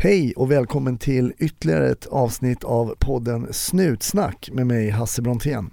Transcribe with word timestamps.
Hej 0.00 0.32
och 0.36 0.50
välkommen 0.50 0.98
till 0.98 1.32
ytterligare 1.38 1.90
ett 1.90 2.06
avsnitt 2.06 2.64
av 2.64 2.94
podden 2.98 3.52
Snutsnack 3.52 4.50
med 4.52 4.66
mig 4.66 4.90
Hasse 4.90 5.22
Brontén. 5.22 5.70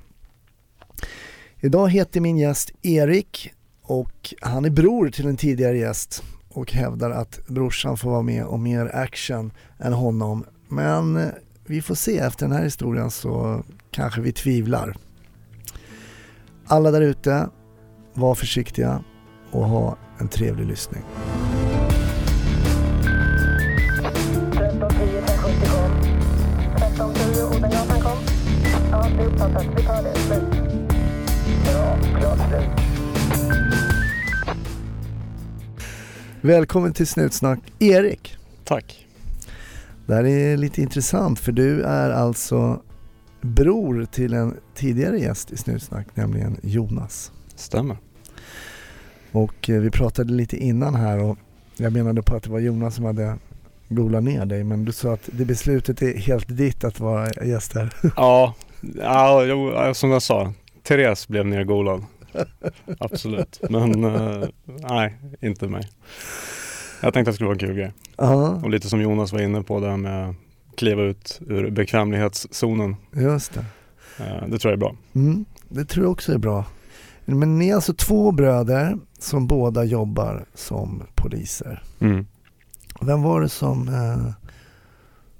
Idag 1.59 1.89
heter 1.89 2.21
min 2.21 2.37
gäst 2.37 2.71
Erik 2.81 3.53
och 3.81 4.33
han 4.41 4.65
är 4.65 4.69
bror 4.69 5.09
till 5.09 5.27
en 5.27 5.37
tidigare 5.37 5.77
gäst 5.77 6.23
och 6.49 6.71
hävdar 6.71 7.11
att 7.11 7.47
brorsan 7.47 7.97
får 7.97 8.09
vara 8.09 8.21
med 8.21 8.45
om 8.45 8.63
mer 8.63 8.91
action 8.95 9.51
än 9.79 9.93
honom. 9.93 10.45
Men 10.67 11.17
eh, 11.17 11.29
vi 11.65 11.81
får 11.81 11.95
se 11.95 12.17
efter 12.17 12.45
den 12.45 12.55
här 12.55 12.63
historien 12.63 13.11
så 13.11 13.63
kanske 13.91 14.21
vi 14.21 14.31
tvivlar. 14.31 14.97
Alla 16.65 16.91
där 16.91 17.01
ute, 17.01 17.49
var 18.13 18.35
försiktiga 18.35 19.03
och 19.51 19.65
ha 19.65 19.97
en 20.19 20.27
trevlig 20.27 20.65
lyssning. 20.65 21.03
Uppfattat. 29.35 29.65
Vi 29.77 29.83
tar 29.83 30.03
det. 30.03 30.15
Slut. 30.15 30.43
Ja, 31.65 31.97
klart 32.19 32.37
slut. 32.37 32.85
Välkommen 36.41 36.93
till 36.93 37.07
Snutsnack 37.07 37.59
Erik. 37.79 38.37
Tack. 38.63 39.07
Det 40.05 40.15
här 40.15 40.25
är 40.25 40.57
lite 40.57 40.81
intressant 40.81 41.39
för 41.39 41.51
du 41.51 41.83
är 41.83 42.09
alltså 42.09 42.81
bror 43.41 44.05
till 44.11 44.33
en 44.33 44.57
tidigare 44.75 45.19
gäst 45.19 45.51
i 45.51 45.57
Snutsnack, 45.57 46.07
nämligen 46.13 46.57
Jonas. 46.63 47.31
Stämmer. 47.55 47.97
Och 49.31 49.69
eh, 49.69 49.81
vi 49.81 49.91
pratade 49.91 50.33
lite 50.33 50.57
innan 50.57 50.95
här 50.95 51.23
och 51.23 51.37
jag 51.77 51.93
menade 51.93 52.21
på 52.21 52.35
att 52.35 52.43
det 52.43 52.49
var 52.49 52.59
Jonas 52.59 52.95
som 52.95 53.05
hade 53.05 53.37
golat 53.89 54.23
ner 54.23 54.45
dig 54.45 54.63
men 54.63 54.85
du 54.85 54.91
sa 54.91 55.13
att 55.13 55.29
det 55.31 55.45
beslutet 55.45 56.01
är 56.01 56.17
helt 56.17 56.57
ditt 56.57 56.83
att 56.83 56.99
vara 56.99 57.45
gäst 57.45 57.73
här. 57.73 57.93
Ja, 58.15 58.53
ja 58.95 59.93
som 59.93 60.11
jag 60.11 60.21
sa. 60.21 60.53
Therese 60.83 61.27
blev 61.27 61.45
nergolad. 61.45 62.03
Absolut. 62.99 63.59
Men 63.69 64.03
eh, 64.03 64.47
nej, 64.65 65.15
inte 65.41 65.67
mig. 65.67 65.89
Jag 67.01 67.13
tänkte 67.13 67.29
att 67.29 67.33
det 67.33 67.35
skulle 67.35 67.47
vara 67.47 67.55
en 67.55 67.59
kul 67.59 67.75
grej. 67.75 67.91
Ja, 68.17 68.61
Och 68.63 68.69
lite 68.69 68.89
som 68.89 69.01
Jonas 69.01 69.33
var 69.33 69.41
inne 69.41 69.63
på 69.63 69.79
det 69.79 69.89
här 69.89 69.97
med 69.97 70.29
att 70.29 70.35
kliva 70.77 71.01
ut 71.01 71.39
ur 71.47 71.69
bekvämlighetszonen. 71.69 72.95
just 73.13 73.53
det. 73.53 73.65
Eh, 74.19 74.47
det 74.47 74.59
tror 74.59 74.71
jag 74.71 74.73
är 74.73 74.77
bra. 74.77 74.95
Mm, 75.15 75.45
det 75.69 75.85
tror 75.85 76.05
jag 76.05 76.11
också 76.11 76.33
är 76.33 76.37
bra. 76.37 76.65
Men 77.25 77.57
ni 77.59 77.69
är 77.69 77.75
alltså 77.75 77.93
två 77.93 78.31
bröder 78.31 78.97
som 79.19 79.47
båda 79.47 79.83
jobbar 79.83 80.45
som 80.53 81.03
poliser. 81.15 81.83
Mm. 81.99 82.25
Vem 83.01 83.21
var 83.21 83.41
det 83.41 83.49
som, 83.49 83.87
eh, 83.87 84.31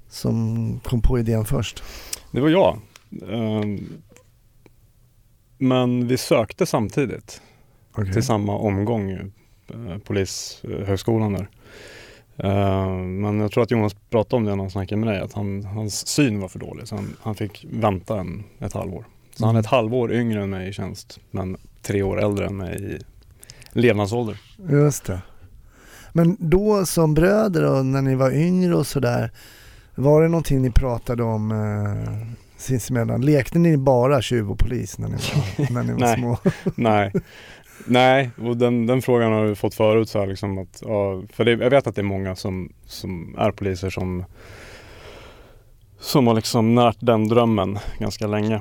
som 0.08 0.80
kom 0.84 1.00
på 1.02 1.18
idén 1.18 1.44
först? 1.44 1.82
Det 2.30 2.40
var 2.40 2.48
jag. 2.48 2.78
Eh, 3.10 3.64
men 5.58 6.08
vi 6.08 6.16
sökte 6.16 6.66
samtidigt. 6.66 7.40
Okay. 7.92 8.12
till 8.12 8.22
samma 8.22 8.58
omgång, 8.58 9.10
eh, 9.10 9.98
Polishögskolan 10.04 11.32
där. 11.32 11.48
Eh, 12.36 12.96
men 12.96 13.40
jag 13.40 13.52
tror 13.52 13.62
att 13.62 13.70
Jonas 13.70 13.94
pratade 14.10 14.36
om 14.36 14.44
det 14.44 14.50
när 14.50 14.62
han 14.62 14.70
snackade 14.70 15.00
med 15.00 15.14
dig, 15.14 15.20
att 15.20 15.32
han, 15.32 15.64
hans 15.64 16.06
syn 16.06 16.40
var 16.40 16.48
för 16.48 16.58
dålig 16.58 16.88
så 16.88 16.94
han, 16.94 17.16
han 17.22 17.34
fick 17.34 17.66
vänta 17.70 18.20
en, 18.20 18.44
ett 18.58 18.72
halvår. 18.72 19.04
Så 19.34 19.46
han 19.46 19.56
är 19.56 19.60
ett 19.60 19.66
halvår 19.66 20.12
yngre 20.12 20.42
än 20.42 20.50
mig 20.50 20.68
i 20.68 20.72
tjänst, 20.72 21.20
men 21.30 21.56
tre 21.82 22.02
år 22.02 22.22
äldre 22.22 22.46
än 22.46 22.56
mig 22.56 22.94
i 22.94 22.98
levnadsålder. 23.72 24.40
Just 24.70 25.04
det. 25.04 25.20
Men 26.12 26.36
då 26.40 26.86
som 26.86 27.14
bröder 27.14 27.64
och 27.64 27.86
när 27.86 28.02
ni 28.02 28.14
var 28.14 28.30
yngre 28.30 28.74
och 28.74 28.86
sådär, 28.86 29.30
var 29.94 30.22
det 30.22 30.28
någonting 30.28 30.62
ni 30.62 30.70
pratade 30.70 31.22
om 31.22 31.52
eh, 31.52 32.36
sinsemellan? 32.56 33.20
Lekte 33.20 33.58
ni 33.58 33.76
bara 33.76 34.22
tjuv 34.22 34.50
och 34.50 34.58
polis 34.58 34.98
när 34.98 35.08
ni 35.08 35.14
var, 35.14 35.72
när 35.74 35.82
ni 35.82 35.92
var 35.92 36.00
Nej. 36.00 36.16
små? 36.16 36.38
Nej, 36.74 37.12
nej, 37.86 38.30
och 38.38 38.56
den, 38.56 38.86
den 38.86 39.02
frågan 39.02 39.32
har 39.32 39.44
vi 39.44 39.54
fått 39.54 39.74
förut 39.74 40.08
så 40.08 40.18
här 40.18 40.26
liksom 40.26 40.58
att, 40.58 40.82
ja, 40.86 41.22
för 41.32 41.44
det, 41.44 41.50
jag 41.50 41.70
vet 41.70 41.86
att 41.86 41.94
det 41.94 42.00
är 42.00 42.04
många 42.04 42.36
som, 42.36 42.72
som 42.86 43.36
är 43.38 43.50
poliser 43.50 43.90
som 43.90 44.24
som 45.98 46.26
har 46.26 46.34
liksom 46.34 46.74
närt 46.74 46.96
den 47.00 47.28
drömmen 47.28 47.78
ganska 47.98 48.26
länge. 48.26 48.60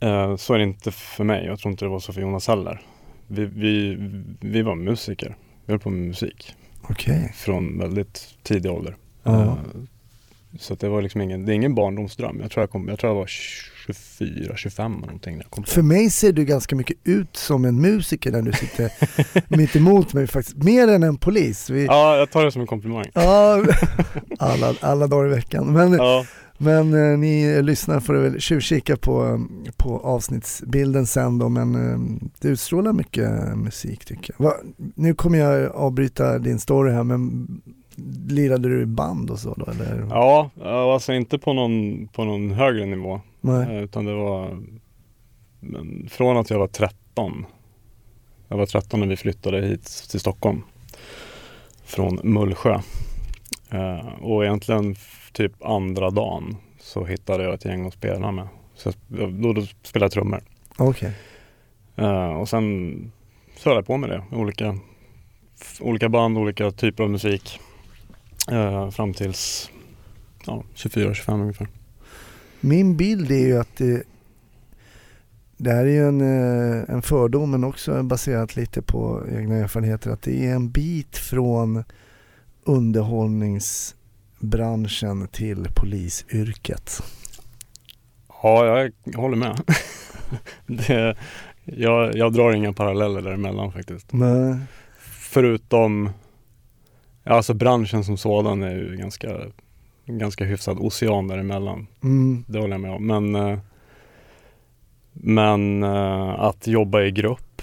Eh, 0.00 0.36
så 0.36 0.54
är 0.54 0.58
det 0.58 0.64
inte 0.64 0.90
för 0.92 1.24
mig, 1.24 1.46
jag 1.46 1.58
tror 1.58 1.70
inte 1.72 1.84
det 1.84 1.88
var 1.88 2.00
så 2.00 2.12
för 2.12 2.20
Jonas 2.20 2.48
heller. 2.48 2.80
Vi, 3.26 3.44
vi, 3.44 3.96
vi 4.40 4.62
var 4.62 4.74
musiker, 4.74 5.36
vi 5.66 5.72
höll 5.72 5.80
på 5.80 5.90
med 5.90 6.08
musik 6.08 6.54
Okej. 6.82 7.32
från 7.34 7.78
väldigt 7.78 8.34
tidig 8.42 8.72
ålder. 8.72 8.96
Ja. 9.22 9.42
Eh, 9.42 9.54
så 10.58 10.74
det 10.74 10.88
var 10.88 11.02
liksom 11.02 11.20
ingen, 11.20 11.44
det 11.46 11.52
är 11.52 11.54
ingen 11.54 11.74
barndomsdröm. 11.74 12.40
Jag 12.40 12.50
tror 12.50 12.62
jag, 12.62 12.70
kom, 12.70 12.88
jag, 12.88 12.98
tror 12.98 13.10
jag 13.10 13.14
var 13.14 13.26
24, 13.26 14.56
25 14.56 14.92
eller 14.92 15.06
någonting 15.06 15.36
när 15.36 15.42
jag 15.42 15.50
kom 15.50 15.64
på 15.64 15.70
För 15.70 15.82
mig 15.82 16.10
ser 16.10 16.32
du 16.32 16.44
ganska 16.44 16.76
mycket 16.76 16.96
ut 17.04 17.36
som 17.36 17.64
en 17.64 17.80
musiker 17.80 18.32
när 18.32 18.42
du 18.42 18.52
sitter 18.52 18.92
mitt 19.56 19.76
emot 19.76 20.12
mig 20.12 20.26
faktiskt. 20.26 20.56
Mer 20.56 20.88
än 20.88 21.02
en 21.02 21.16
polis. 21.16 21.70
Vi, 21.70 21.84
Ja, 21.86 22.16
jag 22.16 22.30
tar 22.30 22.44
det 22.44 22.52
som 22.52 22.60
en 22.60 22.66
komplimang. 22.66 23.04
ja, 23.14 23.64
alla, 24.38 24.74
alla 24.80 25.06
dagar 25.06 25.26
i 25.26 25.30
veckan. 25.30 25.72
Men, 25.72 25.92
Ja, 25.92 26.24
men 26.58 26.94
eh, 26.94 27.18
ni 27.18 27.62
lyssnar 27.62 28.00
får 28.00 28.14
väl 28.14 28.40
tjuvkika 28.40 28.96
på, 28.96 29.26
eh, 29.26 29.72
på 29.76 29.98
avsnittsbilden 29.98 31.06
sen 31.06 31.38
då, 31.38 31.48
men 31.48 31.74
eh, 31.74 31.98
du 32.40 32.48
utstrålar 32.48 32.92
mycket 32.92 33.30
musik 33.56 34.04
tycker 34.04 34.34
jag. 34.38 34.44
Va, 34.44 34.54
nu 34.94 35.14
kommer 35.14 35.38
jag 35.38 35.72
avbryta 35.72 36.38
din 36.38 36.58
story 36.58 36.92
här, 36.92 37.04
men 37.04 37.46
lirade 38.28 38.68
du 38.68 38.82
i 38.82 38.86
band 38.86 39.30
och 39.30 39.38
så 39.38 39.54
då 39.54 39.70
eller? 39.70 40.06
ja, 40.10 40.50
alltså 40.92 41.12
inte 41.12 41.38
på 41.38 41.52
någon, 41.52 42.08
på 42.08 42.24
någon 42.24 42.50
högre 42.50 42.86
nivå. 42.86 43.20
Nej. 43.40 43.76
Eh, 43.76 43.82
Utan 43.82 44.04
det 44.04 44.14
var 44.14 44.58
från 46.08 46.36
att 46.36 46.50
jag 46.50 46.58
var 46.58 46.66
13. 46.68 47.46
Jag 48.48 48.56
var 48.56 48.66
13 48.66 49.00
när 49.00 49.06
vi 49.06 49.16
flyttade 49.16 49.66
hit 49.66 49.84
till 50.10 50.20
Stockholm. 50.20 50.62
Från 51.84 52.20
Mullsjö. 52.22 52.80
Eh, 53.70 54.08
och 54.20 54.44
egentligen 54.44 54.96
typ 55.32 55.64
andra 55.64 56.10
dagen 56.10 56.56
så 56.80 57.04
hittade 57.04 57.44
jag 57.44 57.54
ett 57.54 57.64
gäng 57.64 57.86
att 57.86 57.94
spela 57.94 58.32
med. 58.32 58.48
Så 58.74 58.92
jag, 59.08 59.32
då, 59.32 59.52
då 59.52 59.62
spelade 59.82 60.04
jag 60.04 60.12
trummor. 60.12 60.40
Okej. 60.78 61.12
Eh, 61.96 62.28
och 62.30 62.48
sen 62.48 63.12
så 63.56 63.68
höll 63.68 63.76
jag 63.76 63.86
på 63.86 63.96
med 63.96 64.10
det. 64.10 64.22
Olika, 64.32 64.78
olika 65.80 66.08
band, 66.08 66.38
olika 66.38 66.70
typer 66.70 67.04
av 67.04 67.10
musik. 67.10 67.60
Eh, 68.50 68.90
fram 68.90 69.14
tills 69.14 69.70
ja, 70.46 70.64
24-25 70.74 71.40
ungefär. 71.40 71.68
Min 72.60 72.96
bild 72.96 73.30
är 73.30 73.46
ju 73.46 73.58
att 73.58 73.76
det, 73.76 74.02
det 75.56 75.70
här 75.70 75.86
är 75.86 75.90
ju 75.90 76.08
en, 76.08 76.20
eh, 76.20 76.84
en 76.88 77.02
fördom 77.02 77.50
men 77.50 77.64
också 77.64 78.02
baserat 78.02 78.56
lite 78.56 78.82
på 78.82 79.22
egna 79.32 79.54
erfarenheter 79.54 80.10
att 80.10 80.22
det 80.22 80.46
är 80.46 80.54
en 80.54 80.70
bit 80.70 81.16
från 81.16 81.84
underhållningsbranschen 82.64 85.28
till 85.28 85.68
polisyrket. 85.74 87.02
Ja, 88.42 88.88
jag 89.04 89.18
håller 89.18 89.36
med. 89.36 89.60
det, 90.66 91.16
jag, 91.64 92.16
jag 92.16 92.32
drar 92.32 92.52
inga 92.52 92.72
paralleller 92.72 93.22
däremellan 93.22 93.72
faktiskt. 93.72 94.12
Nej. 94.12 94.56
Förutom, 95.18 96.10
ja, 97.26 97.34
alltså 97.34 97.54
branschen 97.54 98.04
som 98.04 98.16
sådan 98.16 98.62
är 98.62 98.76
ju 98.76 98.96
ganska, 98.96 99.38
ganska 100.06 100.44
hyfsad 100.44 100.78
ocean 100.78 101.28
däremellan. 101.28 101.86
Mm. 102.02 102.44
Det 102.48 102.58
håller 102.58 102.74
jag 102.74 102.80
med 102.80 102.90
om. 102.90 103.06
Men, 103.06 103.34
eh, 103.34 103.58
men 105.12 105.82
eh, 105.82 106.40
att 106.40 106.66
jobba 106.66 107.02
i 107.02 107.10
grupp, 107.10 107.62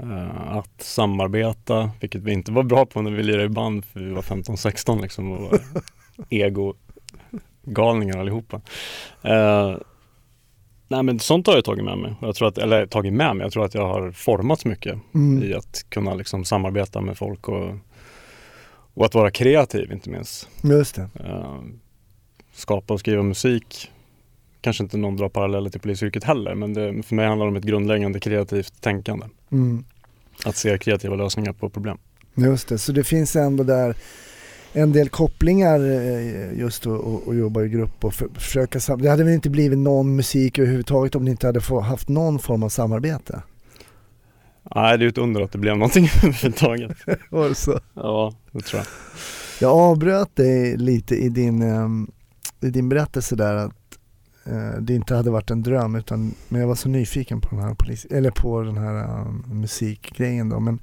eh, 0.00 0.56
att 0.56 0.82
samarbeta, 0.82 1.90
vilket 2.00 2.22
vi 2.22 2.32
inte 2.32 2.52
var 2.52 2.62
bra 2.62 2.86
på 2.86 3.02
när 3.02 3.10
vi 3.10 3.22
lirade 3.22 3.44
i 3.44 3.48
band 3.48 3.84
för 3.84 4.00
vi 4.00 4.12
var 4.12 4.22
15-16 4.22 5.02
liksom 5.02 5.32
och 5.32 5.40
var 5.42 5.60
ego-galningar 6.30 8.18
allihopa. 8.18 8.60
Nej 10.88 11.02
men 11.02 11.18
sånt 11.18 11.46
har 11.46 11.54
jag 11.54 11.64
tagit 11.64 11.84
med 11.84 11.98
mig. 11.98 12.14
Jag 12.20 12.34
tror 12.34 12.48
att, 12.48 12.58
eller 12.58 12.86
tagit 12.86 13.12
med 13.12 13.36
mig, 13.36 13.44
jag 13.44 13.52
tror 13.52 13.64
att 13.64 13.74
jag 13.74 13.86
har 13.86 14.10
formats 14.10 14.64
mycket 14.64 14.98
Mm. 15.14 15.42
i 15.42 15.54
att 15.54 15.86
kunna 15.88 16.14
liksom 16.14 16.44
samarbeta 16.44 17.00
med 17.00 17.18
folk 17.18 17.48
och, 17.48 17.74
och 18.94 19.04
att 19.04 19.14
vara 19.14 19.30
kreativ 19.30 19.92
inte 19.92 20.10
minst. 20.10 20.48
Just 20.62 20.94
det. 20.94 21.08
Eh, 21.24 21.60
skapa 22.52 22.94
och 22.94 23.00
skriva 23.00 23.22
musik. 23.22 23.90
Kanske 24.60 24.82
inte 24.82 24.96
någon 24.96 25.16
drar 25.16 25.28
paralleller 25.28 25.70
till 25.70 25.80
polisyrket 25.80 26.24
heller 26.24 26.54
men 26.54 26.74
det, 26.74 27.02
för 27.02 27.14
mig 27.14 27.26
handlar 27.26 27.46
det 27.46 27.50
om 27.50 27.56
ett 27.56 27.64
grundläggande 27.64 28.20
kreativt 28.20 28.80
tänkande. 28.80 29.26
Mm. 29.52 29.84
Att 30.44 30.56
se 30.56 30.78
kreativa 30.78 31.16
lösningar 31.16 31.52
på 31.52 31.70
problem. 31.70 31.98
Just 32.34 32.68
det, 32.68 32.78
så 32.78 32.92
det 32.92 33.04
finns 33.04 33.36
ändå 33.36 33.64
där 33.64 33.96
en 34.72 34.92
del 34.92 35.08
kopplingar 35.08 35.80
eh, 35.80 36.58
just 36.58 36.86
att 36.86 37.36
jobba 37.36 37.62
i 37.62 37.68
grupp 37.68 38.04
och 38.04 38.14
för, 38.14 38.28
försöka 38.34 38.96
Det 38.96 39.10
hade 39.10 39.24
väl 39.24 39.34
inte 39.34 39.50
blivit 39.50 39.78
någon 39.78 40.16
musik 40.16 40.58
överhuvudtaget 40.58 41.14
om 41.14 41.24
ni 41.24 41.30
inte 41.30 41.46
hade 41.46 41.60
få, 41.60 41.80
haft 41.80 42.08
någon 42.08 42.38
form 42.38 42.62
av 42.62 42.68
samarbete? 42.68 43.42
Nej, 44.74 44.98
det 44.98 45.02
är 45.02 45.04
ju 45.04 45.08
ett 45.08 45.18
under 45.18 45.40
att 45.40 45.52
det 45.52 45.58
blev 45.58 45.76
någonting 45.76 46.04
överhuvudtaget. 46.22 46.96
Var 47.30 47.48
det 47.48 47.54
så? 47.54 47.80
Ja, 47.94 48.34
det 48.52 48.60
tror 48.60 48.78
jag. 48.78 48.86
Jag 49.60 49.78
avbröt 49.78 50.36
dig 50.36 50.76
lite 50.76 51.14
i 51.14 51.28
din, 51.28 51.62
ehm, 51.62 52.10
i 52.60 52.70
din 52.70 52.88
berättelse 52.88 53.36
där 53.36 53.54
att 53.54 53.98
eh, 54.46 54.80
det 54.80 54.94
inte 54.94 55.14
hade 55.14 55.30
varit 55.30 55.50
en 55.50 55.62
dröm 55.62 55.94
utan, 55.94 56.34
men 56.48 56.60
jag 56.60 56.68
var 56.68 56.74
så 56.74 56.88
nyfiken 56.88 57.40
på 57.40 57.48
den 57.50 57.64
här, 57.64 57.74
polis, 57.74 58.04
eller 58.04 58.30
på 58.30 58.62
den 58.62 58.76
här 58.76 59.20
um, 59.20 59.44
musikgrejen 59.48 60.48
då. 60.48 60.60
Men 60.60 60.80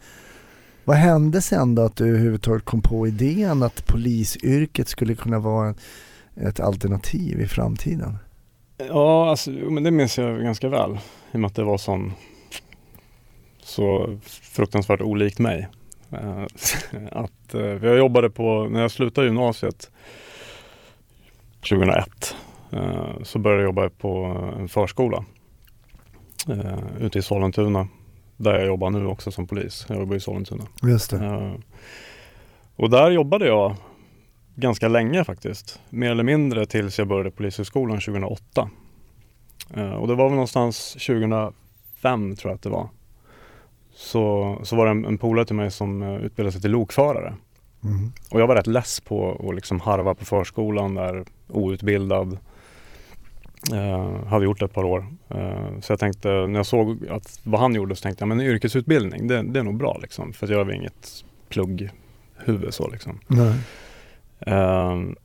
vad 0.85 0.97
hände 0.97 1.41
sen 1.41 1.75
då 1.75 1.81
att 1.81 1.95
du 1.95 2.07
överhuvudtaget 2.07 2.65
kom 2.65 2.81
på 2.81 3.07
idén 3.07 3.63
att 3.63 3.87
polisyrket 3.87 4.87
skulle 4.87 5.15
kunna 5.15 5.39
vara 5.39 5.75
ett 6.35 6.59
alternativ 6.59 7.41
i 7.41 7.47
framtiden? 7.47 8.17
Ja, 8.87 9.29
alltså, 9.29 9.49
men 9.49 9.83
det 9.83 9.91
minns 9.91 10.17
jag 10.17 10.41
ganska 10.41 10.69
väl. 10.69 10.91
I 10.91 10.97
och 11.35 11.39
med 11.39 11.47
att 11.47 11.55
det 11.55 11.63
var 11.63 11.77
sån, 11.77 12.13
så 13.69 14.17
fruktansvärt 14.23 15.01
olikt 15.01 15.39
mig. 15.39 15.67
Eh, 16.11 16.43
att, 17.11 17.53
eh, 17.53 17.61
jag 17.61 17.97
jobbade 17.97 18.29
på, 18.29 18.67
när 18.71 18.81
jag 18.81 18.91
slutade 18.91 19.27
gymnasiet 19.27 19.91
2001 21.69 22.35
eh, 22.71 23.23
så 23.23 23.39
började 23.39 23.61
jag 23.61 23.67
jobba 23.67 23.89
på 23.89 24.25
en 24.59 24.69
förskola 24.69 25.25
ute 26.99 27.19
i 27.19 27.21
Sollentuna. 27.21 27.87
Där 28.37 28.53
jag 28.53 28.67
jobbar 28.67 28.89
nu 28.89 29.05
också 29.05 29.31
som 29.31 29.47
polis. 29.47 29.85
Jag 29.89 29.99
jobbar 29.99 30.15
i 30.15 30.19
Sollentuna. 30.19 30.63
Just 30.83 31.11
det. 31.11 31.59
Och 32.75 32.89
där 32.89 33.11
jobbade 33.11 33.47
jag 33.47 33.75
ganska 34.55 34.87
länge 34.87 35.23
faktiskt. 35.23 35.79
Mer 35.89 36.11
eller 36.11 36.23
mindre 36.23 36.65
tills 36.65 36.99
jag 36.99 37.07
började 37.07 37.31
Polishögskolan 37.31 37.99
2008. 37.99 38.69
Eh, 39.73 39.91
och 39.91 40.07
det 40.07 40.15
var 40.15 40.25
väl 40.25 40.33
någonstans 40.33 40.93
2005 40.93 42.35
tror 42.35 42.51
jag 42.51 42.55
att 42.55 42.61
det 42.61 42.69
var. 42.69 42.89
Så, 43.99 44.57
så 44.63 44.75
var 44.75 44.85
det 44.85 44.91
en, 44.91 45.05
en 45.05 45.17
polare 45.17 45.45
till 45.45 45.55
mig 45.55 45.71
som 45.71 46.01
eh, 46.01 46.15
utbildade 46.15 46.51
sig 46.51 46.61
till 46.61 46.71
lokförare. 46.71 47.33
Mm. 47.83 48.11
Och 48.31 48.41
jag 48.41 48.47
var 48.47 48.55
rätt 48.55 48.67
less 48.67 48.99
på 48.99 49.47
att 49.49 49.55
liksom 49.55 49.79
harva 49.79 50.15
på 50.15 50.25
förskolan 50.25 50.95
där 50.95 51.25
outbildad. 51.47 52.37
Eh, 53.73 54.25
hade 54.25 54.45
gjort 54.45 54.59
det 54.59 54.65
ett 54.65 54.73
par 54.73 54.83
år. 54.83 55.07
Eh, 55.29 55.79
så 55.81 55.91
jag 55.91 55.99
tänkte, 55.99 56.27
när 56.27 56.55
jag 56.59 56.65
såg 56.65 57.07
att 57.09 57.39
vad 57.43 57.61
han 57.61 57.75
gjorde 57.75 57.95
så 57.95 58.01
tänkte 58.01 58.21
jag, 58.21 58.27
men 58.27 58.41
yrkesutbildning 58.41 59.27
det, 59.27 59.41
det 59.41 59.59
är 59.59 59.63
nog 59.63 59.77
bra 59.77 59.97
liksom. 60.01 60.33
För 60.33 60.51
jag 60.51 60.65
har 60.65 60.71
inget 60.71 61.25
plugghuvud 61.49 62.73
så 62.73 62.89
liksom. 62.89 63.19
Ehm, 64.39 65.15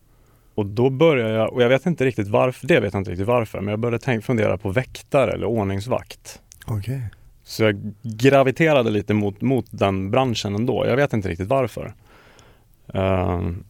och 0.55 0.67
då 0.67 0.91
började 0.91 1.35
jag, 1.35 1.53
och 1.53 1.63
jag 1.63 1.69
vet 1.69 1.87
inte 1.87 2.05
riktigt 2.05 2.29
varför, 2.29 2.67
det 2.67 2.81
vet 2.81 2.93
jag 2.93 3.01
inte 3.01 3.11
riktigt 3.11 3.27
varför, 3.27 3.61
men 3.61 3.69
jag 3.69 3.79
började 3.79 4.05
tänk, 4.05 4.25
fundera 4.25 4.59
på 4.59 4.71
väktare 4.71 5.33
eller 5.33 5.47
ordningsvakt. 5.47 6.41
Okej. 6.67 7.03
Så 7.45 7.63
jag 7.63 7.93
graviterade 8.03 8.91
lite 8.91 9.15
mot, 9.15 9.41
mot 9.41 9.67
den 9.71 10.11
branschen 10.11 10.55
ändå. 10.55 10.87
Jag 10.87 10.97
vet 10.97 11.13
inte 11.13 11.29
riktigt 11.29 11.49
varför. 11.49 11.95
Ehm, 12.95 13.65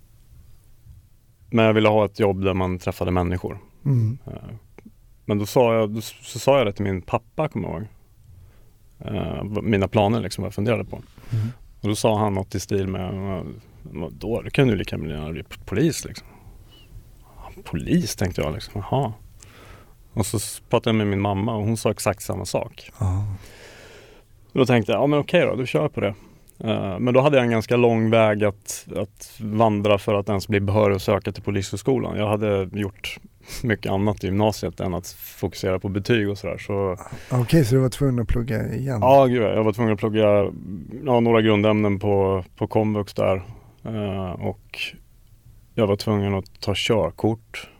men 1.50 1.64
jag 1.64 1.74
ville 1.74 1.88
ha 1.88 2.04
ett 2.04 2.20
jobb 2.20 2.44
där 2.44 2.54
man 2.54 2.78
träffade 2.78 3.10
människor. 3.10 3.58
Mm. 3.84 4.18
Ehm, 4.26 4.58
men 5.24 5.38
då 5.38 5.46
sa 5.46 5.74
jag, 5.74 5.90
då, 5.90 6.00
så 6.00 6.38
sa 6.38 6.58
jag 6.58 6.66
det 6.66 6.72
till 6.72 6.84
min 6.84 7.02
pappa, 7.02 7.48
kommer 7.48 7.68
jag 7.68 7.76
ihåg. 7.76 7.88
Ehm, 8.98 9.70
mina 9.70 9.88
planer 9.88 10.20
liksom, 10.20 10.42
vad 10.42 10.46
jag 10.46 10.54
funderade 10.54 10.84
på. 10.84 11.02
Mm. 11.32 11.48
Och 11.80 11.88
då 11.88 11.96
sa 11.96 12.18
han 12.18 12.34
något 12.34 12.54
i 12.54 12.60
stil 12.60 12.88
med, 12.88 13.44
då 14.10 14.42
du 14.42 14.50
kan 14.50 14.68
du 14.68 14.76
lika 14.76 14.96
gärna 14.96 15.32
bli 15.32 15.42
polis 15.64 16.04
liksom. 16.04 16.26
Polis 17.64 18.16
tänkte 18.16 18.42
jag 18.42 18.54
liksom, 18.54 18.82
jaha. 18.90 19.12
Och 20.12 20.26
så 20.26 20.38
pratade 20.68 20.90
jag 20.90 20.96
med 20.96 21.06
min 21.06 21.20
mamma 21.20 21.54
och 21.54 21.64
hon 21.64 21.76
sa 21.76 21.90
exakt 21.90 22.22
samma 22.22 22.44
sak. 22.44 22.90
Ja. 23.00 23.24
Då 24.54 24.66
tänkte 24.66 24.92
jag, 24.92 25.02
ja 25.02 25.06
men 25.06 25.18
okej 25.18 25.46
då, 25.46 25.56
du 25.56 25.66
kör 25.66 25.88
på 25.88 26.00
det. 26.00 26.14
Eh, 26.58 26.98
Men 26.98 27.14
då 27.14 27.20
hade 27.20 27.36
jag 27.36 27.44
en 27.44 27.50
ganska 27.50 27.76
lång 27.76 28.10
väg 28.10 28.44
att, 28.44 28.86
att 28.96 29.38
vandra 29.40 29.98
för 29.98 30.14
att 30.14 30.28
ens 30.28 30.48
bli 30.48 30.60
behörig 30.60 30.96
att 30.96 31.02
söka 31.02 31.32
till 31.32 31.42
Polishögskolan. 31.42 32.16
Jag 32.18 32.28
hade 32.28 32.68
gjort 32.72 33.18
mycket 33.62 33.92
annat 33.92 34.24
i 34.24 34.26
gymnasiet 34.26 34.80
än 34.80 34.94
att 34.94 35.06
fokusera 35.08 35.78
på 35.78 35.88
betyg 35.88 36.30
och 36.30 36.38
sådär. 36.38 36.58
Så 36.58 36.96
Okej, 37.30 37.64
så 37.64 37.74
du 37.74 37.80
var 37.80 37.88
tvungen 37.88 38.18
att 38.18 38.28
plugga 38.28 38.72
igen? 38.74 38.98
ja, 39.00 39.26
gud, 39.26 39.42
jag 39.42 39.64
var 39.64 39.72
tvungen 39.72 39.92
att 39.92 39.98
plugga 39.98 40.50
ja, 41.04 41.20
några 41.20 41.42
grundämnen 41.42 41.98
på, 41.98 42.44
på 42.56 42.66
komvux 42.66 43.14
där. 43.14 43.42
Eh, 43.84 44.30
och 44.30 44.78
jag 45.74 45.86
var 45.86 45.96
tvungen 45.96 46.34
att 46.34 46.60
ta 46.60 46.72
körkort. 46.76 47.70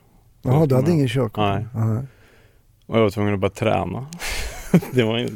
Jaha, 0.41 0.65
du 0.65 0.75
hade 0.75 0.91
ingen 0.91 1.07
körkort? 1.07 1.37
Nej. 1.37 1.65
Nej. 1.75 2.03
Och 2.85 2.97
jag 2.97 3.01
var 3.01 3.09
tvungen 3.09 3.33
att 3.33 3.39
börja 3.39 3.51
träna. 3.53 4.07
det, 4.93 5.03
var, 5.03 5.27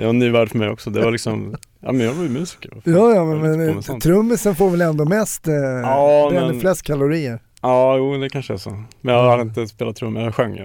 det 0.00 0.06
var 0.06 0.10
en 0.10 0.18
ny 0.18 0.30
värld 0.30 0.50
för 0.50 0.58
mig 0.58 0.68
också. 0.68 0.90
Det 0.90 1.00
var 1.04 1.10
liksom, 1.10 1.56
ja 1.80 1.92
men 1.92 2.06
jag 2.06 2.12
var 2.14 2.22
ju 2.22 2.28
musiker. 2.28 2.70
Ja, 2.84 3.14
ja, 3.14 3.24
men, 3.24 3.40
men 3.58 4.00
trummisen 4.00 4.56
får 4.56 4.70
väl 4.70 4.80
ändå 4.80 5.04
mest, 5.04 5.48
eh, 5.48 5.54
Ja, 5.54 6.28
bränner 6.30 6.46
men- 6.52 6.60
flest 6.60 6.82
kalorier? 6.82 7.42
Ja, 7.62 7.96
jo 7.96 8.16
det 8.18 8.28
kanske 8.28 8.52
är 8.52 8.56
så. 8.56 8.70
Men 9.00 9.14
jag 9.14 9.30
hade 9.30 9.42
inte 9.42 9.66
spelat 9.66 9.96
trummor, 9.96 10.22
jag 10.22 10.34
sjöng 10.34 10.58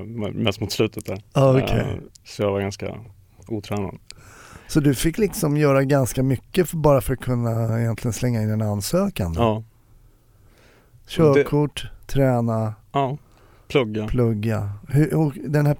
mest 0.44 0.62
mot 0.62 0.72
slutet 0.72 1.06
där. 1.06 1.22
Ja, 1.34 1.52
okej. 1.64 1.80
Eh, 1.80 1.86
Så 2.24 2.42
jag 2.42 2.52
var 2.52 2.62
ganska 2.62 2.96
otränad. 3.48 3.96
Så 4.68 4.80
du 4.80 4.96
fick 4.96 5.18
liksom 5.18 5.58
göra 5.58 5.84
ganska 5.84 6.24
mycket 6.24 6.70
för, 6.70 6.78
bara 6.78 7.02
för 7.02 7.14
att 7.14 7.20
kunna 7.20 7.80
egentligen 7.82 8.14
slänga 8.14 8.42
in 8.42 8.50
en 8.50 8.62
ansökan? 8.62 9.34
då? 9.34 9.42
Ja, 9.42 9.64
Körkort, 11.08 11.88
träna, 12.08 12.74
ja, 12.92 13.18
plugga. 13.68 14.08
plugga. 14.08 14.70
Hur, 14.88 15.34
den 15.50 15.66
här, 15.66 15.78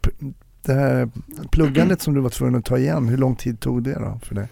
det 0.66 0.74
här 0.74 1.10
pluggandet 1.52 2.02
som 2.02 2.14
du 2.14 2.22
var 2.22 2.30
tvungen 2.30 2.56
att 2.56 2.66
ta 2.66 2.78
igen, 2.78 3.08
hur 3.08 3.18
lång 3.18 3.36
tid 3.36 3.60
tog 3.60 3.84
det 3.84 3.94
då 3.94 4.20
för 4.24 4.36
dig? 4.36 4.48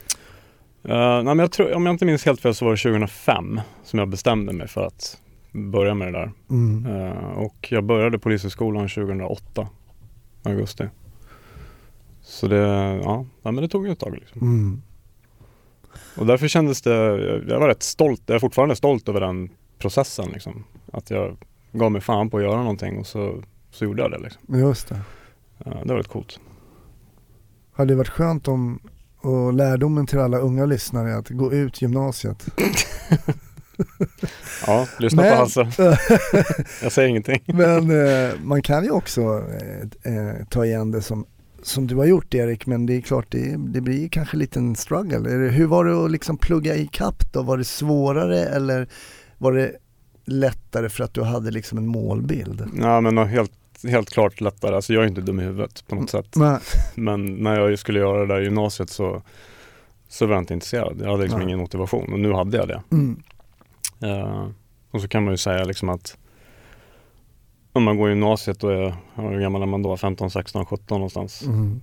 Uh, 0.89 0.95
nej, 0.95 1.23
men 1.23 1.39
jag 1.39 1.51
tror, 1.51 1.73
om 1.73 1.85
jag 1.85 1.93
inte 1.93 2.05
minns 2.05 2.25
helt 2.25 2.41
fel 2.41 2.55
så 2.55 2.65
var 2.65 2.71
det 2.71 2.77
2005 2.77 3.61
som 3.83 3.99
jag 3.99 4.07
bestämde 4.07 4.53
mig 4.53 4.67
för 4.67 4.85
att 4.85 5.17
börja 5.51 5.93
med 5.93 6.07
det 6.07 6.19
där. 6.19 6.31
Mm. 6.49 6.85
Eh, 6.85 7.37
och 7.37 7.67
jag 7.71 7.83
började 7.83 8.19
Polishögskolan 8.19 8.89
2008, 8.89 9.67
augusti. 10.43 10.87
Så 12.21 12.47
det, 12.47 12.57
ja, 13.03 13.25
ja 13.41 13.51
men 13.51 13.55
det 13.55 13.67
tog 13.67 13.85
ju 13.85 13.91
ett 13.91 13.99
tag 13.99 14.13
liksom. 14.13 14.41
Mm. 14.41 14.81
Och 16.17 16.25
därför 16.25 16.47
kändes 16.47 16.81
det, 16.81 16.95
jag 17.47 17.59
var 17.59 17.67
rätt 17.67 17.83
stolt, 17.83 18.21
jag 18.25 18.35
är 18.35 18.39
fortfarande 18.39 18.75
stolt 18.75 19.09
över 19.09 19.21
den 19.21 19.49
processen 19.77 20.29
liksom. 20.33 20.63
Att 20.91 21.09
jag 21.09 21.37
gav 21.71 21.91
mig 21.91 22.01
fan 22.01 22.29
på 22.29 22.37
att 22.37 22.43
göra 22.43 22.57
någonting 22.57 22.97
och 22.97 23.07
så, 23.07 23.43
så 23.71 23.85
gjorde 23.85 24.01
jag 24.01 24.11
det 24.11 24.17
liksom. 24.17 24.59
Just 24.59 24.89
det. 24.89 25.01
Det 25.63 25.89
var 25.89 25.95
rätt 25.95 26.07
coolt. 26.07 26.39
Hade 27.73 27.93
det 27.93 27.97
varit 27.97 28.09
skönt 28.09 28.47
om, 28.47 28.79
och 29.21 29.53
lärdomen 29.53 30.07
till 30.07 30.19
alla 30.19 30.37
unga 30.37 30.65
lyssnare 30.65 31.11
är 31.11 31.17
att 31.17 31.29
gå 31.29 31.53
ut 31.53 31.81
gymnasiet. 31.81 32.45
Ja, 34.67 34.87
lyssna 34.99 35.21
Men- 35.21 35.31
på 35.31 35.37
Hasse. 35.37 35.71
jag 36.83 36.91
säger 36.91 37.09
ingenting. 37.09 37.43
Men 37.45 37.91
eh, 38.07 38.31
man 38.43 38.61
kan 38.61 38.83
ju 38.83 38.91
också 38.91 39.21
eh, 40.03 40.13
eh, 40.15 40.45
ta 40.49 40.65
igen 40.65 40.91
det 40.91 41.01
som, 41.01 41.25
som 41.63 41.87
du 41.87 41.95
har 41.95 42.05
gjort 42.05 42.33
Erik, 42.33 42.65
men 42.65 42.85
det 42.85 42.93
är 42.93 43.01
klart 43.01 43.25
det, 43.29 43.55
det 43.57 43.81
blir 43.81 44.09
kanske 44.09 44.35
en 44.35 44.39
liten 44.39 44.75
struggle. 44.75 45.29
Hur 45.29 45.65
var 45.67 45.85
det 45.85 46.05
att 46.05 46.11
liksom 46.11 46.37
plugga 46.37 46.75
i 46.75 46.87
kapp 46.87 47.33
då? 47.33 47.41
Var 47.43 47.57
det 47.57 47.63
svårare 47.63 48.39
eller 48.45 48.87
var 49.37 49.51
det 49.53 49.71
lättare 50.25 50.89
för 50.89 51.03
att 51.03 51.13
du 51.13 51.21
hade 51.23 51.51
liksom 51.51 51.77
en 51.77 51.87
målbild? 51.87 52.63
Ja 52.77 53.01
men 53.01 53.17
helt, 53.17 53.51
helt 53.89 54.09
klart 54.09 54.41
lättare. 54.41 54.75
Alltså 54.75 54.93
jag 54.93 55.03
är 55.03 55.07
inte 55.07 55.21
dum 55.21 55.39
i 55.39 55.43
huvudet 55.43 55.83
på 55.87 55.95
något 55.95 56.09
sätt. 56.09 56.35
Nej. 56.35 56.57
Men 56.95 57.25
när 57.25 57.59
jag 57.59 57.79
skulle 57.79 57.99
göra 57.99 58.19
det 58.25 58.33
där 58.33 58.41
i 58.41 58.43
gymnasiet 58.43 58.89
så, 58.89 59.21
så 60.07 60.25
var 60.25 60.33
jag 60.35 60.41
inte 60.41 60.53
intresserad. 60.53 60.97
Jag 61.01 61.11
hade 61.11 61.23
liksom 61.23 61.39
Nej. 61.39 61.47
ingen 61.47 61.59
motivation 61.59 62.13
och 62.13 62.19
nu 62.19 62.33
hade 62.33 62.57
jag 62.57 62.67
det. 62.67 62.81
Mm. 62.91 63.23
Eh, 64.01 64.47
och 64.91 65.01
så 65.01 65.07
kan 65.07 65.23
man 65.23 65.33
ju 65.33 65.37
säga 65.37 65.63
liksom 65.63 65.89
att 65.89 66.17
om 67.73 67.83
man 67.83 67.97
går 67.97 68.07
i 68.09 68.11
gymnasiet 68.11 68.63
och 68.63 68.73
är, 68.73 68.95
hur 69.15 69.39
gammal 69.41 69.61
är 69.61 69.65
man 69.65 69.81
då? 69.81 69.97
15, 69.97 70.31
16, 70.31 70.65
17 70.65 70.85
någonstans. 70.97 71.41
Mm. 71.41 71.81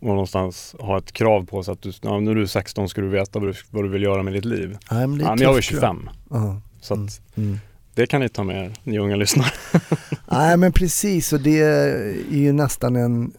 Och 0.00 0.08
någonstans 0.08 0.76
ha 0.78 0.98
ett 0.98 1.12
krav 1.12 1.46
på 1.46 1.62
sig 1.62 1.72
att 1.72 1.82
du, 1.82 1.92
ja, 2.02 2.20
när 2.20 2.34
du 2.34 2.42
är 2.42 2.46
16 2.46 2.88
ska 2.88 3.00
du 3.00 3.08
veta 3.08 3.38
vad 3.38 3.48
du, 3.48 3.54
vad 3.70 3.84
du 3.84 3.88
vill 3.88 4.02
göra 4.02 4.22
med 4.22 4.32
ditt 4.32 4.44
liv. 4.44 4.78
Nej, 4.90 5.06
men 5.06 5.18
det 5.18 5.24
är 5.24 5.28
Ja, 5.28 5.34
men 5.34 5.42
jag 5.42 5.48
var 5.48 5.56
ju 5.56 5.62
tufft, 5.62 5.70
tror 5.70 5.80
25 5.80 6.10
Ja. 6.30 6.60
så 6.80 6.94
Mm. 6.94 7.06
att 7.06 7.20
Mm. 7.36 7.58
Det 7.94 8.06
kan 8.06 8.20
ni 8.20 8.28
ta 8.28 8.44
med 8.44 8.64
er, 8.64 8.72
ni 8.84 8.98
unga 8.98 9.16
lyssnare. 9.16 9.50
Nej 10.30 10.56
men 10.56 10.72
precis 10.72 11.32
och 11.32 11.40
det 11.40 11.60
är 11.60 12.14
ju 12.30 12.52
nästan 12.52 12.96
en, 12.96 13.32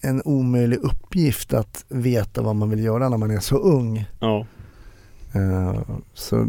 en 0.00 0.22
omöjlig 0.24 0.76
uppgift 0.76 1.52
att 1.54 1.84
veta 1.88 2.42
vad 2.42 2.56
man 2.56 2.70
vill 2.70 2.84
göra 2.84 3.08
när 3.08 3.16
man 3.18 3.30
är 3.30 3.40
så 3.40 3.56
ung. 3.56 4.04
Ja, 4.20 4.46
Eh, 5.34 5.80
så, 6.14 6.48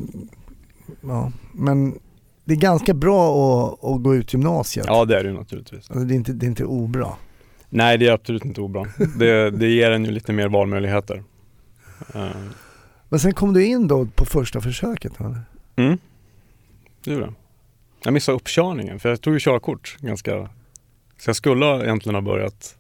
ja. 1.02 1.32
Men 1.54 2.00
det 2.46 2.54
är 2.54 2.58
ganska 2.58 2.94
bra 2.94 3.30
att, 3.34 3.84
att 3.84 4.04
gå 4.04 4.16
ut 4.16 4.34
gymnasiet. 4.34 4.86
ja 4.90 5.06
det 5.06 5.20
är 5.20 5.24
det 5.24 5.30
ju 5.30 5.36
naturligtvis. 5.36 5.90
Alltså, 5.92 6.06
det, 6.06 6.14
är 6.14 6.16
inte, 6.16 6.34
det 6.34 6.46
är 6.46 6.48
inte 6.48 6.66
obra. 6.66 7.08
Nej 7.70 7.98
det 7.98 8.08
är 8.08 8.12
absolut 8.12 8.46
inte 8.46 8.62
obra. 8.62 8.86
Det, 9.20 9.52
det 9.52 9.68
ger 9.68 9.92
en 9.92 10.06
ju 10.06 10.12
lite 10.12 10.34
mer 10.34 10.48
valmöjligheter. 10.50 11.24
Eh, 12.16 12.28
Men 13.10 13.20
sen 13.20 13.34
kom 13.34 13.54
du 13.54 13.66
in 13.66 13.88
då 13.88 14.06
på 14.06 14.26
första 14.26 14.62
försöket 14.62 15.20
eller? 15.20 15.42
Mm. 15.76 15.98
Det 17.04 17.12
gjorde 17.12 17.26
jag. 17.26 17.34
Jag 18.04 18.14
missade 18.14 18.36
uppkörningen 18.36 19.00
för 19.00 19.10
jag 19.10 19.22
tog 19.22 19.34
ju 19.34 19.40
körkort 19.40 19.98
ganska... 20.00 20.50
Så 21.18 21.30
jag 21.30 21.36
skulle 21.36 21.84
egentligen 21.84 22.16
ha 22.16 22.22
börjat, 22.22 22.76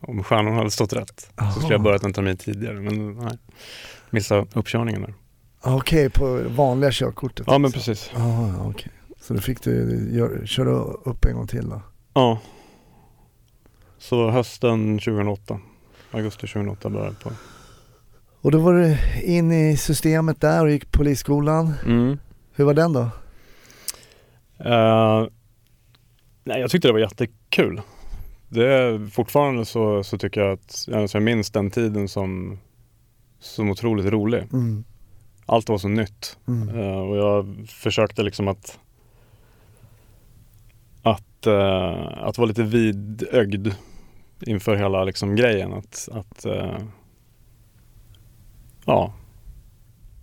om 0.00 0.24
stjärnorna 0.24 0.56
hade 0.56 0.70
stått 0.70 0.92
rätt, 0.92 1.30
så 1.54 1.60
skulle 1.60 1.72
jag 1.72 1.78
ha 1.78 1.84
börjat 1.84 2.02
en 2.02 2.12
termin 2.12 2.36
tidigare. 2.36 2.80
Men 2.80 3.14
nej, 3.14 3.38
missade 4.10 4.46
uppkörningen 4.52 5.02
där. 5.02 5.14
Ah, 5.60 5.76
Okej, 5.76 6.10
på 6.10 6.42
vanliga 6.48 6.90
körkortet? 6.92 7.46
Ja 7.46 7.58
men 7.58 7.64
alltså. 7.64 7.78
precis. 7.78 8.10
Ah, 8.14 8.48
ja, 8.48 8.66
okej. 8.66 8.92
Så 9.20 9.34
då 9.34 9.40
fick 9.40 9.62
du 9.62 10.08
gör, 10.12 10.46
köra 10.46 10.70
upp 10.82 11.24
en 11.24 11.34
gång 11.34 11.46
till 11.46 11.68
då? 11.68 11.80
Ja. 12.14 12.38
Så 13.98 14.30
hösten 14.30 14.98
2008, 14.98 15.60
augusti 16.10 16.46
2008 16.46 16.90
började 16.90 17.10
jag 17.10 17.20
på. 17.20 17.30
Och 18.40 18.50
då 18.50 18.58
var 18.58 18.72
du 18.72 18.96
in 19.22 19.52
i 19.52 19.76
systemet 19.76 20.40
där 20.40 20.64
och 20.64 20.70
gick 20.70 20.92
polisskolan. 20.92 21.72
Mm. 21.86 22.18
Hur 22.52 22.64
var 22.64 22.74
den 22.74 22.92
då? 22.92 23.10
Eh, 24.64 25.26
nej, 26.44 26.60
jag 26.60 26.70
tyckte 26.70 26.88
det 26.88 26.92
var 26.92 27.00
jättekul. 27.00 27.80
Det 28.48 28.66
är, 28.66 29.10
fortfarande 29.10 29.64
så, 29.64 30.04
så 30.04 30.18
tycker 30.18 30.40
jag 30.40 30.52
att 30.52 30.88
alltså 30.94 31.16
jag 31.16 31.22
minns 31.22 31.50
den 31.50 31.70
tiden 31.70 32.08
som, 32.08 32.58
som 33.40 33.70
otroligt 33.70 34.06
rolig. 34.06 34.42
Mm. 34.52 34.84
Allt 35.46 35.68
var 35.68 35.78
så 35.78 35.88
nytt. 35.88 36.38
Mm. 36.48 36.68
Eh, 36.68 36.98
och 36.98 37.16
jag 37.16 37.66
försökte 37.68 38.22
liksom 38.22 38.48
att 38.48 38.78
att, 41.02 41.46
eh, 41.46 42.24
att 42.24 42.38
vara 42.38 42.48
lite 42.48 42.62
vidögd 42.62 43.68
inför 44.40 44.76
hela 44.76 45.04
liksom 45.04 45.36
grejen. 45.36 45.72
Att, 45.72 46.08
att 46.12 46.44
eh, 46.44 46.78
ja, 48.84 49.12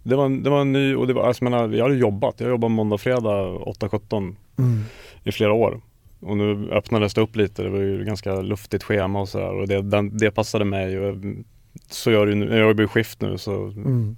det 0.04 0.16
var, 0.16 0.30
det 0.44 0.50
var 0.50 0.62
en 0.62 0.72
ny 0.72 0.96
och 0.96 1.08
det 1.08 1.14
var, 1.14 1.28
alltså, 1.28 1.46
jag, 1.46 1.52
menar, 1.52 1.70
jag 1.78 1.84
hade 1.84 1.96
jobbat. 1.96 2.40
Jag 2.40 2.50
jobbade 2.50 2.74
måndag, 2.74 2.98
fredag 2.98 3.44
8-17 3.58 4.36
Mm. 4.58 4.80
i 5.24 5.32
flera 5.32 5.54
år. 5.54 5.82
Och 6.20 6.38
nu 6.38 6.70
öppnades 6.72 7.14
det 7.14 7.22
upp 7.22 7.36
lite. 7.36 7.64
Det 7.64 7.70
var 7.70 7.80
ju 7.80 8.04
ganska 8.06 8.36
luftigt 8.42 8.84
schema 8.84 9.22
och 9.22 9.30
sådär. 9.30 9.54
Och 9.54 9.68
det, 9.68 9.82
den, 9.82 10.18
det 10.18 10.32
passade 10.32 10.66
mig. 10.66 11.00
Och 11.00 11.06
jag, 11.08 11.44
så 11.90 12.12
gör 12.12 12.26
det 12.26 12.32
ju 12.32 12.38
nu. 12.38 12.58
Jag 12.58 12.68
jobbar 12.68 12.82
ju 12.82 12.88
skift 12.88 13.22
nu 13.22 13.38
så 13.38 13.52
Mm. 13.68 14.16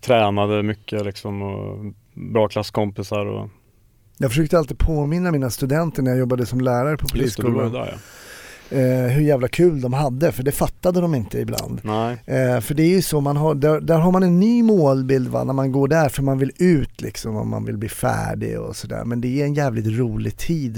tränade 0.00 0.62
mycket 0.62 1.04
liksom 1.04 1.42
och 1.42 1.92
bra 2.14 2.48
klasskompisar 2.48 3.26
och 3.26 3.48
Jag 4.18 4.30
försökte 4.30 4.58
alltid 4.58 4.78
påminna 4.78 5.30
mina 5.32 5.50
studenter 5.50 6.02
när 6.02 6.10
jag 6.10 6.18
jobbade 6.20 6.46
som 6.46 6.60
lärare 6.60 6.96
på 6.96 7.02
just 7.02 7.36
det, 7.36 7.42
polisskolan 7.42 7.72
där 7.72 7.86
ja. 7.92 7.98
Eh, 8.70 8.78
hur 9.12 9.20
jävla 9.22 9.48
kul 9.48 9.80
de 9.80 9.92
hade, 9.92 10.32
för 10.32 10.42
det 10.42 10.52
fattade 10.52 11.00
de 11.00 11.14
inte 11.14 11.38
ibland. 11.38 11.80
Nej, 11.84 12.18
Eh, 12.26 12.60
för 12.60 12.74
det 12.74 12.82
är 12.82 12.88
ju 12.88 13.02
så, 13.02 13.20
man 13.20 13.36
har, 13.36 13.54
där, 13.54 13.80
där 13.80 13.98
har 13.98 14.12
man 14.12 14.22
en 14.22 14.40
ny 14.40 14.62
målbild 14.62 15.28
va, 15.28 15.44
när 15.44 15.52
man 15.52 15.72
går 15.72 15.88
där 15.88 16.08
för 16.08 16.22
man 16.22 16.38
vill 16.38 16.52
ut 16.58 17.00
liksom 17.00 17.36
och 17.36 17.46
man 17.46 17.64
vill 17.64 17.76
bli 17.78 17.88
färdig 17.88 18.60
och 18.60 18.76
sådär. 18.76 19.04
Men 19.04 19.20
det 19.20 19.40
är 19.40 19.44
en 19.44 19.54
jävligt 19.54 19.98
rolig 19.98 20.36
tid, 20.36 20.74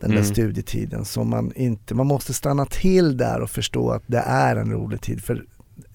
den 0.00 0.10
där 0.10 0.16
Mm. 0.18 0.24
studietiden. 0.24 1.04
som 1.04 1.30
man 1.30 1.52
inte, 1.56 1.94
man 1.94 2.06
måste 2.06 2.32
stanna 2.34 2.66
till 2.66 3.16
där 3.16 3.40
och 3.40 3.50
förstå 3.50 3.90
att 3.90 4.02
det 4.06 4.18
är 4.26 4.56
en 4.56 4.72
rolig 4.72 5.00
tid. 5.00 5.24
För 5.24 5.44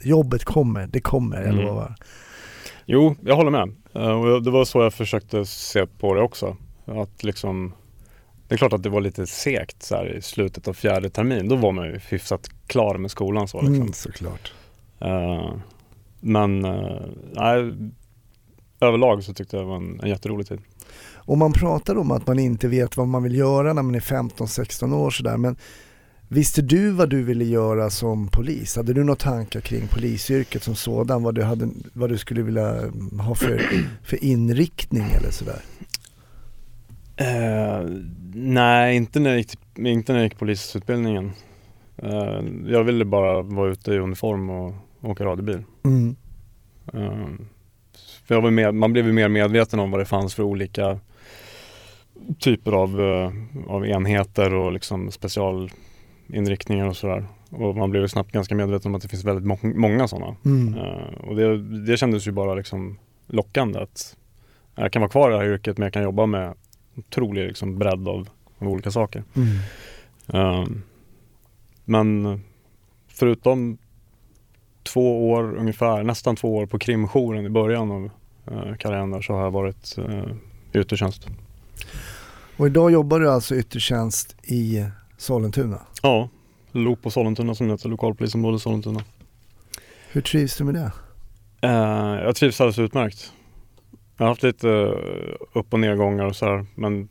jobbet 0.03 0.44
kommer, 0.44 0.88
det 0.88 1.00
kommer, 1.00 1.38
jag 1.41 1.53
Mm. 1.53 1.65
lovar. 1.65 1.96
jo 2.86 3.15
jag 3.22 3.36
håller 3.36 3.51
med. 3.51 3.70
Eh, 3.94 4.36
det 4.41 4.51
var 4.51 4.65
så 4.65 4.82
jag 4.82 4.94
försökte 4.94 5.46
se 5.46 5.86
på 5.86 6.13
det 6.13 6.22
också. 6.22 6.58
Att 6.86 7.24
liksom 7.24 7.74
det 8.48 8.56
är 8.56 8.58
klart 8.58 8.74
att 8.74 8.84
det 8.84 8.90
var 8.90 9.02
lite 9.02 9.28
segt 9.28 9.84
så 9.84 9.96
här, 9.96 10.18
i 10.18 10.22
slutet 10.22 10.68
av 10.68 10.74
fjärde 10.74 11.10
termin. 11.10 11.50
Då 11.50 11.56
var 11.56 11.72
man 11.72 11.86
ju 11.86 12.00
hyfsat 12.10 12.50
klar 12.68 12.98
med 12.98 13.12
skolan 13.12 13.48
så 13.48 13.58
liksom. 13.58 13.75
Mm, 13.75 13.94
såklart. 13.94 14.54
Eh, 15.00 15.54
men 16.20 16.66
eh, 16.66 17.02
nej, 17.34 17.74
överlag 18.80 19.24
så 19.24 19.34
tyckte 19.34 19.56
jag 19.56 19.66
det 19.66 19.70
var 19.70 19.75
en, 19.75 20.00
en 20.04 20.10
jätterolig 20.10 20.48
tid. 20.48 20.60
Och 21.14 21.38
man 21.38 21.54
pratar 21.54 21.98
om 21.98 22.12
att 22.12 22.28
man 22.28 22.40
inte 22.40 22.68
vet 22.68 22.98
vad 22.98 23.08
man 23.08 23.24
vill 23.24 23.36
göra 23.36 23.74
när 23.74 23.84
man 23.84 23.96
är 23.96 24.00
15-16 24.00 24.96
år 24.96 25.10
sådär 25.10 25.38
men 25.38 25.56
Visste 26.28 26.62
du 26.62 26.90
vad 26.92 27.10
du 27.10 27.24
ville 27.24 27.46
göra 27.46 27.90
som 27.90 28.28
polis? 28.28 28.75
Hade 28.75 28.94
du 28.94 29.04
några 29.04 29.16
tankar 29.16 29.62
kring 29.62 29.88
polisyrket 29.88 30.64
som 30.64 30.75
sådan? 30.75 31.24
Vad 31.24 31.36
du, 31.36 31.44
hade, 31.44 31.70
vad 31.94 32.10
du 32.10 32.18
skulle 32.18 32.42
vilja 32.42 32.92
ha 33.20 33.36
för, 33.36 33.62
för 34.04 34.24
inriktning 34.24 35.04
eller 35.20 35.32
sådär? 35.32 35.60
Eh, 37.17 37.89
nej, 38.34 38.95
inte 38.95 39.19
när, 39.19 39.29
jag 39.29 39.38
gick, 39.38 39.57
inte 39.77 40.13
när 40.13 40.19
jag 40.19 40.25
gick 40.25 40.39
polisutbildningen. 40.39 41.31
Eh, 41.98 42.41
jag 42.65 42.84
ville 42.84 43.05
bara 43.05 43.41
vara 43.41 43.72
ute 43.72 43.91
i 43.93 44.00
uniform 44.00 44.50
och 44.50 44.74
åka 45.01 45.25
radiobil. 45.25 45.63
Mm. 45.84 46.15
Eh, 46.93 47.27
för 48.25 48.36
jag 48.36 48.41
var 48.41 48.51
med, 48.51 48.75
man 48.75 48.93
blev 48.93 49.07
ju 49.07 49.13
mer 49.13 49.29
medveten 49.29 49.79
om 49.79 49.91
vad 49.91 50.01
det 50.01 50.05
fanns 50.05 50.36
för 50.36 50.43
olika 50.43 51.00
typer 52.39 52.72
av, 52.72 53.01
av 53.67 53.86
enheter 53.86 54.53
och 54.53 54.72
liksom 54.72 55.12
specialinriktningar 55.12 56.88
och 56.88 56.98
sådär. 56.98 57.25
Och 57.50 57.75
man 57.75 57.91
blev 57.91 58.01
ju 58.01 58.07
snabbt 58.07 58.31
ganska 58.31 58.55
medveten 58.55 58.91
om 58.91 58.95
att 58.95 59.01
det 59.01 59.07
finns 59.07 59.24
väldigt 59.24 59.45
må- 59.45 59.74
många 59.79 60.07
sådana. 60.07 60.36
Mm. 60.45 60.74
Och 61.27 61.36
det, 61.36 61.57
det 61.86 61.98
kändes 61.98 62.27
ju 62.27 62.31
bara 62.31 62.55
liksom 62.55 62.98
lockande 63.27 63.79
att 63.79 64.17
jag 64.75 64.91
kan 64.91 65.01
vara 65.01 65.12
kvar 65.12 65.29
i 65.29 65.34
det 65.34 65.39
här 65.39 65.45
yrket 65.53 65.77
men 65.77 65.86
jag 65.86 65.93
kan 65.93 66.03
jobba 66.03 66.25
med 66.25 66.53
otrolig 66.98 67.48
liksom 67.48 67.80
bredd 67.80 68.08
av, 68.08 68.30
av 68.58 68.68
olika 68.68 68.92
saker. 68.92 69.24
Mm. 69.36 69.58
Eh, 70.28 70.68
men 71.86 72.40
förutom 73.08 73.78
två 74.84 75.32
år 75.32 75.56
ungefär, 75.58 76.04
nästan 76.04 76.36
två 76.36 76.56
år 76.56 76.66
på 76.66 76.80
krimjouren 76.80 77.46
i 77.46 77.50
början 77.50 77.92
av 77.92 78.10
eh, 78.52 78.75
karriären 78.75 79.12
där 79.12 79.22
så 79.22 79.34
har 79.34 79.44
jag 79.44 79.52
varit 79.52 79.98
eh, 79.98 80.25
i 80.72 80.80
yttertjänst. 80.80 81.28
Och 82.58 82.68
idag 82.68 82.92
jobbar 82.92 83.20
du 83.20 83.32
alltså 83.32 83.56
yttertjänst 83.56 84.36
i 84.44 84.86
Sollentuna. 85.18 85.82
Ja, 86.02 86.30
LOP 86.72 87.02
på 87.02 87.12
Sollentuna 87.12 87.56
som 87.56 87.70
heter 87.70 87.90
lokalpolisområde 87.90 88.60
Sollentuna. 88.60 89.04
Hur 90.12 90.22
trivs 90.22 90.58
du 90.58 90.64
med 90.64 90.74
det? 90.74 90.92
Eh, 91.62 92.24
jag 92.24 92.36
trivs 92.36 92.62
alldeles 92.62 92.80
utmärkt. 92.80 93.34
Jag 94.17 94.25
har 94.25 94.29
haft 94.29 94.43
lite 94.43 94.69
eh, 94.69 95.60
upp 95.60 95.74
och 95.74 95.79
nedgångar 95.79 96.25
och 96.25 96.36
så 96.36 96.45
här, 96.45 96.65
men 96.75 97.07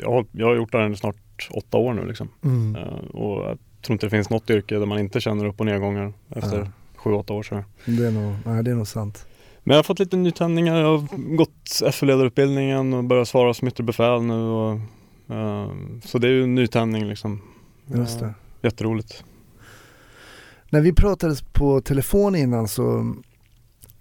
jag 0.00 0.10
har, 0.10 0.26
jag 0.32 0.46
har 0.46 0.54
gjort 0.56 0.72
det 0.72 0.78
här 0.78 0.90
i 0.90 0.96
snart 0.96 1.48
åtta 1.50 1.76
år 1.78 1.94
nu 1.94 2.06
liksom. 2.06 2.28
Mm. 2.44 2.76
Eh, 2.76 3.04
och 3.14 3.44
jag 3.44 3.58
tror 3.82 3.94
inte 3.94 4.06
det 4.06 4.10
finns 4.10 4.30
något 4.30 4.50
yrke 4.50 4.78
där 4.78 4.86
man 4.86 4.98
inte 4.98 5.20
känner 5.20 5.44
upp 5.44 5.60
och 5.60 5.66
nedgångar 5.66 6.12
efter 6.30 6.58
Ja. 6.58 6.66
sju, 6.96 7.12
åtta 7.12 7.32
år 7.32 7.42
så 7.42 7.54
här. 7.54 7.64
Det, 7.84 8.06
är 8.06 8.10
nog, 8.10 8.34
nej, 8.44 8.62
det 8.62 8.70
är 8.70 8.74
nog 8.74 8.88
sant. 8.88 9.26
Men 9.62 9.74
jag 9.74 9.78
har 9.78 9.84
fått 9.84 9.98
lite 9.98 10.16
nytändningar. 10.16 10.76
Jag 10.80 10.98
har 10.98 11.36
gått 11.36 11.94
FU-ledarutbildningen 11.94 12.94
och 12.94 13.04
börjat 13.04 13.28
svara 13.28 13.54
som 13.54 13.68
yttre 13.68 13.84
befäl 13.84 14.22
nu. 14.22 14.34
Och, 14.42 14.72
eh, 15.36 15.70
så 16.04 16.18
det 16.18 16.28
är 16.28 16.32
ju 16.32 16.42
en 16.44 16.54
nytändning 16.54 17.04
liksom. 17.08 17.42
Just 17.86 18.20
det. 18.20 18.34
jätteroligt. 18.62 19.24
När 20.70 20.80
vi 20.80 20.92
pratades 20.92 21.42
på 21.42 21.80
telefon 21.80 22.36
innan 22.36 22.68
så, 22.68 23.14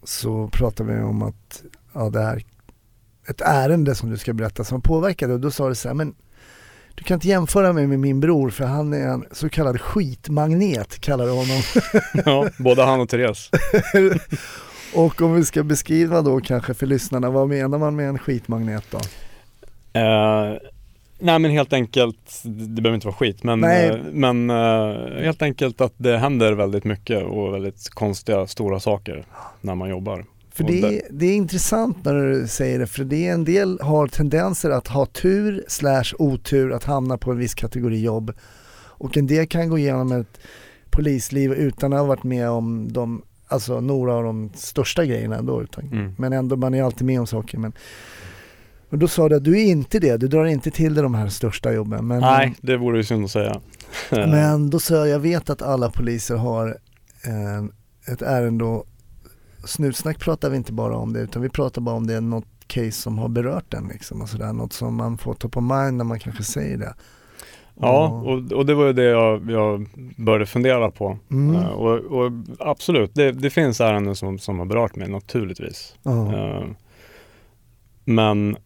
så 0.03 0.47
pratade 0.47 0.93
vi 0.95 1.01
om 1.03 1.21
att 1.21 1.63
ja, 1.93 2.09
det 2.09 2.21
är 2.21 2.43
ett 3.27 3.41
ärende 3.41 3.95
som 3.95 4.09
du 4.09 4.17
ska 4.17 4.33
berätta 4.33 4.63
som 4.63 4.81
påverkade 4.81 5.33
och 5.33 5.39
då 5.39 5.51
sa 5.51 5.69
du 5.69 5.75
så 5.75 5.87
här, 5.87 5.95
men 5.95 6.15
du 6.95 7.03
kan 7.03 7.15
inte 7.15 7.27
jämföra 7.27 7.73
mig 7.73 7.87
med 7.87 7.99
min 7.99 8.19
bror 8.19 8.49
för 8.49 8.65
han 8.65 8.93
är 8.93 9.07
en 9.07 9.25
så 9.31 9.49
kallad 9.49 9.81
skitmagnet 9.81 10.99
kallar 10.99 11.25
du 11.25 11.31
honom. 11.31 11.61
ja, 12.25 12.49
både 12.57 12.83
han 12.83 12.99
och 12.99 13.09
Therese. 13.09 13.49
och 14.95 15.21
om 15.21 15.35
vi 15.35 15.45
ska 15.45 15.63
beskriva 15.63 16.21
då 16.21 16.39
kanske 16.39 16.73
för 16.73 16.85
lyssnarna, 16.85 17.29
vad 17.29 17.49
menar 17.49 17.77
man 17.77 17.95
med 17.95 18.09
en 18.09 18.19
skitmagnet 18.19 18.83
då? 18.91 18.97
Eh, 19.99 20.57
nej 21.19 21.39
men 21.39 21.51
helt 21.51 21.73
enkelt, 21.73 22.41
det 22.43 22.81
behöver 22.81 22.95
inte 22.95 23.07
vara 23.07 23.15
skit, 23.15 23.43
men, 23.43 23.63
eh, 23.63 23.97
men 24.11 24.49
eh, 24.49 25.23
helt 25.23 25.41
enkelt 25.41 25.81
att 25.81 25.93
det 25.97 26.17
händer 26.17 26.53
väldigt 26.53 26.83
mycket 26.83 27.23
och 27.23 27.53
väldigt 27.53 27.89
konstiga 27.89 28.47
stora 28.47 28.79
saker 28.79 29.25
när 29.61 29.75
man 29.75 29.89
jobbar. 29.89 30.25
För 30.55 30.63
det, 30.63 30.83
är- 30.83 31.01
det 31.11 31.25
är 31.25 31.35
intressant 31.35 32.05
när 32.05 32.13
du 32.15 32.47
säger 32.47 32.79
det, 32.79 32.87
för 32.87 33.03
det 33.03 33.27
är 33.27 33.33
en 33.33 33.43
del 33.43 33.79
har 33.81 34.07
tendenser 34.07 34.69
att 34.69 34.87
ha 34.87 35.05
tur 35.05 35.63
slash 35.67 36.03
otur 36.19 36.71
att 36.71 36.83
hamna 36.83 37.17
på 37.17 37.31
en 37.31 37.37
viss 37.37 37.53
kategori 37.53 38.01
jobb. 38.01 38.31
Och 38.75 39.17
en 39.17 39.27
del 39.27 39.47
kan 39.47 39.69
gå 39.69 39.77
igenom 39.77 40.11
ett 40.11 40.39
polisliv 40.89 41.53
utan 41.53 41.93
att 41.93 41.99
ha 41.99 42.05
varit 42.05 42.23
med 42.23 42.49
om 42.49 42.93
de, 42.93 43.21
alltså 43.47 43.79
några 43.81 44.13
av 44.13 44.23
de 44.23 44.51
största 44.55 45.05
grejerna 45.05 45.35
ändå. 45.37 45.63
Utan, 45.63 45.83
Mm. 45.91 46.15
Men 46.17 46.33
ändå, 46.33 46.55
man 46.55 46.73
är 46.73 46.83
alltid 46.83 47.07
med 47.07 47.19
om 47.19 47.27
saker. 47.27 47.57
Men, 47.57 47.73
och 48.89 48.97
då 48.97 49.07
sa 49.07 49.29
du 49.29 49.35
att 49.35 49.43
du 49.43 49.61
är 49.61 49.65
inte 49.65 49.99
det, 49.99 50.17
du 50.17 50.27
drar 50.27 50.45
inte 50.45 50.71
till 50.71 50.93
dig 50.93 51.03
de 51.03 51.13
här 51.15 51.27
största 51.29 51.73
jobben. 51.73 52.07
Men, 52.07 52.19
Nej, 52.21 52.55
det 52.61 52.77
vore 52.77 52.97
ju 52.97 53.03
synd 53.03 53.25
att 53.25 53.31
säga. 53.31 53.61
men 54.09 54.69
då 54.69 54.79
sa 54.79 54.95
jag, 54.95 55.07
jag 55.07 55.19
vet 55.19 55.49
att 55.49 55.61
alla 55.61 55.89
poliser 55.91 56.35
har 56.35 56.67
eh, 57.25 58.13
ett 58.13 58.21
ärende 58.21 58.63
snutsnack 59.63 60.19
pratar 60.19 60.49
vi 60.49 60.57
inte 60.57 60.73
bara 60.73 60.95
om 60.97 61.13
det 61.13 61.19
utan 61.19 61.41
vi 61.41 61.49
pratar 61.49 61.81
bara 61.81 61.95
om 61.95 62.07
det 62.07 62.13
är 62.13 62.21
något 62.21 62.45
case 62.67 62.91
som 62.91 63.17
har 63.17 63.29
berört 63.29 63.71
den 63.71 63.87
liksom 63.87 64.21
och 64.21 64.29
sådär, 64.29 64.53
något 64.53 64.73
som 64.73 64.95
man 64.95 65.17
får 65.17 65.33
top 65.33 65.57
of 65.57 65.63
mind 65.63 65.97
när 65.97 66.03
man 66.03 66.19
kanske 66.19 66.43
säger 66.43 66.77
det. 66.77 66.93
Ja, 67.79 68.07
och, 68.07 68.51
och 68.51 68.65
det 68.65 68.73
var 68.73 68.85
ju 68.85 68.93
det 68.93 69.03
jag, 69.03 69.51
jag 69.51 69.87
började 70.17 70.45
fundera 70.45 70.91
på. 70.91 71.17
Mm. 71.31 71.55
Eh, 71.55 71.67
och, 71.67 71.97
och 71.99 72.31
absolut, 72.59 73.15
det, 73.15 73.31
det 73.31 73.49
finns 73.49 73.81
ärenden 73.81 74.15
som, 74.15 74.39
som 74.39 74.59
har 74.59 74.65
berört 74.65 74.95
mig 74.95 75.09
naturligtvis. 75.09 75.95
Ja. 76.03 76.33
Eh, 76.35 76.63
men 78.05 78.57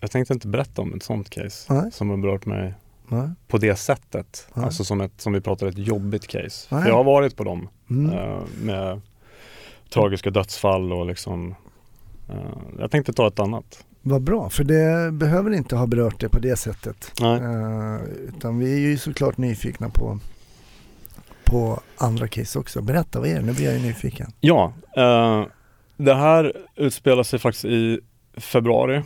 jag 0.00 0.10
tänkte 0.10 0.34
inte 0.34 0.48
berätta 0.48 0.82
om 0.82 0.94
ett 0.94 1.02
sånt 1.02 1.30
case 1.30 1.74
Nej. 1.74 1.92
som 1.92 2.10
har 2.10 2.16
berört 2.16 2.46
mig 2.46 2.74
Nej. 3.08 3.28
på 3.48 3.58
det 3.58 3.76
sättet. 3.76 4.48
Nej. 4.54 4.64
Alltså 4.64 4.84
som, 4.84 5.00
ett, 5.00 5.20
som 5.20 5.32
vi 5.32 5.40
pratar 5.40 5.66
ett 5.66 5.78
jobbigt 5.78 6.26
case. 6.26 6.66
Jag 6.70 6.94
har 6.94 7.04
varit 7.04 7.36
på 7.36 7.44
dem 7.44 7.68
Mm. 7.90 8.12
eh, 8.18 8.38
med 8.62 9.00
tragiska 9.94 10.30
dödsfall 10.30 10.92
och 10.92 11.06
liksom 11.06 11.54
Eh, 12.28 12.58
jag 12.78 12.90
tänkte 12.90 13.12
ta 13.12 13.26
ett 13.26 13.40
annat. 13.40 13.84
Vad 14.02 14.22
bra, 14.22 14.50
för 14.50 14.64
det 14.64 15.12
behöver 15.12 15.50
inte 15.50 15.76
ha 15.76 15.86
berört 15.86 16.20
det 16.20 16.28
på 16.28 16.38
det 16.38 16.56
sättet. 16.56 17.12
Nej. 17.20 17.40
Eh, 17.40 18.00
utan 18.28 18.58
vi 18.58 18.74
är 18.74 18.78
ju 18.78 18.98
såklart 18.98 19.36
nyfikna 19.36 19.88
på, 19.88 20.18
på 21.44 21.80
andra 21.96 22.28
case 22.28 22.58
också. 22.58 22.82
Berätta, 22.82 23.20
vad 23.20 23.28
är 23.28 23.34
det? 23.34 23.42
Nu 23.42 23.52
blir 23.52 23.64
jag 23.64 23.74
ju 23.74 23.82
nyfiken. 23.82 24.32
Ja, 24.40 24.72
eh, 24.96 25.46
det 25.96 26.14
här 26.14 26.52
utspelar 26.76 27.22
sig 27.22 27.38
faktiskt 27.38 27.64
i 27.64 28.00
februari. 28.36 29.02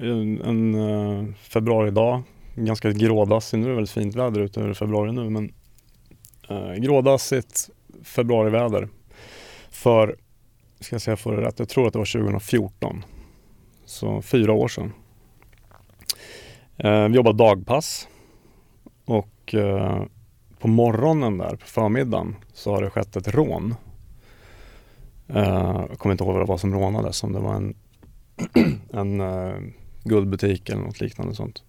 En, 0.00 0.40
en 0.40 0.74
eh, 0.74 1.34
februaridag. 1.34 2.22
Ganska 2.54 2.90
grådassig. 2.90 3.58
Nu 3.58 3.64
är 3.64 3.68
det 3.68 3.74
väldigt 3.74 3.90
fint 3.94 4.14
väder 4.14 4.40
ute 4.40 4.60
i 4.60 4.74
februari 4.74 5.12
nu 5.12 5.30
men 5.30 5.52
eh, 6.48 6.72
grådassigt 6.74 7.70
februariväder. 8.02 8.88
För, 9.70 10.16
ska 10.80 10.94
jag 10.94 11.02
säga 11.02 11.16
för 11.16 11.36
det 11.36 11.42
rätt, 11.42 11.58
jag 11.58 11.68
tror 11.68 11.86
att 11.86 11.92
det 11.92 11.98
var 11.98 12.20
2014. 12.20 13.04
Så 13.84 14.22
fyra 14.22 14.52
år 14.52 14.68
sedan. 14.68 14.92
Eh, 16.76 17.08
vi 17.08 17.16
jobbade 17.16 17.38
dagpass 17.38 18.08
och 19.04 19.54
eh, 19.54 20.02
på 20.58 20.68
morgonen 20.68 21.38
där, 21.38 21.56
på 21.56 21.66
förmiddagen, 21.66 22.36
så 22.52 22.74
har 22.74 22.82
det 22.82 22.90
skett 22.90 23.16
ett 23.16 23.34
rån. 23.34 23.74
Eh, 25.28 25.84
jag 25.88 25.98
kommer 25.98 26.12
inte 26.12 26.24
ihåg 26.24 26.32
vad 26.32 26.42
det 26.42 26.48
var 26.48 26.58
som 26.58 26.74
rånades, 26.74 27.24
om 27.24 27.32
det 27.32 27.40
var 27.40 27.54
en, 27.54 27.74
en 29.20 29.22
guldbutik 30.04 30.68
eller 30.68 30.82
något 30.82 31.00
liknande 31.00 31.34
sånt. 31.34 31.62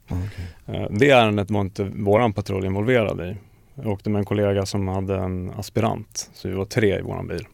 Eh, 0.65 0.86
det 0.89 1.10
ärendet 1.10 1.51
var 1.51 1.62
inte 1.62 1.84
våran 1.84 2.34
patrull 2.34 2.65
involverad 2.65 3.22
i. 3.22 3.36
Jag 3.75 3.88
åkte 3.88 4.10
med 4.10 4.20
en 4.20 4.25
kollega 4.25 4.65
som 4.65 4.88
hade 4.88 5.17
en 5.17 5.51
aspirant, 5.51 6.29
så 6.34 6.48
vi 6.48 6.53
var 6.53 6.65
tre 6.65 7.00
i 7.00 7.01
våran 7.01 7.27
bil. 7.27 7.48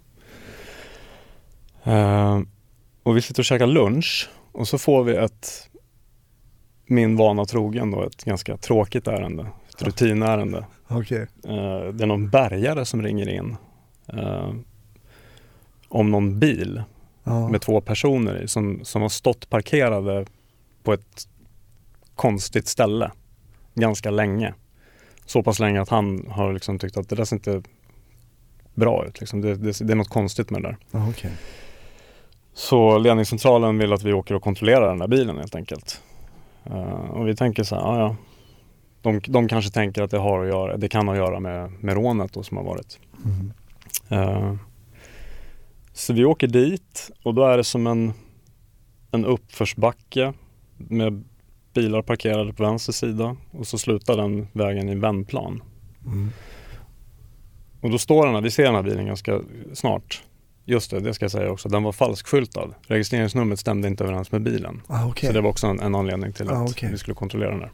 Eh, 1.88 2.39
och 3.03 3.17
vi 3.17 3.22
sitter 3.22 3.41
och 3.41 3.46
käkar 3.46 3.67
lunch 3.67 4.29
och 4.51 4.67
så 4.67 4.77
får 4.77 5.03
vi 5.03 5.15
ett, 5.15 5.70
min 6.86 7.15
vana 7.15 7.46
trogen 7.46 7.91
då, 7.91 8.03
ett 8.03 8.24
ganska 8.24 8.58
tråkigt 8.58 9.08
ärende. 9.08 9.48
Ett 9.70 9.82
rutinärende. 9.82 10.65
Okej. 10.88 11.27
Eh, 11.44 11.94
det 11.94 12.03
är 12.03 12.06
någon 12.06 12.29
bärgare 12.29 12.86
som 12.86 13.01
ringer 13.03 13.29
in 13.29 13.56
eh, 14.08 14.53
om 15.89 16.12
någon 16.12 16.39
bil 16.39 16.84
Ja. 17.24 17.50
med 17.50 17.62
två 17.62 17.82
personer 17.82 18.41
i 18.44 18.48
som, 18.48 18.79
som 18.84 19.01
har 19.01 19.10
stått 19.10 19.50
parkerade 19.50 20.25
på 20.84 20.94
ett 20.94 21.27
konstigt 22.15 22.67
ställe 22.67 23.12
ganska 23.75 24.12
länge. 24.12 24.53
Så 25.25 25.44
pass 25.44 25.60
länge 25.60 25.82
att 25.82 25.89
han 25.89 26.27
har 26.29 26.53
liksom 26.53 26.79
tyckt 26.79 26.98
att 26.98 27.10
det 27.10 27.15
där 27.15 27.25
ser 27.25 27.36
inte 27.36 27.62
bra 28.75 29.06
ut. 29.06 29.20
Liksom. 29.20 29.41
Det, 29.41 29.56
det, 29.56 29.79
det 29.88 29.94
är 29.94 29.96
något 29.96 30.10
konstigt 30.10 30.50
med 30.50 30.62
det 30.63 30.67
där. 30.91 31.08
Okej. 31.10 31.32
Så 32.58 32.98
ledningscentralen 32.98 33.78
vill 33.78 33.94
att 33.94 34.04
vi 34.04 34.14
åker 34.14 34.36
och 34.36 34.44
kontrollerar 34.44 34.88
den 34.88 34.98
där 34.98 35.08
bilen 35.08 35.38
helt 35.38 35.56
enkelt. 35.56 36.02
Eh, 36.66 37.10
och 37.10 37.28
vi 37.28 37.36
tänker 37.36 37.64
så 37.64 37.76
här, 37.76 37.82
ja, 37.82 38.00
ja. 38.00 38.16
De, 39.02 39.22
de 39.28 39.48
kanske 39.48 39.72
tänker 39.72 40.02
att 40.02 40.12
det, 40.12 40.18
har 40.18 40.44
att 40.44 40.48
göra, 40.48 40.78
det 40.78 40.90
kan 40.90 41.08
ha 41.08 41.14
att 41.14 41.20
göra 41.20 41.40
med, 41.40 41.72
med 41.80 41.96
rånet 41.96 42.34
då 42.34 42.44
som 42.44 42.58
har 42.58 42.64
varit. 42.64 43.00
Mm. 43.26 43.54
Eh, 44.10 44.56
så 45.94 46.14
vi 46.14 46.26
åker 46.26 46.48
dit 46.48 47.12
och 47.24 47.34
då 47.34 47.46
är 47.46 47.58
det 47.58 47.64
som 47.64 47.88
en, 47.88 48.14
en 49.12 49.26
uppförsbacke 49.26 50.34
med 50.78 51.24
bilar 51.74 52.02
parkerade 52.02 52.54
på 52.54 52.64
vänster 52.64 52.94
sida 52.94 53.38
och 53.52 53.68
så 53.68 53.78
slutar 53.78 54.18
den 54.18 54.48
vägen 54.54 54.90
i 54.90 54.96
vändplan. 54.96 55.64
Mm. 56.06 56.30
Och 57.82 57.90
då 57.90 57.98
står 57.98 58.26
den 58.26 58.36
här, 58.36 58.42
vi 58.42 58.52
ser 58.52 58.64
den 58.64 58.76
här 58.76 58.84
bilen 58.84 59.06
ganska 59.06 59.42
snart. 59.74 60.24
Just 60.69 60.91
det, 60.91 61.00
det 61.00 61.13
ska 61.13 61.24
jag 61.25 61.31
säga 61.31 61.51
också. 61.51 61.69
Den 61.69 61.83
var 61.83 61.91
falskskyltad. 61.91 62.74
Registreringsnumret 62.88 63.59
stämde 63.59 63.88
inte 63.88 64.03
överens 64.03 64.31
med 64.31 64.41
bilen. 64.41 64.81
Ah, 64.88 65.05
okej. 65.07 65.27
Så 65.27 65.33
det 65.33 65.41
var 65.41 65.50
också 65.50 65.67
en, 65.67 65.79
en 65.79 65.95
anledning 65.95 66.33
till 66.33 66.50
Ah, 66.50 66.63
att 66.63 66.69
okej. 66.71 66.89
vi 66.91 66.97
skulle 66.97 67.15
kontrollera 67.15 67.50
den 67.51 67.59
där. 67.59 67.71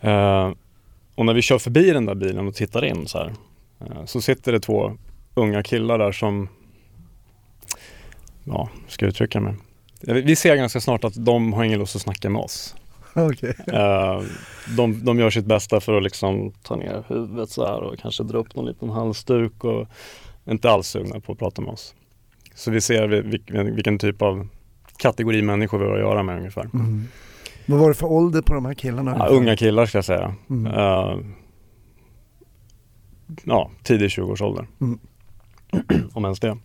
Eh, 0.00 0.52
och 1.14 1.26
när 1.26 1.34
vi 1.34 1.42
kör 1.42 1.58
förbi 1.58 1.90
den 1.90 2.06
där 2.06 2.14
bilen 2.14 2.48
och 2.48 2.54
tittar 2.54 2.84
in 2.84 3.06
så 3.08 3.18
här. 3.18 3.32
eh, 3.80 4.04
så 4.04 4.20
sitter 4.20 4.52
det 4.52 4.60
två 4.60 4.92
unga 5.34 5.62
killar 5.62 5.98
där 5.98 6.12
som, 6.12 6.48
ja, 8.44 8.68
ska 8.88 9.04
jag 9.04 9.10
uttrycka 9.10 9.40
mig? 9.40 9.54
Vi 10.00 10.36
ser 10.36 10.56
ganska 10.56 10.80
snart 10.80 11.04
att 11.04 11.24
de 11.24 11.52
har 11.52 11.64
ingen 11.64 11.78
lust 11.78 11.96
att 11.96 12.02
snacka 12.02 12.30
med 12.30 12.42
oss. 12.42 12.74
Okej. 13.14 13.54
Eh, 13.66 14.22
de, 14.76 15.04
de 15.04 15.18
gör 15.18 15.30
sitt 15.30 15.46
bästa 15.46 15.80
för 15.80 15.96
att 15.96 16.02
liksom 16.02 16.52
ta 16.62 16.76
ner 16.76 17.04
huvudet 17.08 17.50
så 17.50 17.66
här 17.66 17.80
och 17.80 17.98
kanske 17.98 18.22
dra 18.22 18.38
upp 18.38 18.54
någon 18.54 18.66
liten 18.66 18.90
halsduk 18.90 19.64
och 19.64 19.86
inte 20.50 20.70
alls 20.70 20.88
sugna 20.88 21.20
på 21.20 21.32
att 21.32 21.38
prata 21.38 21.62
med 21.62 21.70
oss. 21.70 21.94
Så 22.54 22.70
vi 22.70 22.80
ser 22.80 23.08
vil- 23.08 23.30
vilken, 23.30 23.74
vilken 23.74 23.98
typ 23.98 24.22
av 24.22 24.48
kategori 24.96 25.42
människor 25.42 25.78
vi 25.78 25.84
har 25.84 25.94
att 25.94 26.00
göra 26.00 26.22
med 26.22 26.36
ungefär. 26.36 26.70
Mm. 26.74 27.04
Vad 27.66 27.80
var 27.80 27.88
det 27.88 27.94
för 27.94 28.06
ålder 28.06 28.42
på 28.42 28.54
de 28.54 28.64
här 28.64 28.74
killarna? 28.74 29.16
Ja, 29.18 29.26
unga 29.26 29.56
killar 29.56 29.86
ska 29.86 29.98
jag 29.98 30.04
säga. 30.04 30.34
Mm. 30.50 30.66
Eh, 30.66 31.18
ja, 33.44 33.70
tidig 33.82 34.08
20-årsålder. 34.08 34.66
Mm. 34.80 34.98
Om 36.12 36.24
ens 36.24 36.40
det. 36.40 36.58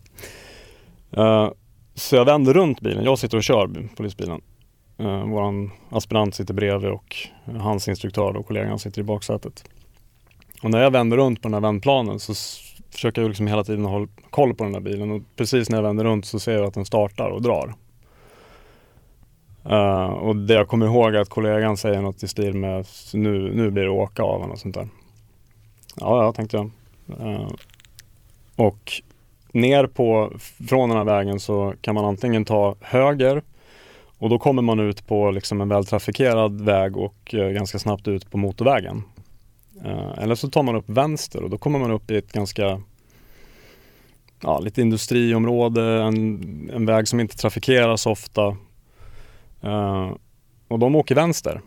Eh, 1.11 1.49
så 1.95 2.15
jag 2.15 2.25
vänder 2.25 2.53
runt 2.53 2.81
bilen. 2.81 3.03
Jag 3.03 3.19
sitter 3.19 3.37
och 3.37 3.43
kör 3.43 3.87
polisbilen. 3.95 4.41
Uh, 4.99 5.29
våran 5.29 5.71
aspirant 5.89 6.35
sitter 6.35 6.53
bredvid 6.53 6.89
och 6.91 7.15
hans 7.59 7.87
instruktör 7.87 8.37
och 8.37 8.47
kollegan 8.47 8.79
sitter 8.79 9.01
i 9.01 9.03
baksätet. 9.03 9.63
Och 10.63 10.69
när 10.69 10.81
jag 10.81 10.91
vänder 10.91 11.17
runt 11.17 11.41
på 11.41 11.47
den 11.47 11.53
här 11.53 11.61
vändplanen 11.61 12.19
så 12.19 12.33
försöker 12.93 13.21
jag 13.21 13.29
liksom 13.29 13.47
hela 13.47 13.63
tiden 13.63 13.85
hålla 13.85 14.07
koll 14.29 14.53
på 14.53 14.63
den 14.63 14.73
där 14.73 14.79
bilen 14.79 15.11
och 15.11 15.21
precis 15.35 15.69
när 15.69 15.77
jag 15.77 15.83
vänder 15.83 16.03
runt 16.03 16.25
så 16.25 16.39
ser 16.39 16.53
jag 16.53 16.65
att 16.65 16.73
den 16.73 16.85
startar 16.85 17.29
och 17.29 17.41
drar. 17.41 17.73
Uh, 19.69 20.05
och 20.05 20.35
det 20.35 20.53
jag 20.53 20.67
kommer 20.67 20.85
ihåg 20.85 21.15
är 21.15 21.19
att 21.19 21.29
kollegan 21.29 21.77
säger 21.77 22.01
något 22.01 22.23
i 22.23 22.27
stil 22.27 22.53
med 22.53 22.85
nu, 23.13 23.55
nu 23.55 23.71
blir 23.71 23.83
det 23.83 23.89
åka 23.89 24.23
av 24.23 24.41
och 24.41 24.59
sånt 24.59 24.75
där. 24.75 24.87
Ja, 25.95 26.23
ja, 26.23 26.33
tänkte 26.33 26.57
jag. 26.57 26.69
Uh, 27.19 27.51
och 28.55 28.91
ner 29.51 29.87
på, 29.87 30.31
från 30.69 30.89
den 30.89 30.97
här 30.97 31.05
vägen 31.05 31.39
så 31.39 31.73
kan 31.81 31.95
man 31.95 32.05
antingen 32.05 32.45
ta 32.45 32.75
höger 32.81 33.41
och 34.17 34.29
då 34.29 34.39
kommer 34.39 34.61
man 34.61 34.79
ut 34.79 35.07
på 35.07 35.31
liksom 35.31 35.61
en 35.61 35.69
vältrafikerad 35.69 36.61
väg 36.61 36.97
och 36.97 37.33
uh, 37.33 37.49
ganska 37.49 37.79
snabbt 37.79 38.07
ut 38.07 38.31
på 38.31 38.37
motorvägen. 38.37 39.03
Eh, 39.83 40.17
eller 40.17 40.35
så 40.35 40.49
tar 40.49 40.63
man 40.63 40.75
upp 40.75 40.89
vänster 40.89 41.43
och 41.43 41.49
då 41.49 41.57
kommer 41.57 41.79
man 41.79 41.91
upp 41.91 42.11
i 42.11 42.17
ett 42.17 42.31
ganska 42.31 42.81
ja, 44.41 44.59
lite 44.59 44.81
industriområde, 44.81 46.01
en, 46.03 46.69
en 46.73 46.85
väg 46.85 47.07
som 47.07 47.19
inte 47.19 47.37
trafikeras 47.37 48.05
ofta. 48.05 48.57
Eh, 49.61 50.11
och 50.67 50.79
de 50.79 50.95
åker 50.95 51.15
vänster. 51.15 51.61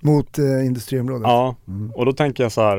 Mot 0.00 0.38
eh, 0.38 0.66
industriområdet? 0.66 1.22
Ja, 1.26 1.54
Mm. 1.68 1.90
och 1.90 2.06
då 2.06 2.12
tänker 2.12 2.42
jag 2.42 2.52
så 2.52 2.60
här. 2.62 2.78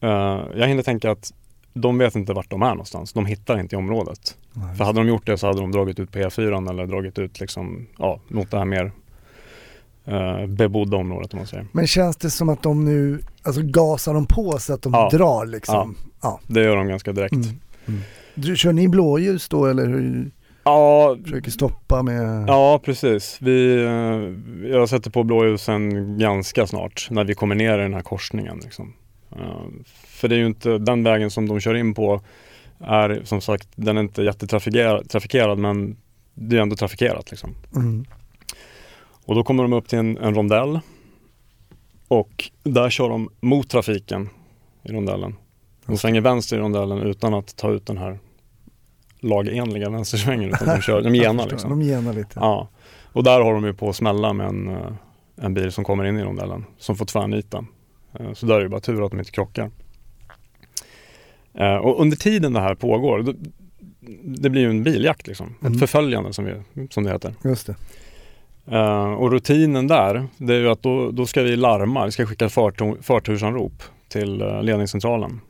eh, 0.00 0.46
jag 0.58 0.68
hinner 0.68 0.82
tänka 0.82 1.10
att 1.10 1.32
de 1.72 1.98
vet 1.98 2.16
inte 2.16 2.32
vart 2.32 2.50
de 2.50 2.62
är 2.62 2.70
någonstans. 2.70 3.12
De 3.12 3.26
hittar 3.26 3.60
inte 3.60 3.74
i 3.76 3.78
området. 3.78 4.36
Nej, 4.52 4.76
För 4.76 4.84
hade 4.84 5.00
de 5.00 5.08
gjort 5.08 5.26
det 5.26 5.38
så 5.38 5.46
hade 5.46 5.60
de 5.60 5.72
dragit 5.72 5.98
ut 6.00 6.12
på 6.12 6.18
E4 6.18 6.70
eller 6.70 6.86
dragit 6.86 7.18
ut 7.18 7.40
liksom, 7.40 7.86
ja, 7.98 8.20
mot 8.28 8.50
det 8.50 8.58
här 8.58 8.64
mer 8.64 8.92
eh, 10.08 10.46
bebodda 10.46 10.96
området 10.96 11.32
om 11.32 11.38
man 11.38 11.46
säger. 11.46 11.66
Men 11.72 11.86
känns 11.86 12.16
det 12.16 12.30
som 12.30 12.48
att 12.48 12.62
de 12.62 12.84
nu, 12.84 13.20
alltså 13.42 13.62
gasar 13.64 14.14
de 14.14 14.26
på 14.26 14.58
så 14.58 14.74
att 14.74 14.82
de 14.82 14.92
Ja. 14.92 15.08
drar 15.12 15.46
liksom? 15.46 15.96
Ja. 16.22 16.40
Det 16.46 16.62
gör 16.64 16.76
de 16.76 16.88
ganska 16.88 17.12
direkt. 17.12 17.34
Mm. 17.34 17.48
Mm. 17.86 18.00
Du, 18.34 18.56
kör 18.56 18.72
ni 18.72 18.88
blåljus 18.88 19.48
då 19.48 19.66
eller 19.66 19.86
hur 19.86 20.30
Ja, 20.64 21.16
försöker 21.24 21.50
stoppa 21.50 22.02
med? 22.02 22.44
ja, 22.48 22.80
precis. 22.84 23.38
Vi, 23.40 23.82
eh, 23.84 24.68
jag 24.70 24.88
sätter 24.88 25.10
på 25.10 25.22
blåljusen 25.24 26.18
ganska 26.18 26.66
snart 26.66 27.08
när 27.10 27.24
vi 27.24 27.34
kommer 27.34 27.54
ner 27.54 27.78
i 27.78 27.82
den 27.82 27.94
här 27.94 28.02
korsningen. 28.02 28.60
Liksom. 28.64 28.92
Eh, 29.32 29.64
för 30.06 30.28
det 30.28 30.34
är 30.34 30.38
ju 30.38 30.46
inte 30.46 30.78
den 30.78 31.04
vägen 31.04 31.30
som 31.30 31.48
de 31.48 31.60
kör 31.60 31.74
in 31.74 31.94
på 31.94 32.20
är 32.80 33.20
som 33.24 33.40
sagt, 33.40 33.68
den 33.76 33.96
är 33.96 34.00
inte 34.00 34.22
jättetrafikerad 34.22 35.10
trafikerad, 35.10 35.58
men 35.58 35.96
det 36.34 36.56
är 36.56 36.60
ändå 36.60 36.76
trafikerat. 36.76 37.30
Liksom. 37.30 37.54
Mm. 37.76 38.04
Och 39.28 39.34
då 39.34 39.42
kommer 39.44 39.62
de 39.62 39.72
upp 39.72 39.88
till 39.88 39.98
en, 39.98 40.18
en 40.18 40.34
rondell 40.34 40.80
och 42.08 42.50
där 42.62 42.90
kör 42.90 43.08
de 43.08 43.30
mot 43.40 43.70
trafiken 43.70 44.28
i 44.82 44.92
rondellen. 44.92 45.34
De 45.86 45.96
svänger 45.98 46.20
vänster 46.20 46.56
i 46.56 46.60
rondellen 46.60 46.98
utan 46.98 47.34
att 47.34 47.56
ta 47.56 47.70
ut 47.70 47.86
den 47.86 47.98
här 47.98 48.18
lagenliga 49.20 49.90
vänstersvängen 49.90 50.48
utan 50.48 50.68
de 50.68 50.80
kör, 50.82 51.02
de 51.02 51.14
genar 51.14 51.48
liksom. 51.48 51.70
De 51.70 51.82
genar 51.82 52.12
lite. 52.12 52.30
Ja. 52.34 52.68
Och 53.12 53.24
där 53.24 53.40
har 53.40 53.54
de 53.54 53.64
ju 53.64 53.74
på 53.74 53.88
att 53.88 53.96
smälla 53.96 54.32
med 54.32 54.46
en, 54.48 54.68
eh, 54.68 54.92
en 55.36 55.54
bil 55.54 55.72
som 55.72 55.84
kommer 55.84 56.04
in 56.04 56.16
i 56.18 56.22
rondellen 56.22 56.64
som 56.78 56.96
får 56.96 57.04
tvärnita. 57.06 57.64
Eh, 58.20 58.32
Så 58.32 58.46
där 58.46 58.54
är 58.54 58.62
det 58.62 58.68
bara 58.68 58.80
tur 58.80 59.04
att 59.04 59.10
de 59.10 59.18
inte 59.18 59.30
krockar. 59.32 59.70
Eh, 61.54 61.76
Och 61.76 62.00
under 62.00 62.16
tiden 62.16 62.52
det 62.52 62.60
här 62.60 62.74
pågår, 62.74 63.34
det 64.24 64.50
blir 64.50 64.62
ju 64.62 64.70
en 64.70 64.82
biljakt 64.82 65.26
liksom. 65.26 65.54
Mm. 65.60 65.72
Ett 65.72 65.78
förföljande 65.78 66.32
som, 66.32 66.44
vi, 66.44 66.88
som 66.90 67.04
det 67.04 67.10
heter. 67.12 67.34
Just 67.44 67.66
det. 67.66 67.76
Uh, 68.72 69.12
och 69.12 69.30
rutinen 69.30 69.86
där, 69.86 70.26
det 70.38 70.54
är 70.54 70.58
ju 70.58 70.68
att 70.68 70.82
då, 70.82 71.10
då 71.10 71.26
ska 71.26 71.42
vi 71.42 71.56
larma, 71.56 72.04
vi 72.04 72.12
ska 72.12 72.26
skicka 72.26 72.48
förtur, 72.48 72.96
förtursanrop 73.02 73.82
till 74.08 74.42
uh, 74.42 74.62
ledningscentralen. 74.62 75.40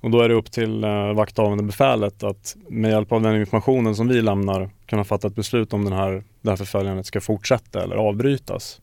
Och 0.00 0.10
då 0.10 0.20
är 0.20 0.28
det 0.28 0.34
upp 0.34 0.52
till 0.52 0.84
uh, 0.84 1.12
vakthavande 1.12 1.64
befälet 1.64 2.22
att 2.22 2.56
med 2.68 2.90
hjälp 2.90 3.12
av 3.12 3.22
den 3.22 3.36
informationen 3.36 3.96
som 3.96 4.08
vi 4.08 4.22
lämnar 4.22 4.70
kunna 4.86 5.04
fatta 5.04 5.26
ett 5.26 5.34
beslut 5.34 5.72
om 5.72 5.84
den 5.84 5.92
här, 5.92 6.22
det 6.40 6.50
här 6.50 6.56
förföljandet 6.56 7.06
ska 7.06 7.20
fortsätta 7.20 7.82
eller 7.82 7.96
avbrytas. 7.96 8.80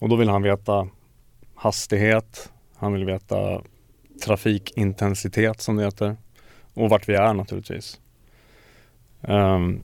Och 0.00 0.08
då 0.08 0.16
vill 0.16 0.28
han 0.28 0.42
veta 0.42 0.88
hastighet, 1.54 2.50
han 2.76 2.92
vill 2.92 3.04
veta 3.04 3.62
trafikintensitet 4.24 5.60
som 5.60 5.76
det 5.76 5.84
heter 5.84 6.16
och 6.74 6.90
vart 6.90 7.08
vi 7.08 7.14
är 7.14 7.34
naturligtvis. 7.34 8.00
Um, 9.20 9.82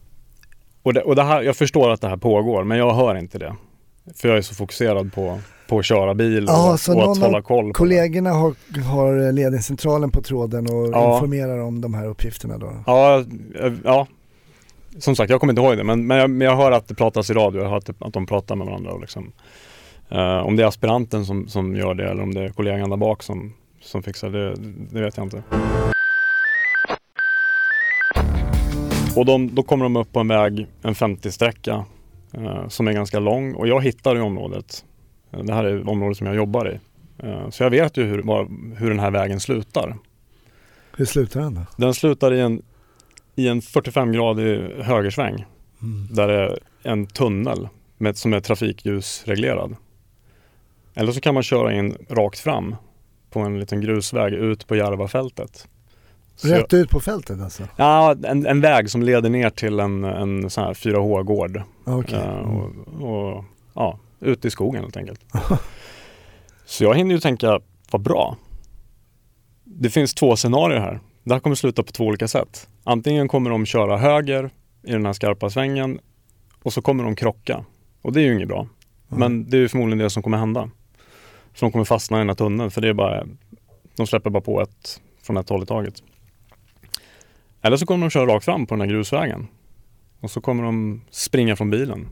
och 0.89 0.95
det, 0.95 1.03
och 1.03 1.17
det 1.17 1.23
här, 1.23 1.43
jag 1.43 1.57
förstår 1.57 1.91
att 1.91 2.01
det 2.01 2.09
här 2.09 2.17
pågår 2.17 2.65
men 2.65 2.79
jag 2.79 2.95
hör 2.95 3.19
inte 3.19 3.39
det. 3.39 3.57
För 4.17 4.29
jag 4.29 4.39
är 4.39 4.43
så 4.43 4.55
fokuserad 4.55 5.13
på, 5.13 5.39
på 5.69 5.79
att 5.79 5.85
köra 5.85 6.15
bil 6.15 6.45
och, 6.45 6.51
Ja, 6.51 6.77
så 6.79 6.93
och 6.93 6.99
någon 6.99 7.11
att 7.11 7.19
hålla 7.19 7.43
koll. 7.43 7.73
Kollegorna 7.73 8.31
har, 8.31 8.55
har 8.83 9.33
ledningscentralen 9.33 10.11
på 10.11 10.23
tråden 10.23 10.67
och 10.67 10.89
Ja. 10.93 11.15
informerar 11.15 11.59
om 11.59 11.81
de 11.81 11.95
här 11.95 12.07
uppgifterna 12.07 12.59
då? 12.59 12.73
Ja, 12.87 13.25
eh, 13.61 13.73
ja. 13.85 14.07
Som 14.99 15.17
sagt, 15.17 15.31
jag 15.31 15.41
kommer 15.41 15.53
inte 15.53 15.63
ihåg 15.63 15.77
det 15.77 15.85
men, 15.85 16.07
men, 16.07 16.17
jag, 16.19 16.31
men 16.31 16.47
jag 16.47 16.57
hör 16.57 16.73
att 16.73 16.89
det 16.89 16.95
pratas 16.95 17.31
i 17.31 17.33
radio, 17.35 17.63
jag 17.63 17.69
hör 17.69 17.77
att, 17.77 17.91
att 18.03 18.13
de 18.13 18.27
pratar 18.27 18.57
med 18.57 18.67
varandra. 18.67 18.93
Och 18.93 19.01
liksom, 19.01 19.33
eh, 20.11 20.39
om 20.39 20.57
det 20.57 20.63
är 20.63 20.67
aspiranten 20.67 21.25
som, 21.27 21.49
som 21.49 21.77
gör 21.77 21.95
det 21.95 22.11
eller 22.11 22.23
om 22.23 22.35
det 22.35 22.41
är 22.41 22.49
kollegan 22.49 22.91
där 22.91 22.97
bak 22.97 23.23
som, 23.23 23.53
som 23.81 24.03
fixar 24.03 24.31
det, 24.31 24.55
det 24.93 25.01
vet 25.01 25.17
jag 25.17 25.27
inte. 25.27 25.43
Och 29.17 29.25
de, 29.27 29.55
då 29.55 29.63
kommer 29.63 29.85
de 29.85 29.97
upp 29.97 30.13
på 30.13 30.21
en 30.21 30.29
väg, 30.29 30.67
en 30.83 30.95
50-sträcka 30.95 31.85
eh, 32.33 32.69
som 32.69 32.89
är 32.89 32.93
ganska 32.93 33.19
lång 33.19 33.55
och 33.55 33.69
jag 33.69 33.83
hittar 33.85 34.17
i 34.17 34.21
området. 34.21 34.85
Eh, 35.31 35.41
Det 35.45 35.55
här 35.55 35.65
är 35.65 35.89
området 35.89 36.17
som 36.17 36.27
jag 36.27 36.37
jobbar 36.37 36.71
i. 36.73 36.79
Eh, 37.27 37.51
så 37.51 37.63
jag 37.63 37.71
vet 37.71 37.97
ju 37.97 38.05
hur, 38.05 38.23
var, 38.23 38.49
hur 38.77 38.89
den 38.89 38.99
här 38.99 39.11
vägen 39.11 39.41
slutar. 39.41 39.97
Hur 40.97 41.05
slutar 41.05 41.41
den 41.41 41.55
då? 41.55 41.61
Den 41.77 41.95
slutar 41.95 42.35
i 42.35 42.41
en, 42.41 42.63
i 43.35 43.49
en 43.49 43.61
45-gradig 43.61 44.83
högersväng 44.83 45.45
Mm. 45.83 46.07
där 46.15 46.29
det 46.29 46.35
är 46.35 46.59
en 46.83 47.07
tunnel 47.07 47.69
med, 47.99 48.17
som 48.17 48.33
är 48.35 48.41
trafikljusreglerad. 48.41 49.77
Eller 50.95 51.13
så 51.13 51.21
kan 51.21 51.35
man 51.35 51.43
köra 51.43 51.73
in 51.73 51.97
rakt 52.09 52.39
fram 52.39 52.77
på 53.31 53.41
en 53.41 53.61
liten 53.61 53.81
grusväg 53.81 54.33
ut 54.33 54.67
på 54.67 54.77
Järvafältet. 54.77 55.69
Rätt 56.45 56.73
ut 56.75 56.91
på 56.91 57.01
fältet 57.01 57.41
alltså? 57.41 57.63
Ja, 57.77 58.17
en, 58.25 58.47
en 58.47 58.61
väg 58.61 58.91
som 58.91 59.03
leder 59.03 59.31
ner 59.31 59.51
till 59.51 59.81
en, 59.81 60.05
en 60.05 60.51
sån 60.51 60.65
här 60.65 60.75
4H-gård. 60.75 61.63
Ja, 61.85 61.97
Okej. 61.99 62.19
Eh, 62.19 62.39
Mm. 62.39 62.57
och, 62.57 63.37
och 63.37 63.45
ja, 63.75 63.99
ut 64.21 64.45
i 64.45 64.51
skogen 64.51 64.83
helt 64.83 64.97
enkelt. 64.97 65.21
Så 66.65 66.85
jag 66.85 66.95
hinner 66.95 67.15
ju 67.15 67.21
tänka, 67.21 67.61
vad 67.91 68.03
bra. 68.03 68.37
Det 69.65 69.91
finns 69.91 70.15
två 70.15 70.37
scenarier 70.37 70.81
här. 70.81 71.01
Det 71.25 71.33
här 71.35 71.41
kommer 71.41 71.57
sluta 71.57 71.83
på 71.83 71.93
två 71.93 72.05
olika 72.05 72.29
sätt. 72.29 72.69
Antingen 72.85 73.29
kommer 73.29 73.51
de 73.51 73.67
köra 73.67 73.97
höger 73.99 74.51
i 74.83 74.93
den 74.93 75.07
här 75.07 75.13
skarpa 75.13 75.51
svängen 75.51 75.99
och 76.63 76.73
så 76.73 76.83
kommer 76.83 77.05
de 77.05 77.17
krocka. 77.17 77.65
Och 78.03 78.13
det 78.13 78.21
är 78.21 78.25
ju 78.25 78.35
inget 78.35 78.49
bra. 78.49 78.67
Men 79.09 79.51
det 79.51 79.57
är 79.57 79.61
ju 79.61 79.69
förmodligen 79.69 79.99
det 79.99 80.11
som 80.11 80.23
kommer 80.23 80.39
hända. 80.39 80.71
För 81.55 81.67
de 81.67 81.73
kommer 81.73 81.85
fastna 81.85 82.17
i 82.17 82.21
den 82.21 82.29
här 82.29 82.35
tunneln 82.35 82.71
för 82.71 82.81
det 82.81 82.89
är 82.89 82.93
bara, 82.93 83.25
de 83.97 84.07
släpper 84.07 84.31
bara 84.31 84.41
på 84.43 84.61
ett 84.63 85.01
från 85.23 85.37
ett 85.37 85.49
håll 85.49 85.63
i 85.63 85.67
taget. 85.67 86.03
Eller 87.63 87.77
så 87.77 87.87
kommer 87.87 88.07
de 88.07 88.11
köra 88.11 88.27
rakt 88.27 88.45
fram 88.45 88.67
på 88.67 88.75
den 88.75 88.81
här 88.81 88.89
grusvägen. 88.89 89.49
Och 90.21 90.31
så 90.31 90.41
kommer 90.41 90.63
de 90.63 91.01
springa 91.11 91.57
från 91.57 91.71
bilen 91.71 92.09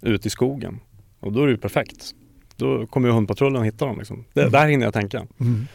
ut 0.00 0.26
i 0.26 0.30
skogen. 0.30 0.80
Och 1.20 1.32
då 1.32 1.42
är 1.42 1.46
det 1.46 1.52
ju 1.52 1.58
perfekt. 1.58 2.14
Då 2.56 2.86
kommer 2.86 3.08
ju 3.08 3.14
hundpatrullen 3.14 3.62
hitta 3.62 3.86
dem. 3.86 3.98
Liksom. 3.98 4.24
Det, 4.32 4.48
Där 4.48 4.68
hinner 4.68 4.84
jag 4.84 4.94
tänka. 4.94 5.26
Mm. 5.40 5.66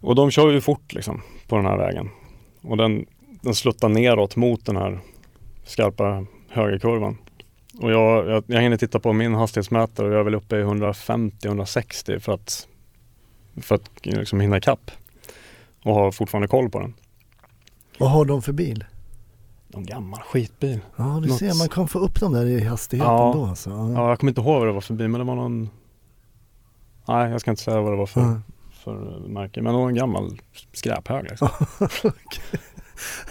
Och 0.00 0.14
de 0.14 0.30
kör 0.30 0.50
ju 0.50 0.60
fort 0.60 0.92
liksom, 0.92 1.22
på 1.48 1.56
den 1.56 1.66
här 1.66 1.76
vägen. 1.76 2.10
Och 2.62 2.76
den, 2.76 3.06
den 3.42 3.54
sluttar 3.54 3.88
neråt 3.88 4.36
mot 4.36 4.66
den 4.66 4.76
här 4.76 5.00
skarpa 5.64 6.26
högerkurvan. 6.48 7.18
Och 7.80 7.92
jag, 7.92 8.28
jag, 8.28 8.44
jag 8.46 8.62
hinner 8.62 8.76
titta 8.76 9.00
på 9.00 9.12
min 9.12 9.34
hastighetsmätare 9.34 10.06
och 10.06 10.12
jag 10.12 10.20
är 10.20 10.24
väl 10.24 10.34
uppe 10.34 10.56
i 10.56 10.62
150-160 10.62 12.18
för 12.18 12.32
att, 12.32 12.68
för 13.62 13.74
att 13.74 13.90
liksom 14.02 14.40
hinna 14.40 14.56
ikapp. 14.56 14.90
Och 15.82 15.94
ha 15.94 16.12
fortfarande 16.12 16.48
koll 16.48 16.70
på 16.70 16.80
den. 16.80 16.94
Vad 17.98 18.10
har 18.10 18.24
de 18.24 18.42
för 18.42 18.52
bil? 18.52 18.84
Någon 19.68 19.84
gammal 19.84 20.20
skitbil. 20.20 20.80
Ja 20.96 21.04
du 21.22 21.28
Något- 21.28 21.38
ser, 21.38 21.58
man 21.58 21.68
kan 21.68 21.88
få 21.88 21.98
upp 21.98 22.20
dem 22.20 22.32
där 22.32 22.46
i 22.46 22.64
hastigheten 22.64 23.12
Ja. 23.12 23.32
då 23.34 23.44
alltså. 23.44 23.70
Ja. 23.70 23.92
Ja, 23.92 24.08
jag 24.08 24.18
kommer 24.18 24.30
inte 24.30 24.40
ihåg 24.40 24.58
vad 24.58 24.66
det 24.68 24.72
var 24.72 24.80
för 24.80 24.94
bil 24.94 25.08
men 25.08 25.18
det 25.20 25.24
var 25.26 25.34
någon 25.34 25.70
Nej, 27.08 27.30
jag 27.30 27.40
ska 27.40 27.50
inte 27.50 27.62
säga 27.62 27.80
vad 27.80 27.92
det 27.92 27.96
var 27.96 28.06
för, 28.06 28.20
Ja. 28.20 28.40
för 28.70 29.20
märke. 29.28 29.62
Men 29.62 29.72
det 29.74 29.78
var 29.80 29.88
en 29.88 29.94
gammal 29.94 30.40
skräphög. 30.72 31.24
Liksom. 31.24 31.48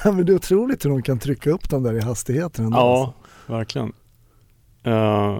Ja, 0.03 0.11
men 0.11 0.25
det 0.25 0.31
är 0.31 0.35
otroligt 0.35 0.85
hur 0.85 0.89
de 0.89 1.01
kan 1.01 1.19
trycka 1.19 1.49
upp 1.49 1.69
dem 1.69 1.83
där 1.83 1.93
i 1.93 2.01
hastigheten 2.01 2.65
ändå. 2.65 2.77
Ja, 2.77 3.05
alltså. 3.05 3.53
verkligen. 3.53 3.93
Eh, 4.83 5.39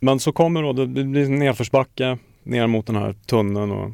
men 0.00 0.20
så 0.20 0.32
kommer 0.32 0.62
då, 0.62 0.72
det 0.72 0.86
blir 0.86 1.28
nedförsbacke 1.28 2.18
ner 2.42 2.66
mot 2.66 2.86
den 2.86 2.96
här 2.96 3.12
tunneln 3.12 3.70
och, 3.70 3.90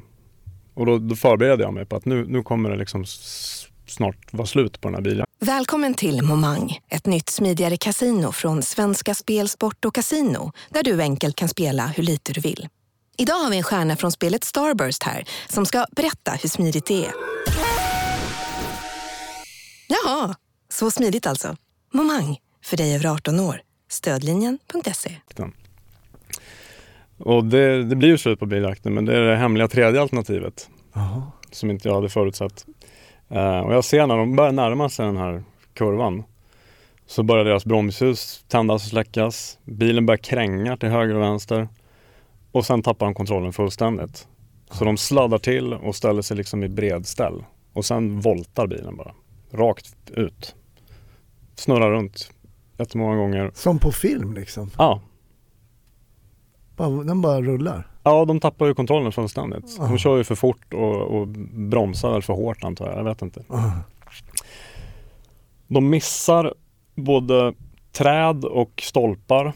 och 0.76 0.86
då, 0.86 0.98
då 0.98 1.16
förbereder 1.16 1.64
jag 1.64 1.74
mig 1.74 1.86
på 1.86 1.96
att 1.96 2.04
nu, 2.04 2.26
nu 2.28 2.42
kommer 2.42 2.70
det 2.70 2.76
liksom 2.76 3.04
snart 3.86 4.32
vara 4.32 4.46
slut 4.46 4.80
på 4.80 4.88
den 4.88 4.94
här 4.94 5.02
bilen. 5.02 5.26
Välkommen 5.40 5.94
till 5.94 6.22
Momang, 6.22 6.78
ett 6.88 7.06
nytt 7.06 7.28
smidigare 7.28 7.76
casino 7.76 8.32
från 8.32 8.62
Svenska 8.62 9.14
Spel, 9.14 9.48
Sport 9.48 9.84
och 9.84 9.94
Casino 9.94 10.52
där 10.70 10.82
du 10.82 11.02
enkelt 11.02 11.36
kan 11.36 11.48
spela 11.48 11.86
hur 11.86 12.02
lite 12.02 12.32
du 12.32 12.40
vill. 12.40 12.68
Idag 13.18 13.34
har 13.34 13.50
vi 13.50 13.56
en 13.56 13.62
stjärna 13.62 13.96
från 13.96 14.12
spelet 14.12 14.44
Starburst 14.44 15.02
här 15.02 15.24
som 15.48 15.66
ska 15.66 15.86
berätta 15.96 16.30
hur 16.30 16.48
smidigt 16.48 16.86
det 16.86 17.06
är. 17.06 17.12
Jaha, 19.88 20.34
så 20.68 20.90
smidigt 20.90 21.26
alltså. 21.26 21.56
Momang, 21.92 22.38
för 22.64 22.76
dig 22.76 22.94
över 22.94 23.06
18 23.06 23.40
år. 23.40 23.60
Stödlinjen.se. 23.90 25.16
Och 27.18 27.44
det, 27.44 27.84
det 27.84 27.96
blir 27.96 28.08
ju 28.08 28.18
slut 28.18 28.38
på 28.38 28.46
biljakten 28.46 28.94
men 28.94 29.04
det 29.04 29.16
är 29.16 29.20
det 29.20 29.36
hemliga 29.36 29.68
tredje 29.68 30.00
alternativet 30.00 30.70
Jaha. 30.92 31.22
som 31.50 31.70
inte 31.70 31.88
jag 31.88 31.94
hade 31.94 32.08
förutsett. 32.08 32.66
Eh, 33.28 33.58
och 33.58 33.74
jag 33.74 33.84
ser 33.84 34.06
när 34.06 34.16
de 34.16 34.36
börjar 34.36 34.52
närma 34.52 34.88
sig 34.88 35.06
den 35.06 35.16
här 35.16 35.42
kurvan 35.74 36.24
så 37.06 37.22
börjar 37.22 37.44
deras 37.44 37.64
bromsljus 37.64 38.44
tändas 38.48 38.84
och 38.84 38.90
släckas. 38.90 39.58
Bilen 39.64 40.06
börjar 40.06 40.18
kränga 40.18 40.76
till 40.76 40.88
höger 40.88 41.14
och 41.14 41.22
vänster 41.22 41.68
och 42.52 42.66
sen 42.66 42.82
tappar 42.82 43.06
de 43.06 43.14
kontrollen 43.14 43.52
fullständigt. 43.52 44.28
Så 44.70 44.84
de 44.84 44.96
sladdar 44.96 45.38
till 45.38 45.72
och 45.72 45.96
ställer 45.96 46.22
sig 46.22 46.36
liksom 46.36 46.64
i 46.64 46.68
bredställ 46.68 47.44
och 47.72 47.84
sen 47.84 48.20
voltar 48.20 48.66
bilen 48.66 48.96
bara 48.96 49.14
rakt 49.52 50.10
ut. 50.10 50.54
Snurrar 51.54 51.90
runt 51.90 52.30
jättemånga 52.78 53.16
gånger. 53.16 53.50
Som 53.54 53.78
på 53.78 53.92
film 53.92 54.34
liksom. 54.34 54.70
Ja, 54.78 55.00
Bara, 56.76 56.90
den 56.90 57.20
bara 57.20 57.42
rullar. 57.42 57.88
Ja, 58.02 58.24
de 58.24 58.40
tappar 58.40 58.66
ju 58.66 58.74
kontrollen 58.74 59.12
fullständigt. 59.12 59.76
Ja. 59.78 59.84
De 59.84 59.98
kör 59.98 60.16
ju 60.16 60.24
för 60.24 60.34
fort 60.34 60.74
och, 60.74 61.02
och 61.02 61.28
bromsar 61.28 62.12
väl 62.12 62.22
för 62.22 62.32
hårt 62.32 62.64
antar 62.64 62.86
jag. 62.86 62.98
Jag 62.98 63.04
vet 63.04 63.22
inte. 63.22 63.44
Ah. 63.48 63.70
De 65.66 65.90
missar 65.90 66.54
både 66.94 67.54
träd 67.92 68.44
och 68.44 68.82
stolpar. 68.82 69.52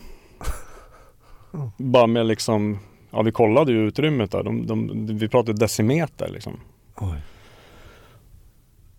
Ja. 1.52 1.70
Bara 1.76 2.06
med 2.06 2.26
liksom, 2.26 2.78
ja 3.10 3.22
vi 3.22 3.32
kollade 3.32 3.72
ju 3.72 3.78
utrymmet 3.78 4.30
där. 4.30 4.42
De, 4.42 4.66
de, 4.66 5.06
vi 5.18 5.28
pratade 5.28 5.58
decimeter 5.58 6.28
liksom. 6.28 6.60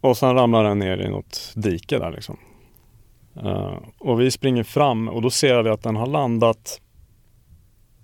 Och 0.01 0.17
sen 0.17 0.35
ramlar 0.35 0.63
den 0.63 0.79
ner 0.79 0.97
i 0.97 1.09
något 1.09 1.53
dike 1.55 1.99
där 1.99 2.11
liksom. 2.11 2.37
Eh, 3.35 3.77
och 3.97 4.21
vi 4.21 4.31
springer 4.31 4.63
fram 4.63 5.09
och 5.09 5.21
då 5.21 5.29
ser 5.29 5.63
vi 5.63 5.69
att 5.69 5.83
den 5.83 5.95
har 5.95 6.07
landat 6.07 6.81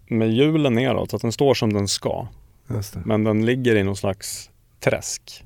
med 0.07 0.31
hjulen 0.33 0.73
neråt 0.73 1.09
så 1.09 1.15
att 1.15 1.21
den 1.21 1.31
står 1.31 1.53
som 1.53 1.73
den 1.73 1.87
ska. 1.87 2.27
Men 3.05 3.23
den 3.23 3.45
ligger 3.45 3.75
i 3.75 3.83
någon 3.83 3.95
slags 3.95 4.49
träsk. 4.79 5.43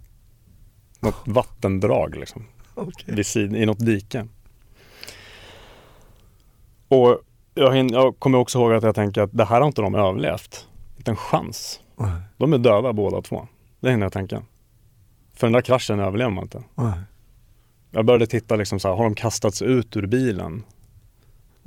Något 1.00 1.22
vattendrag 1.26 2.16
liksom. 2.16 2.46
Okej. 2.74 3.16
Vid 3.16 3.26
sid- 3.26 3.56
I 3.58 3.66
något 3.66 3.80
dike. 3.86 4.28
Och 6.88 7.20
jag, 7.54 7.72
hin- 7.76 7.94
jag 7.94 8.20
kommer 8.20 8.38
också 8.38 8.60
ihåg 8.60 8.74
att 8.74 8.84
jag 8.84 8.96
tänker 8.96 9.22
att 9.22 9.30
det 9.34 9.46
här 9.46 9.60
har 9.62 9.68
inte 9.68 9.82
de 9.82 9.96
överlevt. 9.96 10.68
Inte 10.98 11.12
en 11.12 11.18
chans. 11.18 11.80
Oj. 11.96 12.08
De 12.38 12.54
är 12.54 12.58
döda 12.58 12.94
båda 12.94 13.22
två. 13.22 13.48
Det 13.80 13.92
hinner 13.92 14.06
jag 14.06 14.14
tänka. 14.14 14.44
För 15.34 15.48
den 15.48 15.52
där 15.54 15.62
kraschen 15.62 16.00
överlever 16.00 16.32
man 16.32 16.44
inte. 16.44 16.64
Oj. 16.76 16.92
Jag 17.92 18.06
började 18.06 18.28
titta 18.28 18.56
liksom 18.56 18.80
så 18.80 18.88
här, 18.88 18.96
har 18.96 19.04
de 19.04 19.16
kastats 19.16 19.62
ut 19.62 19.98
ur 19.98 20.06
bilen? 20.08 20.64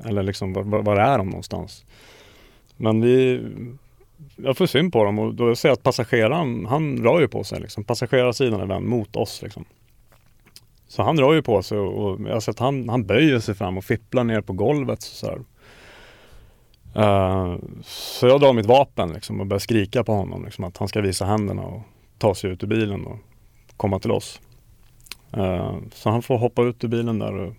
Eller 0.05 0.23
liksom, 0.23 0.53
var, 0.53 0.63
var 0.83 0.97
är 0.97 1.19
de 1.19 1.29
någonstans? 1.29 1.85
Men 2.77 3.01
vi, 3.01 3.43
jag 4.37 4.57
får 4.57 4.67
syn 4.67 4.91
på 4.91 5.05
dem 5.05 5.19
och 5.19 5.35
då 5.35 5.57
ser 5.57 5.69
jag 5.69 5.77
att 5.77 5.83
passageraren, 5.83 6.67
han 6.67 7.03
rör 7.03 7.21
ju 7.21 7.29
på 7.29 7.45
sig 7.45 7.61
liksom. 7.61 7.85
Passagerarsidan 7.85 8.61
är 8.61 8.67
vänd 8.67 8.87
mot 8.87 9.17
oss 9.17 9.43
liksom. 9.43 9.65
Så 10.89 11.03
han 11.03 11.19
rör 11.19 11.35
ju 11.35 11.43
på 11.43 11.63
sig 11.63 11.79
och, 11.79 12.21
jag 12.21 12.33
har 12.33 12.41
sett 12.41 12.55
att 12.55 12.59
han, 12.59 12.89
han 12.89 13.07
böjer 13.07 13.39
sig 13.39 13.55
fram 13.55 13.79
och 13.79 13.85
fipplar 13.85 14.25
ner 14.25 14.41
på 14.41 14.53
golvet 14.53 15.03
så 15.03 15.27
här. 15.27 15.39
Uh, 16.97 17.53
eh, 17.53 17.59
så 17.85 18.27
jag 18.27 18.41
drar 18.41 18.53
mitt 18.53 18.67
vapen 18.67 19.13
liksom, 19.13 19.41
och 19.41 19.47
börjar 19.47 19.59
skrika 19.59 20.05
på 20.05 20.13
honom 20.13 20.45
liksom, 20.45 20.65
att 20.65 20.77
han 20.77 20.89
ska 20.89 21.01
visa 21.01 21.25
händerna 21.25 21.63
och 21.63 21.83
ta 22.19 22.35
sig 22.35 22.51
ut 22.51 22.63
ur 22.63 22.67
bilen 22.67 23.07
och 23.07 23.19
komma 23.77 23.99
till 23.99 24.11
oss. 24.11 24.41
Uh, 25.37 25.77
så 25.93 26.11
han 26.11 26.23
får 26.23 26.39
hoppa 26.39 26.63
ut 26.63 26.85
ur 26.85 26.89
bilen 26.89 27.19
där 27.19 27.35
och 27.35 27.55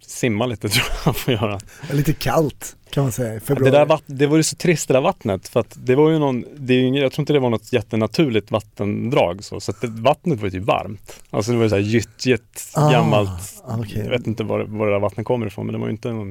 simma 0.00 0.46
lite 0.46 0.68
tror 0.68 0.86
jag 0.88 0.94
han 1.04 1.14
får 1.14 1.34
göra. 1.34 1.58
Det 1.88 1.94
Lite 1.94 2.12
kallt 2.12 2.76
kan 2.90 3.02
man 3.02 3.12
säga 3.12 3.30
i 3.30 3.34
Det, 3.34 3.40
februari. 3.40 3.70
där 3.70 3.86
vatt- 3.86 4.02
det 4.06 4.26
var 4.26 4.36
ju 4.36 4.42
så 4.42 4.56
trist 4.56 4.88
det 4.88 4.94
där 4.94 5.00
vattnet 5.00 5.48
för 5.48 5.60
att 5.60 5.76
det 5.86 5.94
var 5.94 6.10
ju 6.10 6.18
någon, 6.18 6.44
det 6.56 6.74
är 6.74 6.78
ju 6.78 6.98
jag 7.00 7.12
tror 7.12 7.22
inte 7.22 7.32
det 7.32 7.38
var 7.38 7.50
något 7.50 7.72
jättenaturligt 7.72 8.50
vattendrag 8.50 9.44
så, 9.44 9.60
så 9.60 9.70
att 9.70 9.80
det, 9.80 9.86
vattnet 9.86 10.38
var 10.40 10.44
ju 10.46 10.50
typ 10.50 10.62
varmt. 10.64 11.22
Alltså 11.30 11.50
det 11.52 11.56
var 11.56 11.64
ju 11.64 11.70
såhär 11.70 11.82
gyttjigt 11.82 12.72
Ah, 12.74 12.90
gammalt, 12.90 13.62
okej. 13.64 14.02
jag 14.04 14.10
vet 14.10 14.26
inte 14.26 14.44
var, 14.44 14.60
var 14.60 14.86
det 14.86 14.92
där 14.92 15.00
vattnet 15.00 15.26
kommer 15.26 15.46
ifrån 15.46 15.66
men 15.66 15.72
det 15.72 15.78
var 15.78 15.86
ju 15.86 15.92
inte 15.92 16.12
någon, 16.12 16.28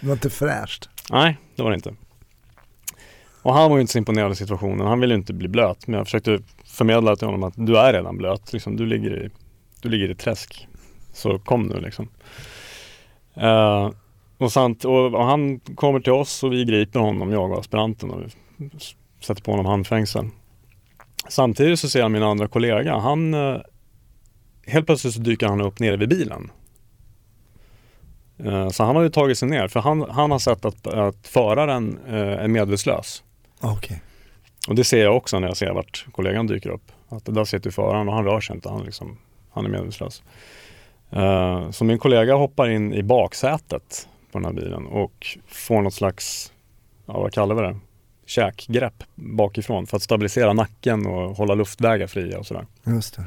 Det 0.00 0.06
var 0.06 0.12
inte 0.12 0.30
fräscht. 0.30 0.88
nej 1.10 1.36
det 1.56 1.62
var 1.62 1.70
det 1.70 1.74
inte. 1.74 1.94
Och 3.42 3.54
han 3.54 3.70
var 3.70 3.76
ju 3.76 3.80
inte 3.80 3.92
så 3.92 3.98
imponerad 3.98 4.30
av 4.30 4.34
situationen, 4.34 4.86
han 4.86 5.00
ville 5.00 5.14
ju 5.14 5.18
inte 5.18 5.32
bli 5.32 5.48
blöt 5.48 5.86
men 5.86 5.98
jag 5.98 6.06
försökte 6.06 6.38
förmedla 6.64 7.16
till 7.16 7.26
honom 7.26 7.42
att 7.42 7.54
du 7.56 7.78
är 7.78 7.92
redan 7.92 8.16
blöt, 8.16 8.52
liksom, 8.52 8.76
du, 8.76 8.86
ligger 8.86 9.24
i, 9.24 9.30
du 9.80 9.88
ligger 9.88 10.10
i 10.10 10.14
träsk. 10.14 10.68
Så 11.12 11.38
kom 11.38 11.62
nu 11.62 11.80
liksom. 11.80 12.08
Eh, 13.36 13.90
och, 14.38 14.52
sant, 14.52 14.84
och, 14.84 15.14
och 15.14 15.24
han 15.24 15.60
kommer 15.60 16.00
till 16.00 16.12
oss 16.12 16.42
och 16.42 16.52
vi 16.52 16.64
griper 16.64 17.00
honom, 17.00 17.32
jag 17.32 17.50
och 17.50 17.58
aspiranten 17.58 18.10
och 18.10 18.22
sätter 19.24 19.42
på 19.42 19.50
honom 19.50 19.66
handfängsel. 19.66 20.28
Samtidigt 21.28 21.80
så 21.80 21.88
ser 21.88 22.00
jag 22.00 22.10
min 22.10 22.22
andra 22.22 22.48
kollega, 22.48 22.98
han 22.98 23.34
eh, 23.34 23.56
helt 24.66 24.86
plötsligt 24.86 25.14
så 25.14 25.20
dyker 25.20 25.46
han 25.46 25.60
upp 25.60 25.80
nere 25.80 25.96
vid 25.96 26.08
bilen. 26.08 26.50
Eh, 28.38 28.68
så 28.68 28.84
han 28.84 28.96
har 28.96 29.02
ju 29.02 29.08
tagit 29.08 29.38
sig 29.38 29.48
ner 29.48 29.68
för 29.68 29.80
han, 29.80 30.10
han 30.10 30.30
har 30.30 30.38
sett 30.38 30.64
att, 30.64 30.86
att 30.86 31.26
föraren 31.26 31.98
eh, 32.06 32.14
är 32.16 32.48
medvetslös. 32.48 33.22
Okej. 33.60 34.02
Och 34.68 34.74
det 34.74 34.84
ser 34.84 35.02
jag 35.02 35.16
också 35.16 35.38
när 35.38 35.48
jag 35.48 35.56
ser 35.56 35.72
vart 35.72 36.06
kollegan 36.12 36.46
dyker 36.46 36.70
upp. 36.70 36.92
Att 37.08 37.24
där 37.24 37.44
sitter 37.44 37.70
föraren 37.70 38.08
och 38.08 38.14
han 38.14 38.24
rör 38.24 38.40
sig 38.40 38.56
inte, 38.56 38.68
han, 38.68 38.84
liksom, 38.84 39.18
han 39.50 39.64
är 39.64 39.68
medvetslös. 39.68 40.22
Eh, 41.10 41.70
så 41.70 41.84
min 41.84 41.98
kollega 41.98 42.34
hoppar 42.34 42.68
in 42.68 42.94
i 42.94 43.02
baksätet 43.02 44.08
på 44.32 44.38
den 44.38 44.44
här 44.44 44.52
bilen 44.52 44.86
och 44.86 45.26
får 45.46 45.82
något 45.82 45.94
slags, 45.94 46.52
ja 47.06 47.20
vad 47.20 47.32
kallar 47.32 47.54
vi 47.54 47.62
det, 47.62 47.76
käkgrepp 48.26 49.04
bakifrån 49.14 49.86
för 49.86 49.96
att 49.96 50.02
stabilisera 50.02 50.52
nacken 50.52 51.06
och 51.06 51.36
hålla 51.36 51.54
luftvägar 51.54 52.06
fria 52.06 52.38
och 52.38 52.46
sådär. 52.46 52.66
Just 52.84 53.16
det. 53.16 53.24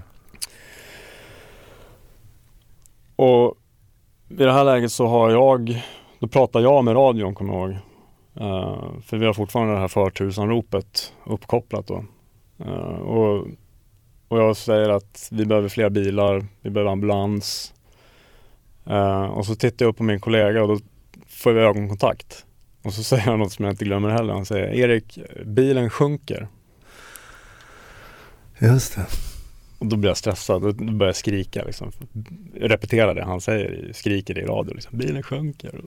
Och 3.16 3.56
vid 4.28 4.48
det 4.48 4.54
här 4.54 4.64
läget 4.64 4.92
så 4.92 5.08
har 5.08 5.30
jag, 5.30 5.84
då 6.20 6.28
pratar 6.28 6.60
jag 6.60 6.84
med 6.84 6.96
radion 6.96 7.36
kommer 7.36 7.54
jag 7.54 7.70
ihåg. 7.70 7.78
Eh, 8.36 9.02
för 9.02 9.18
vi 9.18 9.26
har 9.26 9.34
fortfarande 9.34 9.74
det 9.74 9.80
här 9.80 9.88
förtursanropet 9.88 11.14
uppkopplat 11.26 11.88
då. 11.88 12.04
Eh, 12.60 13.00
och, 13.00 13.48
och 14.30 14.40
jag 14.40 14.58
säger 14.58 14.90
att 14.90 15.30
vi 15.32 15.46
behöver 15.46 15.70
fler 15.70 15.90
bilar, 15.90 16.46
vi 16.62 16.70
behöver 16.70 16.92
ambulans. 16.92 17.74
Eh, 18.86 19.24
och 19.24 19.46
så 19.46 19.56
tittar 19.56 19.86
jag 19.86 19.90
upp 19.90 19.98
på 19.98 20.04
min 20.04 20.20
kollega 20.20 20.64
och 20.64 20.68
då 20.68 20.80
får 21.28 21.54
vi 21.54 21.62
ögonkontakt. 21.62 22.46
Och 22.82 22.94
så 22.94 23.04
säger 23.10 23.24
han 23.24 23.40
något 23.40 23.52
som 23.52 23.66
jag 23.66 23.74
inte 23.74 23.86
glömmer 23.86 24.10
heller. 24.10 24.34
Han 24.34 24.46
säger 24.46 24.74
Erik, 24.74 25.20
bilen 25.46 25.90
sjunker. 25.90 26.48
Just 28.60 28.96
det. 28.96 29.06
Och 29.80 29.86
då 29.86 29.96
blir 29.96 30.10
jag 30.10 30.18
stressad, 30.18 30.62
då 30.62 30.74
börjar 30.74 31.10
jag 31.10 31.16
skrika 31.16 31.64
liksom. 31.64 31.92
Repetera 32.56 33.14
det 33.14 33.24
han 33.24 33.42
säger, 33.42 33.92
skriker 33.94 34.34
det 34.34 34.42
i 34.42 34.46
radio 34.46 34.74
liksom. 34.74 34.98
Bilen 34.98 35.24
sjunker. 35.24 35.82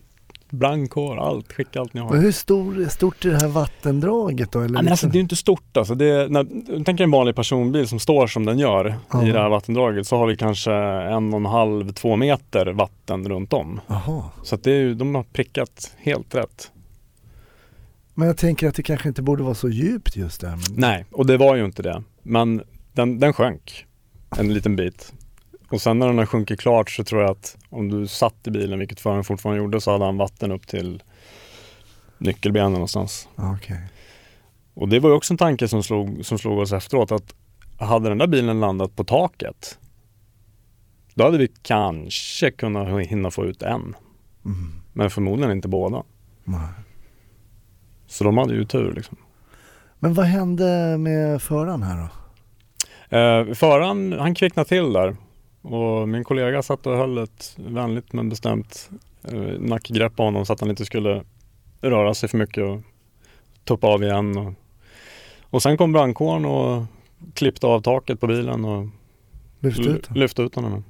Brandkår, 0.52 1.16
allt, 1.18 1.52
skicka 1.52 1.80
allt 1.80 1.94
ni 1.94 2.00
har. 2.00 2.08
Och 2.08 2.16
hur 2.16 2.32
stor, 2.32 2.88
stort 2.88 3.24
är 3.24 3.30
det 3.30 3.36
här 3.40 3.48
vattendraget 3.48 4.52
då? 4.52 4.58
Eller 4.60 4.68
Ja, 4.68 4.82
men 4.82 4.92
alltså, 4.92 5.06
liksom- 5.06 5.10
det 5.12 5.18
är 5.18 5.20
inte 5.20 5.36
stort 5.36 5.76
alltså. 5.76 5.94
Det 5.94 6.04
är, 6.04 6.28
när, 6.28 6.84
tänk 6.84 7.00
en 7.00 7.10
vanlig 7.10 7.34
personbil 7.36 7.88
som 7.88 7.98
står 7.98 8.26
som 8.26 8.44
den 8.44 8.58
gör 8.58 8.94
Ja. 9.12 9.26
i 9.26 9.30
det 9.30 9.38
här 9.40 9.48
vattendraget 9.48 10.06
så 10.06 10.16
har 10.16 10.26
vi 10.26 10.36
kanske 10.36 10.72
en 10.72 11.32
och 11.34 11.40
en 11.40 11.46
halv, 11.46 11.92
två 11.92 12.16
meter 12.16 12.66
vatten 12.66 13.28
runt 13.28 13.52
om. 13.52 13.80
Jaha. 13.86 14.22
Så 14.42 14.54
att 14.54 14.64
det 14.64 14.72
är 14.72 14.94
de 14.94 15.14
har 15.14 15.22
prickat 15.22 15.94
helt 15.98 16.34
rätt. 16.34 16.70
Men 18.14 18.26
jag 18.26 18.36
tänker 18.36 18.68
att 18.68 18.74
det 18.74 18.82
kanske 18.82 19.08
inte 19.08 19.22
borde 19.22 19.42
vara 19.42 19.54
så 19.54 19.68
djupt 19.68 20.16
just 20.16 20.40
där. 20.40 20.48
Men... 20.50 20.60
Nej, 20.76 21.04
och 21.10 21.26
det 21.26 21.36
var 21.36 21.56
ju 21.56 21.64
inte 21.64 21.82
det. 21.82 22.02
Men 22.22 22.62
den, 22.92 23.18
den 23.20 23.32
sjönk 23.32 23.86
en 24.38 24.54
liten 24.54 24.76
bit. 24.76 25.12
Och 25.72 25.80
sen 25.80 25.98
när 25.98 26.06
den 26.06 26.18
har 26.18 26.26
sjunkit 26.26 26.60
klart 26.60 26.90
så 26.90 27.04
tror 27.04 27.22
jag 27.22 27.30
att 27.30 27.56
om 27.68 27.88
du 27.88 28.06
satt 28.06 28.46
i 28.46 28.50
bilen, 28.50 28.78
vilket 28.78 29.00
föraren 29.00 29.24
fortfarande 29.24 29.62
gjorde, 29.62 29.80
så 29.80 29.92
hade 29.92 30.04
han 30.04 30.16
vatten 30.16 30.52
upp 30.52 30.66
till 30.66 31.02
nyckelbenen 32.18 32.72
någonstans. 32.72 33.28
Okej. 33.36 33.80
Och 34.74 34.88
det 34.88 35.00
var 35.00 35.10
ju 35.10 35.16
också 35.16 35.34
en 35.34 35.38
tanke 35.38 35.68
som 35.68 35.82
slog, 35.82 36.24
som 36.24 36.38
slog 36.38 36.58
oss 36.58 36.72
efteråt 36.72 37.12
att 37.12 37.34
hade 37.78 38.08
den 38.08 38.18
där 38.18 38.26
bilen 38.26 38.60
landat 38.60 38.96
på 38.96 39.04
taket 39.04 39.78
då 41.14 41.24
hade 41.24 41.38
vi 41.38 41.48
kanske 41.62 42.50
kunnat 42.50 43.06
hinna 43.06 43.30
få 43.30 43.44
ut 43.44 43.62
en. 43.62 43.96
Mm. 44.44 44.72
Men 44.92 45.10
förmodligen 45.10 45.52
inte 45.52 45.68
båda. 45.68 46.02
Nej. 46.44 46.68
Så 48.06 48.24
de 48.24 48.38
hade 48.38 48.54
ju 48.54 48.64
tur 48.64 48.92
liksom. 48.92 49.16
Men 49.98 50.14
vad 50.14 50.26
hände 50.26 50.98
med 50.98 51.42
föraren 51.42 51.82
här 51.82 51.96
då? 51.96 52.08
Eh, 53.16 53.54
föraren, 53.54 54.12
han 54.18 54.34
kvicknade 54.34 54.68
till 54.68 54.92
där. 54.92 55.16
Och 55.62 56.08
min 56.08 56.24
kollega 56.24 56.62
satt 56.62 56.86
och 56.86 56.96
höll 56.96 57.18
ett 57.18 57.56
vänligt 57.58 58.12
men 58.12 58.28
bestämt 58.28 58.90
eh, 59.22 59.40
nackgrepp 59.60 60.16
på 60.16 60.22
honom 60.22 60.46
så 60.46 60.52
att 60.52 60.60
han 60.60 60.70
inte 60.70 60.84
skulle 60.84 61.24
röra 61.80 62.14
sig 62.14 62.28
för 62.28 62.38
mycket 62.38 62.64
och 62.64 62.80
tuppa 63.64 63.86
av 63.86 64.02
igen. 64.02 64.36
Och, 64.38 64.52
och 65.42 65.62
sen 65.62 65.76
kom 65.76 65.92
brandkåren 65.92 66.44
och 66.44 66.84
klippte 67.34 67.66
av 67.66 67.80
taket 67.80 68.20
på 68.20 68.26
bilen 68.26 68.64
och 68.64 68.88
Lyft 69.60 69.80
ut 69.80 70.10
lyfte 70.16 70.42
ut 70.42 70.54
honom. 70.54 70.84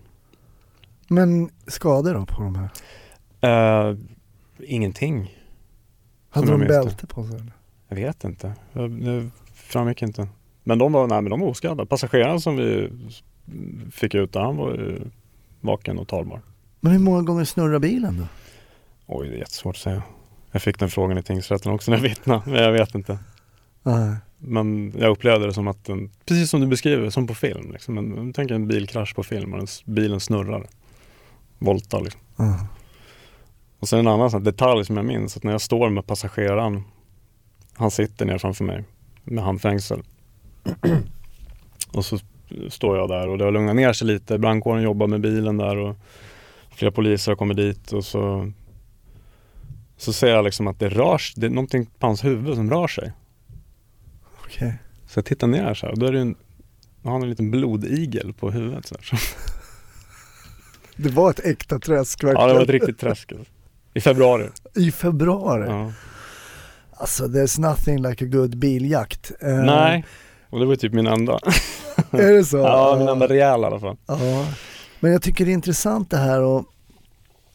Men 1.08 1.50
skador 1.66 2.14
då 2.14 2.26
på 2.26 2.42
de 2.42 2.56
här? 2.56 2.70
Eh, 3.90 3.96
ingenting. 4.58 5.38
Hade 6.30 6.50
de 6.50 6.60
bälte 6.60 7.06
på 7.06 7.24
sig? 7.24 7.34
Eller? 7.34 7.52
Jag 7.88 7.96
vet 7.96 8.24
inte. 8.24 8.52
Jag- 8.72 8.90
Det 8.90 9.30
framgick 9.54 10.02
inte. 10.02 10.28
Men 10.64 10.78
de 10.78 10.92
var, 10.92 11.06
nej, 11.06 11.22
men 11.22 11.30
de 11.30 11.40
var 11.40 11.48
oskadda. 11.48 11.86
Passageraren 11.86 12.40
som 12.40 12.56
vi 12.56 12.90
fick 13.92 14.14
ut 14.14 14.32
där, 14.32 14.40
han 14.40 14.56
var 14.56 14.70
ju 14.70 15.00
vaken 15.60 15.98
och 15.98 16.08
talbar. 16.08 16.40
Men 16.80 16.92
hur 16.92 16.98
många 16.98 17.22
gånger 17.22 17.44
snurrar 17.44 17.78
bilen 17.78 18.16
då? 18.18 18.26
Oj, 19.06 19.28
det 19.28 19.34
är 19.34 19.38
jättesvårt 19.38 19.76
att 19.76 19.82
säga. 19.82 20.02
Jag 20.52 20.62
fick 20.62 20.78
den 20.78 20.90
frågan 20.90 21.18
i 21.18 21.22
tingsrätten 21.22 21.72
också 21.72 21.90
när 21.90 21.98
jag 21.98 22.02
vittnade, 22.02 22.42
men 22.46 22.62
jag 22.62 22.72
vet 22.72 22.94
inte. 22.94 23.18
Nej. 23.82 24.16
Men 24.38 24.92
jag 24.98 25.10
upplevde 25.10 25.46
det 25.46 25.54
som 25.54 25.68
att 25.68 25.84
den, 25.84 26.10
precis 26.26 26.50
som 26.50 26.60
du 26.60 26.66
beskriver, 26.66 27.10
som 27.10 27.26
på 27.26 27.34
film. 27.34 27.72
Liksom. 27.72 27.98
En, 27.98 28.32
tänk 28.32 28.50
en 28.50 28.68
bilkrasch 28.68 29.14
på 29.14 29.22
film 29.22 29.54
och 29.54 29.68
bilen 29.84 30.20
snurrar. 30.20 30.66
Voltar 31.58 32.00
liksom. 32.00 32.20
Ja. 32.36 32.66
Och 33.78 33.88
sen 33.88 33.98
en 33.98 34.06
annan 34.06 34.30
sån 34.30 34.44
detalj 34.44 34.84
som 34.84 34.96
jag 34.96 35.06
minns, 35.06 35.36
att 35.36 35.42
när 35.42 35.52
jag 35.52 35.60
står 35.60 35.90
med 35.90 36.06
passageraren, 36.06 36.82
han 37.74 37.90
sitter 37.90 38.26
ner 38.26 38.38
framför 38.38 38.64
mig 38.64 38.84
med 39.24 39.44
handfängsel. 39.44 40.02
och 41.92 42.04
så 42.04 42.18
står 42.70 42.96
jag 42.96 43.08
där 43.08 43.28
och 43.28 43.38
det 43.38 43.44
har 43.44 43.52
lugnat 43.52 43.76
ner 43.76 43.92
sig 43.92 44.06
lite. 44.06 44.38
Brandkåren 44.38 44.82
jobbar 44.82 45.06
med 45.06 45.20
bilen 45.20 45.56
där 45.56 45.76
och 45.76 45.96
flera 46.74 46.92
poliser 46.92 47.32
har 47.32 47.36
kommit 47.36 47.56
dit 47.56 47.92
och 47.92 48.04
så 48.04 48.52
så 49.96 50.12
ser 50.12 50.28
jag 50.28 50.44
liksom 50.44 50.66
att 50.66 50.78
det 50.78 50.88
rör 50.88 51.18
sig, 51.18 51.40
det 51.40 51.46
är 51.46 51.50
någonting 51.50 51.86
på 51.98 52.06
hans 52.06 52.24
huvud 52.24 52.54
som 52.56 52.70
rör 52.70 52.86
sig. 52.88 53.12
Okej. 54.44 54.74
Så 55.06 55.18
jag 55.18 55.24
tittar 55.24 55.46
ner 55.46 55.74
så 55.74 55.86
här 55.86 55.92
och 55.92 55.98
då 55.98 56.06
är 56.06 56.12
det 56.12 56.20
en, 56.20 56.34
han 57.02 57.12
har 57.12 57.20
en 57.20 57.30
liten 57.30 57.50
blodigel 57.50 58.32
på 58.32 58.50
huvudet. 58.50 58.86
Så 58.86 58.94
här. 58.94 59.20
Det 60.96 61.08
var 61.10 61.30
ett 61.30 61.40
äkta 61.40 61.78
träsk 61.78 62.24
Ja, 62.24 62.28
det 62.28 62.34
verkligen. 62.34 62.56
var 62.56 62.62
ett 62.62 62.70
riktigt 62.70 62.98
träsk. 62.98 63.32
I 63.94 64.00
februari. 64.00 64.48
I 64.76 64.90
februari. 64.90 65.66
Ja. 65.68 65.92
Alltså 66.92 67.24
there's 67.24 67.60
nothing 67.60 68.02
like 68.02 68.24
a 68.24 68.28
good 68.30 68.56
biljakt. 68.58 69.32
Eh, 69.40 69.48
Nej, 69.64 70.04
och 70.50 70.60
det 70.60 70.66
var 70.66 70.76
typ 70.76 70.92
min 70.92 71.06
enda. 71.06 71.38
Är 72.18 72.32
det 72.32 72.44
så? 72.44 72.56
Ja, 72.56 72.96
min 72.98 73.08
enda 73.08 73.28
rejäla 73.28 73.66
i 73.66 73.70
alla 73.70 73.80
fall. 73.80 73.96
Ja, 74.06 74.46
men 75.00 75.12
jag 75.12 75.22
tycker 75.22 75.44
det 75.44 75.50
är 75.50 75.54
intressant 75.54 76.10
det 76.10 76.16
här 76.16 76.42
och 76.42 76.64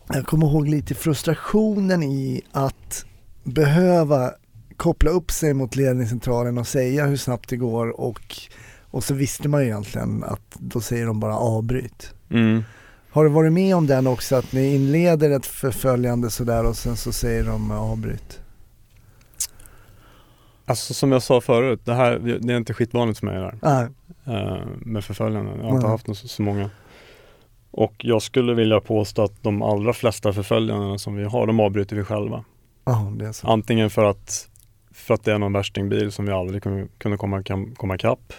jag 0.07 0.25
kommer 0.25 0.47
ihåg 0.47 0.67
lite 0.67 0.95
frustrationen 0.95 2.03
i 2.03 2.41
att 2.51 3.05
behöva 3.43 4.31
koppla 4.77 5.11
upp 5.11 5.31
sig 5.31 5.53
mot 5.53 5.75
ledningscentralen 5.75 6.57
och 6.57 6.67
säga 6.67 7.05
hur 7.05 7.17
snabbt 7.17 7.49
det 7.49 7.57
går 7.57 8.01
och, 8.01 8.35
och 8.91 9.03
så 9.03 9.13
visste 9.13 9.49
man 9.49 9.61
ju 9.61 9.67
egentligen 9.67 10.23
att 10.23 10.41
då 10.53 10.81
säger 10.81 11.05
de 11.05 11.19
bara 11.19 11.37
avbryt. 11.37 12.13
Mm. 12.29 12.63
Har 13.09 13.23
du 13.23 13.29
varit 13.29 13.53
med 13.53 13.75
om 13.75 13.87
den 13.87 14.07
också 14.07 14.35
att 14.35 14.51
ni 14.51 14.75
inleder 14.75 15.31
ett 15.31 15.45
förföljande 15.45 16.29
sådär 16.29 16.65
och 16.65 16.77
sen 16.77 16.97
så 16.97 17.11
säger 17.11 17.43
de 17.43 17.71
avbryt? 17.71 18.39
Alltså 20.65 20.93
som 20.93 21.11
jag 21.11 21.23
sa 21.23 21.41
förut, 21.41 21.81
det 21.83 21.93
här 21.93 22.19
det 22.19 22.53
är 22.53 22.57
inte 22.57 22.73
skitvanligt 22.73 23.19
för 23.19 23.25
mig 23.25 23.35
det 23.35 23.45
här. 23.45 23.59
Nej, 23.61 23.83
eh, 23.83 23.89
med 24.79 25.03
förföljande. 25.03 25.51
Jag 25.51 25.63
har 25.63 25.69
inte 25.69 25.81
Nej. 25.87 25.91
haft 25.91 26.05
så, 26.05 26.27
så 26.27 26.41
många. 26.41 26.69
Och 27.71 27.93
jag 27.97 28.21
skulle 28.21 28.53
vilja 28.53 28.79
påstå 28.79 29.23
att 29.23 29.43
de 29.43 29.61
allra 29.61 29.93
flesta 29.93 30.33
förföljandena 30.33 30.97
som 30.97 31.15
vi 31.15 31.23
har, 31.23 31.47
de 31.47 31.59
avbryter 31.59 31.95
vi 31.95 32.03
själva. 32.03 32.43
Så. 33.33 33.47
Antingen 33.47 33.89
för 33.89 34.03
att, 34.03 34.49
för 34.91 35.13
att 35.13 35.23
det 35.23 35.33
är 35.33 35.37
någon 35.37 35.53
värstingbil 35.53 36.11
som 36.11 36.25
vi 36.25 36.31
aldrig 36.31 36.63
kunde, 36.97 37.17
komma, 37.17 37.43
komma 37.75 37.95
ikapp. 37.95 38.33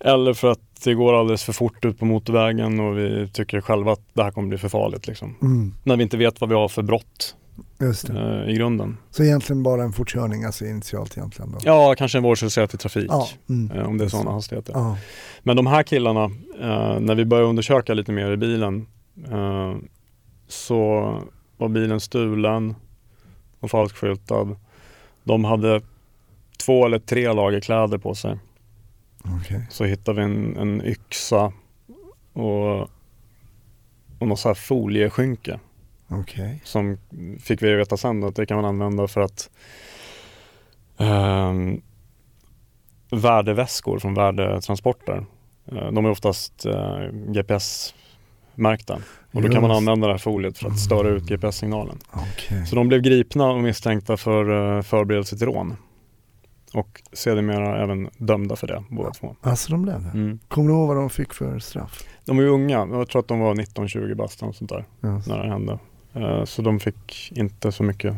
Eller 0.00 0.34
för 0.34 0.50
att 0.50 0.60
det 0.84 0.94
går 0.94 1.14
alldeles 1.20 1.44
för 1.44 1.52
fort 1.52 1.84
ut 1.84 1.98
på 1.98 2.04
motorvägen 2.04 2.80
och 2.80 2.98
vi 2.98 3.28
tycker 3.32 3.60
själva 3.60 3.92
att 3.92 4.00
det 4.12 4.22
här 4.22 4.30
kommer 4.30 4.48
bli 4.48 4.58
för 4.58 4.68
farligt. 4.68 5.06
Liksom. 5.06 5.34
Mm, 5.42 5.74
När 5.82 5.96
vi 5.96 6.02
inte 6.02 6.16
vet 6.16 6.40
vad 6.40 6.50
vi 6.50 6.56
har 6.56 6.68
för 6.68 6.82
brott 6.82 7.36
just 7.80 8.06
det. 8.06 8.42
eh, 8.44 8.50
i 8.50 8.54
grunden. 8.54 8.96
Så 9.10 9.22
egentligen 9.24 9.62
bara 9.62 9.82
en 9.82 9.92
fortkörning, 9.92 10.44
alltså 10.44 10.64
initialt 10.64 11.16
egentligen 11.18 11.52
då? 11.52 11.58
Ja, 11.62 11.94
kanske 11.98 12.18
en 12.18 12.24
vårdslöshet 12.24 12.74
i 12.74 12.76
trafik. 12.76 13.06
Ja, 13.08 13.28
mm. 13.48 13.78
eh, 13.78 13.86
Om 13.86 13.98
det 13.98 14.04
är 14.04 14.08
sådana 14.08 14.30
hastigheter. 14.30 14.72
ja. 14.72 14.96
Men 15.42 15.56
de 15.56 15.66
här 15.66 15.82
killarna, 15.82 16.24
eh, 16.60 17.00
när 17.00 17.14
vi 17.14 17.24
började 17.24 17.48
undersöka 17.48 17.94
lite 17.94 18.12
mer 18.12 18.30
i 18.30 18.36
bilen 18.36 18.86
så 20.48 21.00
var 21.56 21.68
bilen 21.68 22.00
stulen 22.00 22.74
och 23.60 23.70
falskskyltad. 23.70 24.56
De 25.24 25.44
hade 25.44 25.80
två 26.64 26.86
eller 26.86 26.98
tre 26.98 27.32
lager 27.32 27.60
kläder 27.60 27.98
på 27.98 28.14
sig. 28.14 28.38
okej. 29.40 29.66
Så 29.70 29.84
hittade 29.84 30.16
vi 30.16 30.24
en, 30.24 30.56
en 30.56 30.82
yxa 30.86 31.52
och, 32.32 32.80
och 34.18 34.28
något 34.28 34.38
så 34.38 34.48
här 34.48 34.54
folieskynke 34.54 35.60
Okej. 36.20 36.60
som 36.64 36.98
fick 37.40 37.62
vi 37.62 37.74
veta 37.74 37.96
sen 37.96 38.24
att 38.24 38.36
det 38.36 38.46
kan 38.46 38.56
man 38.56 38.64
använda 38.64 39.08
för 39.08 39.20
att 39.20 39.50
ehm, 40.98 41.80
värdeväskor 43.10 43.98
från 43.98 44.14
värdetransporter, 44.14 45.26
eh, 45.66 45.92
de 45.92 46.04
är 46.04 46.10
oftast 46.10 46.66
eh, 46.66 46.98
GPS-märkta 47.28 48.98
och 49.32 49.42
då 49.42 49.48
kan 49.48 49.62
man 49.62 49.70
använda 49.70 50.06
det 50.06 50.12
här 50.12 50.18
foliet 50.18 50.58
för 50.58 50.68
att 50.68 50.78
störa 50.78 51.08
ut 51.08 51.22
GPS-signalen. 51.22 51.98
Okej. 52.12 52.66
Så 52.66 52.76
de 52.76 52.88
blev 52.88 53.00
gripna 53.00 53.50
och 53.50 53.62
misstänkta 53.62 54.16
för 54.16 54.76
eh, 54.76 54.82
förberedelse 54.82 55.38
till 55.38 55.46
rån 55.46 55.76
och 56.74 57.02
sedermera 57.12 57.82
även 57.82 58.10
dömda 58.18 58.56
för 58.56 58.66
det 58.66 58.84
båda 58.90 59.10
två. 59.10 59.36
Alltså 59.40 59.72
de 59.72 59.82
blev 59.82 60.02
det? 60.02 60.10
Mm. 60.10 60.38
Kommer 60.48 60.68
du 60.68 60.74
ihåg 60.74 60.88
vad 60.88 60.96
de 60.96 61.10
fick 61.10 61.34
för 61.34 61.58
straff? 61.58 62.04
De 62.24 62.36
var 62.36 62.42
ju 62.44 62.48
unga, 62.50 62.88
jag 62.92 63.08
tror 63.08 63.20
att 63.20 63.28
de 63.28 63.38
var 63.40 63.54
19-20 63.54 64.14
bast 64.14 64.38
sånt 64.38 64.68
där 64.68 64.84
Ja. 65.00 65.22
när 65.26 65.42
det 65.42 65.48
hände. 65.48 65.78
Eh, 66.14 66.44
Så 66.44 66.62
de 66.62 66.80
fick 66.80 67.32
inte 67.34 67.72
så 67.72 67.82
mycket 67.82 68.14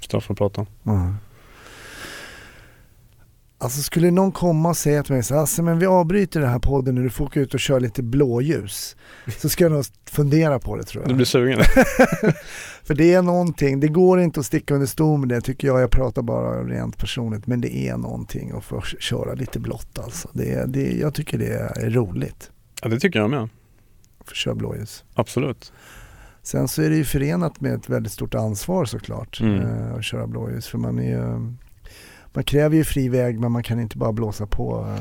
straff 0.00 0.30
att 0.30 0.38
prata 0.38 0.66
om. 0.82 1.16
Alltså 3.58 3.82
skulle 3.82 4.10
någon 4.10 4.32
komma 4.32 4.68
och 4.68 4.76
säga 4.76 5.02
till 5.02 5.12
mig 5.14 5.22
så 5.22 5.38
alltså, 5.38 5.62
men 5.62 5.78
vi 5.78 5.86
avbryter 5.86 6.40
den 6.40 6.48
här 6.50 6.58
podden 6.58 6.94
nu, 6.94 7.02
du 7.02 7.10
får 7.10 7.24
åka 7.24 7.40
ut 7.40 7.54
och 7.54 7.60
köra 7.60 7.78
lite 7.78 8.02
blåljus. 8.02 8.96
Så 9.38 9.48
ska 9.48 9.64
jag 9.64 9.72
nog 9.72 9.84
fundera 10.10 10.58
på 10.58 10.76
det 10.76 10.82
tror 10.82 11.02
jag. 11.02 11.10
Du 11.10 11.14
blir 11.14 11.26
sugen? 11.26 11.58
För 12.84 12.94
det 12.94 13.14
är 13.14 13.22
någonting, 13.22 13.80
det 13.80 13.88
går 13.88 14.20
inte 14.20 14.40
att 14.40 14.46
sticka 14.46 14.74
under 14.74 14.86
stol 14.86 15.20
med 15.20 15.28
det 15.28 15.40
tycker 15.40 15.68
jag, 15.68 15.80
jag 15.80 15.90
pratar 15.90 16.22
bara 16.22 16.62
rent 16.64 16.98
personligt, 16.98 17.46
men 17.46 17.60
det 17.60 17.76
är 17.76 17.96
någonting 17.96 18.52
att 18.56 18.64
få 18.64 18.80
köra 18.80 19.34
lite 19.34 19.58
blått 19.60 19.98
alltså. 19.98 20.28
Det, 20.32 20.64
det, 20.72 20.92
jag 20.92 21.14
tycker 21.14 21.38
det 21.38 21.54
är 21.54 21.90
roligt, 21.90 22.50
Ja, 22.82 22.88
det 22.88 23.00
tycker 23.00 23.18
jag 23.18 23.30
med. 23.30 23.48
få 24.24 24.34
köra 24.34 24.54
blåljus. 24.54 25.04
Absolut. 25.14 25.72
Sen 26.46 26.68
så 26.68 26.82
är 26.82 26.90
det 26.90 26.96
ju 26.96 27.04
förenat 27.04 27.60
med 27.60 27.74
ett 27.74 27.88
väldigt 27.88 28.12
stort 28.12 28.34
ansvar 28.34 28.84
såklart 28.84 29.40
Mm. 29.40 29.60
eh, 29.60 29.94
att 29.94 30.04
köra 30.04 30.26
blåljus. 30.26 30.66
För 30.66 30.78
man 30.78 30.98
är 30.98 31.10
ju, 31.10 31.52
man 32.32 32.44
kräver 32.44 32.76
ju 32.76 32.84
fri 32.84 33.08
väg 33.08 33.40
men 33.40 33.52
man 33.52 33.62
kan 33.62 33.80
inte 33.80 33.98
bara 33.98 34.12
blåsa 34.12 34.46
på. 34.46 34.86
eh. 34.88 35.00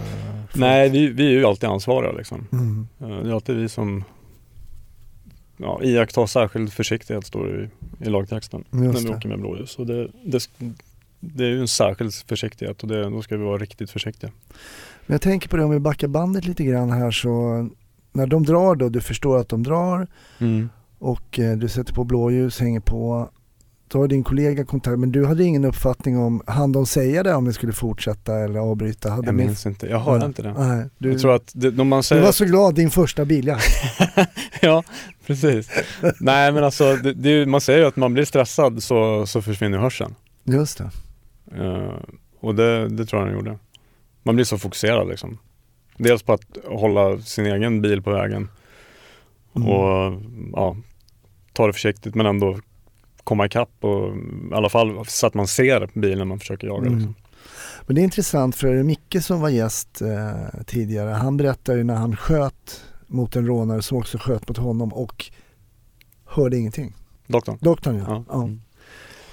Nej, 0.56 0.90
vi, 0.90 1.08
vi 1.08 1.26
är 1.28 1.32
ju 1.32 1.46
alltid 1.46 1.70
ansvariga 1.70 2.12
liksom. 2.12 2.48
Mm. 2.52 2.88
Eh, 3.00 3.08
Det 3.24 3.30
är 3.30 3.34
alltid 3.34 3.56
vi 3.56 3.70
som 3.70 4.04
ja, 5.58 5.80
iakttar 5.84 6.26
särskild 6.26 6.74
försiktighet 6.74 7.26
står 7.26 7.46
det 7.48 7.64
i, 7.64 7.70
i 8.08 8.10
lagtexten 8.10 8.64
när 8.70 8.84
Just 8.86 9.00
vi 9.06 9.10
det. 9.10 9.16
åker 9.16 9.30
med 9.30 9.40
blåljus. 9.40 9.76
Och 9.80 9.86
det, 9.88 10.08
det, 10.26 10.50
det 11.20 11.44
är 11.44 11.50
ju 11.50 11.60
en 11.62 11.68
särskild 11.68 12.14
försiktighet 12.14 12.82
och 12.84 12.88
det, 12.90 13.10
då 13.10 13.22
ska 13.22 13.38
vi 13.38 13.44
vara 13.44 13.58
riktigt 13.58 13.92
försiktiga. 13.92 14.32
Men 15.06 15.14
jag 15.14 15.22
tänker 15.22 15.50
på 15.50 15.58
det 15.58 15.64
om 15.64 15.72
vi 15.72 15.80
backar 15.80 16.08
bandet 16.08 16.46
lite 16.46 16.64
grann 16.64 16.92
här 16.92 17.12
så 17.12 17.70
när 18.12 18.28
de 18.28 18.44
drar 18.44 18.76
då, 18.76 18.90
du 18.90 19.02
förstår 19.02 19.38
att 19.40 19.50
de 19.50 19.64
drar 19.64 20.08
och 21.04 21.40
eh, 21.40 21.58
du 21.58 21.68
sätter 21.68 21.94
på 21.94 22.04
blåljus, 22.04 22.60
hänger 22.60 22.80
på. 22.80 23.30
Då 23.88 24.00
har 24.00 24.08
din 24.08 24.24
kollega 24.24 24.66
kontakt, 24.66 25.00
men 25.00 25.12
du 25.12 25.26
hade 25.26 25.44
ingen 25.44 25.66
uppfattning 25.66 26.18
om, 26.18 26.42
hann 26.48 26.72
de 26.72 26.86
säga 26.86 27.24
det 27.24 27.34
om 27.34 27.46
det 27.46 27.54
skulle 27.54 27.74
fortsätta 27.74 28.40
eller 28.40 28.60
avbryta? 28.60 29.10
Hade 29.10 29.28
Jag 29.28 29.36
ni- 29.36 29.46
minns 29.46 29.66
inte, 29.66 29.88
jag 29.88 30.00
hörde 30.00 30.20
Nej. 30.20 30.28
inte 30.28 30.42
det. 30.42 30.54
Nej, 30.58 30.86
du, 30.98 31.12
Jag 31.12 31.22
tror 31.22 31.36
att 31.36 31.52
det, 31.56 31.80
om 31.80 31.88
man 31.88 32.00
du 32.00 32.04
säger... 32.04 32.24
var 32.24 32.32
så 32.32 32.46
glad, 32.46 32.76
din 32.76 32.90
första 32.90 33.26
bil 33.26 33.48
ja. 33.48 33.58
ja, 34.62 34.84
precis. 35.28 35.70
Nej 36.20 36.52
men 36.52 36.64
alltså, 36.64 36.96
det, 36.96 37.14
det, 37.14 37.46
man 37.46 37.62
säger 37.62 37.80
ju 37.80 37.86
att 37.86 37.96
man 37.96 38.14
blir 38.14 38.26
stressad 38.26 38.84
så, 38.84 39.26
så 39.26 39.42
försvinner 39.42 39.78
hörseln. 39.78 40.16
Just 40.44 40.78
det. 40.78 40.90
Eh, 41.64 41.94
och 42.40 42.56
det, 42.56 42.90
det 42.90 43.06
tror 43.06 43.22
jag 43.22 43.30
den 43.30 43.38
gjorde. 43.38 43.58
Man 44.24 44.36
blir 44.36 44.46
så 44.46 44.58
fokuserad 44.58 45.08
liksom. 45.08 45.38
Dels 45.98 46.24
på 46.24 46.34
att 46.34 46.58
hålla 46.68 47.18
sin 47.20 47.46
egen 47.46 47.82
bil 47.82 48.02
på 48.02 48.12
vägen 48.12 48.50
Mm. 49.56 49.70
och 49.70 50.14
ja, 50.54 50.76
ta 51.54 51.68
det 51.68 51.74
försiktigt 51.74 52.16
men 52.16 52.26
ändå 52.26 52.60
komma 53.24 53.46
ikapp 53.46 53.70
och 53.80 54.16
i 54.52 54.54
alla 54.54 54.70
fall 54.70 55.06
så 55.08 55.28
att 55.28 55.34
man 55.34 55.48
ser 55.48 55.90
bilen 56.00 56.28
man 56.28 56.40
försöker 56.40 56.68
jaga. 56.68 56.82
Mm. 56.88 56.94
Liksom. 56.94 57.16
Men 57.88 57.96
det 57.96 58.02
är 58.02 58.04
intressant 58.04 58.56
för 58.56 58.84
Micke 58.84 59.18
som 59.22 59.42
var 59.42 59.50
gäst 59.50 60.02
eh, 60.02 60.62
tidigare, 60.66 61.10
han 61.10 61.38
berättade 61.38 61.78
ju 61.78 61.84
när 61.84 61.96
han 61.96 62.16
sköt 62.16 62.82
mot 63.08 63.36
en 63.36 63.46
rånare 63.48 63.82
som 63.82 63.98
också 63.98 64.18
sköt 64.18 64.48
mot 64.48 64.58
honom 64.58 64.94
och 64.94 65.26
hörde 66.26 66.58
ingenting. 66.58 66.94
Doktorn? 67.28 67.58
Doktorn 67.62 67.96
ja. 67.98 68.04
Ja. 68.08 68.24
ja. 68.30 68.44
Mm. 68.44 68.60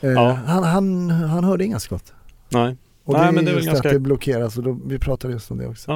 Eh, 0.00 0.10
Ja. 0.10 0.32
Han, 0.32 0.64
han, 0.64 1.10
han 1.10 1.44
hörde 1.44 1.64
inga 1.64 1.80
skott. 1.80 2.12
Nej. 2.48 2.76
Och 3.04 3.12
Nej, 3.14 3.22
det 3.22 3.28
är 3.28 3.32
men 3.32 3.44
det 3.44 3.50
är 3.50 3.54
just 3.54 3.66
ganska- 3.66 3.88
att 3.88 3.94
det 3.94 4.00
blockeras 4.00 4.56
och 4.58 4.62
då, 4.62 4.78
vi 4.86 4.98
pratade 4.98 5.32
just 5.32 5.50
om 5.50 5.58
det 5.58 5.66
också. 5.66 5.90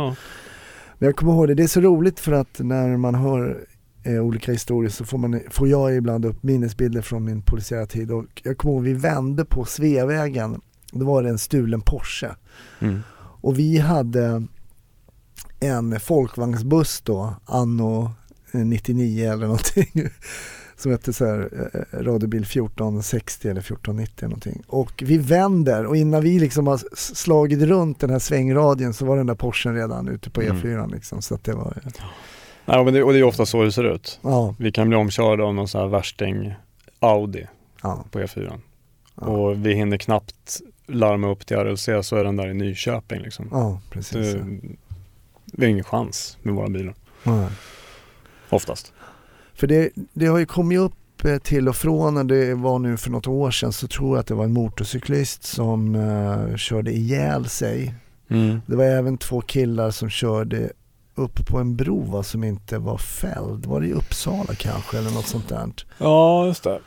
Men 0.98 1.06
jag 1.06 1.16
kommer 1.16 1.32
ihåg 1.32 1.48
det, 1.48 1.54
det 1.54 1.62
är 1.62 1.66
så 1.66 1.80
roligt 1.80 2.20
för 2.20 2.32
att 2.32 2.58
när 2.58 2.96
man 2.96 3.14
hör 3.14 3.66
eh, 4.04 4.20
olika 4.20 4.52
historier 4.52 4.90
så 4.90 5.04
får, 5.04 5.18
man, 5.18 5.40
får 5.50 5.68
jag 5.68 5.96
ibland 5.96 6.24
upp 6.24 6.42
minnesbilder 6.42 7.02
från 7.02 7.24
min 7.24 7.42
polisiära 7.42 7.86
tid 7.86 8.10
och 8.10 8.24
jag 8.42 8.58
kommer 8.58 8.74
ihåg 8.74 8.84
vi 8.84 8.92
vände 8.92 9.44
på 9.44 9.64
Sveavägen, 9.64 10.60
då 10.92 11.06
var 11.06 11.22
det 11.22 11.28
en 11.28 11.38
stulen 11.38 11.80
Porsche 11.80 12.30
Mm. 12.80 13.00
och 13.16 13.58
vi 13.58 13.78
hade 13.78 14.46
en 15.60 16.00
folkvagnsbuss 16.00 17.00
då, 17.00 17.34
anno 17.44 18.10
eh, 18.52 18.60
99 18.60 19.32
eller 19.32 19.46
någonting 19.46 19.90
som 20.76 20.90
hette 20.90 21.12
så 21.12 21.26
här, 21.26 21.70
eh, 21.74 22.02
radiobil 22.02 22.42
1460 22.42 23.48
eller 23.48 23.60
1490 23.60 24.14
eller 24.18 24.28
någonting. 24.28 24.62
Och 24.66 25.02
vi 25.06 25.18
vänder 25.18 25.86
och 25.86 25.96
innan 25.96 26.22
vi 26.22 26.38
liksom 26.38 26.66
har 26.66 26.80
slagit 26.96 27.62
runt 27.62 28.00
den 28.00 28.10
här 28.10 28.18
svängradien 28.18 28.94
så 28.94 29.04
var 29.06 29.16
den 29.16 29.26
där 29.26 29.34
Porschen 29.34 29.74
redan 29.74 30.08
ute 30.08 30.30
på 30.30 30.42
Mm. 30.42 30.56
E4 30.56 30.92
liksom. 30.92 31.22
Så 31.22 31.38
det 31.42 31.52
var, 31.52 31.78
Nej, 32.66 32.84
men 32.84 32.94
det, 32.94 33.02
och 33.02 33.12
det 33.12 33.18
är 33.18 33.22
ofta 33.22 33.46
så 33.46 33.62
det 33.62 33.72
ser 33.72 33.84
ut. 33.84 34.18
ja, 34.22 34.54
Vi 34.58 34.72
kan 34.72 34.88
bli 34.88 34.96
omkörda 34.96 35.44
av 35.44 35.54
någon 35.54 35.68
sån 35.68 35.80
här 35.80 35.88
värsting 35.88 36.54
Audi 37.00 37.46
ja, 37.82 38.04
på 38.10 38.18
E4. 38.18 38.52
ja, 39.20 39.26
Och 39.26 39.66
vi 39.66 39.74
hinner 39.74 39.96
knappt 39.96 40.60
larma 40.86 41.28
upp 41.30 41.46
till 41.46 41.56
RLC 41.56 41.88
så 42.02 42.16
är 42.16 42.24
den 42.24 42.36
där 42.36 42.48
i 42.48 42.54
Nyköping 42.54 43.20
liksom. 43.20 43.48
ja 43.50 43.80
precis. 43.90 44.34
Det, 44.34 44.58
vi 45.52 45.64
har 45.64 45.70
ingen 45.70 45.84
chans 45.84 46.38
med 46.42 46.54
våra 46.54 46.68
bilar. 46.68 46.94
Ja. 47.22 47.48
Oftast. 48.50 48.92
För 49.54 49.66
det, 49.66 49.90
det 50.12 50.26
har 50.26 50.38
ju 50.38 50.46
kommit 50.46 50.78
upp 50.78 51.24
eh, 51.24 51.38
till 51.38 51.68
och 51.68 51.76
från 51.76 52.14
när 52.14 52.24
det 52.24 52.54
var 52.54 52.78
nu 52.78 52.96
för 52.96 53.10
något 53.10 53.26
år 53.26 53.50
sedan 53.50 53.72
så 53.72 53.88
tror 53.88 54.16
jag 54.16 54.20
att 54.20 54.26
det 54.26 54.34
var 54.34 54.44
en 54.44 54.52
motorcyklist 54.52 55.42
som 55.44 55.94
eh, 55.94 56.56
körde 56.56 56.92
ihjäl 56.92 57.48
sig. 57.48 57.94
Mm. 58.28 58.60
Det 58.66 58.76
var 58.76 58.84
även 58.84 59.18
två 59.18 59.40
killar 59.40 59.90
som 59.90 60.10
körde 60.10 60.70
upp 61.14 61.46
på 61.46 61.58
en 61.58 61.76
bro 61.76 62.00
va, 62.00 62.22
som 62.22 62.44
inte 62.44 62.78
var 62.78 62.98
fälld. 62.98 63.66
Var 63.66 63.80
det 63.80 63.86
i 63.86 63.92
Uppsala 63.92 64.54
kanske 64.54 64.98
eller 64.98 65.10
något 65.10 65.26
sånt 65.26 65.48
där. 65.48 65.70
Ja, 65.98 66.46
just 66.46 66.64
det. 66.64 66.80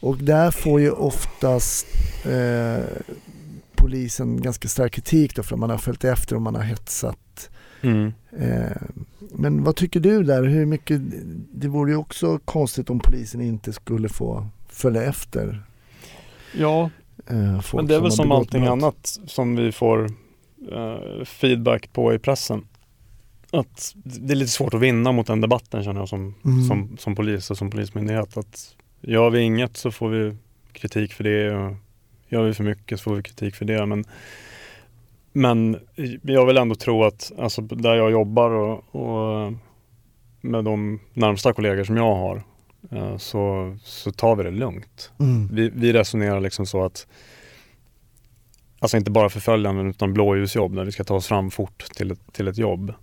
Och 0.00 0.16
där 0.16 0.50
får 0.50 0.80
ju 0.80 0.90
oftast 0.90 1.86
eh, 2.24 2.84
polisen 3.74 4.42
ganska 4.42 4.68
stark 4.68 4.92
kritik 4.92 5.36
då 5.36 5.42
för 5.42 5.54
att 5.54 5.60
man 5.60 5.70
har 5.70 5.78
följt 5.78 6.04
efter 6.04 6.36
och 6.36 6.42
man 6.42 6.54
har 6.54 6.62
hetsat. 6.62 7.50
Mm. 7.80 8.12
Eh, 8.38 8.76
men 9.18 9.64
vad 9.64 9.76
tycker 9.76 10.00
du 10.00 10.22
där? 10.22 10.42
Hur 10.44 10.66
mycket, 10.66 11.00
det 11.52 11.68
vore 11.68 11.90
ju 11.90 11.96
också 11.96 12.38
konstigt 12.44 12.90
om 12.90 13.00
polisen 13.00 13.40
inte 13.40 13.72
skulle 13.72 14.08
få 14.08 14.46
följa 14.68 15.02
efter 15.02 15.62
Ja, 16.56 16.90
eh, 17.26 17.60
men 17.74 17.86
det 17.86 17.94
är 17.94 18.00
väl 18.00 18.12
som 18.12 18.32
allting 18.32 18.60
brott. 18.60 18.72
annat 18.72 19.18
som 19.26 19.56
vi 19.56 19.72
får 19.72 20.04
eh, 20.72 21.24
feedback 21.24 21.92
på 21.92 22.14
i 22.14 22.18
pressen. 22.18 22.66
Att 23.52 23.92
det 23.94 24.32
är 24.32 24.36
lite 24.36 24.50
svårt 24.50 24.74
att 24.74 24.80
vinna 24.80 25.12
mot 25.12 25.26
den 25.26 25.40
debatten 25.40 25.84
känner 25.84 26.00
jag 26.00 26.08
som, 26.08 26.34
Mm. 26.44 26.62
som, 26.64 26.96
som 26.98 27.14
polis 27.14 27.50
och 27.50 27.58
som 27.58 27.70
polismyndighet. 27.70 28.36
Att 28.36 28.76
gör 29.00 29.30
vi 29.30 29.40
inget 29.40 29.76
så 29.76 29.90
får 29.90 30.08
vi 30.08 30.36
kritik 30.72 31.12
för 31.12 31.24
det. 31.24 31.54
Och 31.54 31.76
gör 32.28 32.42
vi 32.42 32.54
för 32.54 32.64
mycket 32.64 33.00
så 33.00 33.02
får 33.02 33.14
vi 33.14 33.22
kritik 33.22 33.54
för 33.54 33.64
det. 33.64 33.86
Men, 33.86 34.04
men 35.32 35.78
jag 36.22 36.46
vill 36.46 36.56
ändå 36.56 36.74
tro 36.74 37.04
att 37.04 37.32
alltså, 37.38 37.62
där 37.62 37.94
jag 37.94 38.10
jobbar 38.10 38.50
och, 38.50 38.94
och 38.94 39.52
med 40.40 40.64
de 40.64 41.00
närmsta 41.14 41.52
kollegor 41.52 41.84
som 41.84 41.96
jag 41.96 42.14
har 42.14 42.42
eh, 42.90 43.16
så, 43.16 43.76
så 43.82 44.12
tar 44.12 44.36
vi 44.36 44.42
det 44.42 44.50
lugnt. 44.50 45.12
Mm. 45.20 45.48
Vi, 45.52 45.70
vi 45.74 45.92
resonerar 45.92 46.40
liksom 46.40 46.66
så 46.66 46.84
att 46.84 47.06
Alltså 48.82 48.96
inte 48.96 49.10
bara 49.10 49.28
förföljanden 49.28 49.90
utan 49.90 50.12
blåljusjobb 50.12 50.72
när 50.72 50.84
vi 50.84 50.92
ska 50.92 51.04
ta 51.04 51.14
oss 51.14 51.26
fram 51.26 51.50
fort 51.50 51.84
till 51.94 52.10
ett, 52.10 52.32
till 52.32 52.48
ett 52.48 52.58
jobb. 52.58 52.94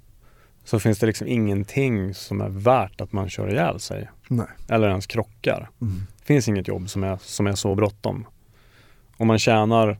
Så 0.67 0.79
finns 0.79 0.99
det 0.99 1.05
liksom 1.07 1.27
ingenting 1.27 2.13
som 2.13 2.41
är 2.41 2.49
värt 2.49 3.01
att 3.01 3.11
man 3.13 3.29
kör 3.29 3.49
ihjäl 3.51 3.79
sig. 3.79 4.09
Nej. 4.27 4.47
Eller 4.69 4.89
ens 4.89 5.07
krockar. 5.07 5.69
Mm. 5.81 5.93
Det 6.17 6.25
finns 6.25 6.47
inget 6.47 6.67
jobb 6.67 6.89
som 6.89 7.03
är, 7.03 7.17
som 7.21 7.47
är 7.47 7.55
så 7.55 7.75
bråttom. 7.75 8.25
Om 9.17 9.27
man 9.27 9.39
tjänar 9.39 9.97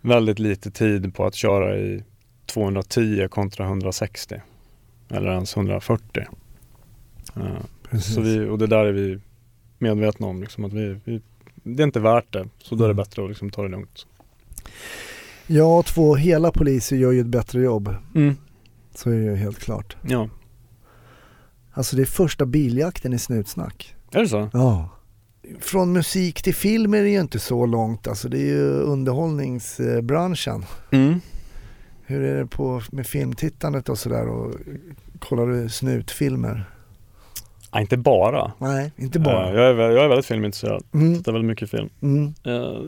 väldigt 0.00 0.38
lite 0.38 0.70
tid 0.70 1.14
på 1.14 1.26
att 1.26 1.34
köra 1.34 1.76
i 1.78 2.04
210 2.46 3.28
kontra 3.30 3.64
160. 3.66 4.40
Eller 5.08 5.30
ens 5.32 5.56
140. 5.56 6.24
Eh, 7.36 7.42
Precis. 7.90 8.14
så 8.14 8.20
vi, 8.20 8.38
och 8.48 8.58
det 8.58 8.66
där 8.66 8.84
är 8.84 8.92
vi 8.92 9.18
medvetna 9.78 10.26
om. 10.26 10.40
Liksom, 10.40 10.64
att 10.64 10.72
vi, 10.72 11.00
vi, 11.04 11.20
det 11.54 11.82
är 11.82 11.86
inte 11.86 12.00
värt 12.00 12.32
det. 12.32 12.48
Så 12.58 12.74
då 12.74 12.84
är 12.84 12.88
det 12.88 12.92
Mm. 12.92 12.96
bättre 13.04 13.22
att 13.22 13.28
liksom 13.28 13.50
ta 13.50 13.62
det 13.62 13.68
lugnt. 13.68 14.06
Ja, 15.46 15.82
två 15.82 16.14
hela 16.14 16.50
poliser 16.52 16.96
gör 16.96 17.12
ju 17.12 17.20
ett 17.20 17.26
bättre 17.26 17.62
jobb. 17.62 17.94
Mm. 18.14 18.36
Så 18.94 19.10
är 19.10 19.14
det 19.14 19.24
ju 19.24 19.36
helt 19.36 19.58
klart. 19.58 19.96
Ja, 20.02 20.28
Alltså 21.72 21.96
det 21.96 22.02
är 22.02 22.06
första 22.06 22.46
biljakten 22.46 23.12
i 23.12 23.18
Snutsnack. 23.18 23.94
är 24.12 24.20
det 24.20 24.28
så? 24.28 24.50
Ja. 24.52 24.88
Från 25.60 25.92
musik 25.92 26.42
till 26.42 26.54
film 26.54 26.94
är 26.94 27.02
det 27.02 27.08
ju 27.10 27.20
inte 27.20 27.38
så 27.38 27.66
långt. 27.66 28.06
Alltså 28.08 28.28
det 28.28 28.38
är 28.38 28.46
ju 28.46 28.62
underhållningsbranschen. 28.70 30.64
Mm. 30.90 31.20
Hur 32.06 32.20
är 32.22 32.38
det 32.38 32.46
på 32.46 32.82
med 32.92 33.06
filmtittandet 33.06 33.88
och 33.88 33.98
sådär? 33.98 34.28
Och 34.28 34.54
kollar 35.18 35.46
du 35.46 35.68
snutfilmer? 35.68 36.64
Ja, 37.72 37.80
inte 37.80 37.96
bara. 37.96 38.52
Nej, 38.58 38.92
inte 38.96 39.18
bara. 39.18 39.48
Eh, 39.48 39.54
jag, 39.54 39.64
är, 39.70 39.90
jag 39.90 40.04
är 40.04 40.08
väldigt 40.08 40.26
filmintresserad. 40.26 40.84
Mm. 40.94 41.16
Tittar 41.18 41.32
väldigt 41.32 41.48
mycket 41.48 41.70
film. 41.70 41.88
Mm. 42.02 42.34
Eh, 42.44 42.82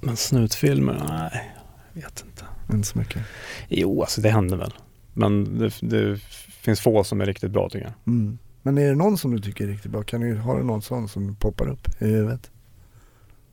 men 0.00 0.16
snutfilmer? 0.16 1.04
Nej, 1.08 1.52
jag 1.92 2.02
vet 2.02 2.24
inte. 2.26 2.37
Inte 2.72 2.88
så 2.88 2.98
mycket. 2.98 3.22
Jo, 3.68 4.00
alltså 4.00 4.20
det 4.20 4.30
händer 4.30 4.56
väl. 4.56 4.74
Men 5.12 5.58
det, 5.58 5.72
det 5.80 6.18
finns 6.62 6.80
få 6.80 7.04
som 7.04 7.20
är 7.20 7.26
riktigt 7.26 7.50
bra 7.50 7.68
tycker 7.68 7.86
jag. 7.86 8.14
Mm. 8.14 8.38
Men 8.62 8.78
är 8.78 8.88
det 8.88 8.94
någon 8.94 9.18
som 9.18 9.30
du 9.30 9.42
tycker 9.42 9.64
är 9.64 9.68
riktigt 9.68 9.92
bra? 9.92 10.02
Kan 10.02 10.20
du, 10.20 10.36
har 10.36 10.58
du 10.58 10.64
någon 10.64 10.82
sån 10.82 11.08
som 11.08 11.36
poppar 11.36 11.68
upp 11.68 11.88
i 12.02 12.04
huvudet? 12.04 12.50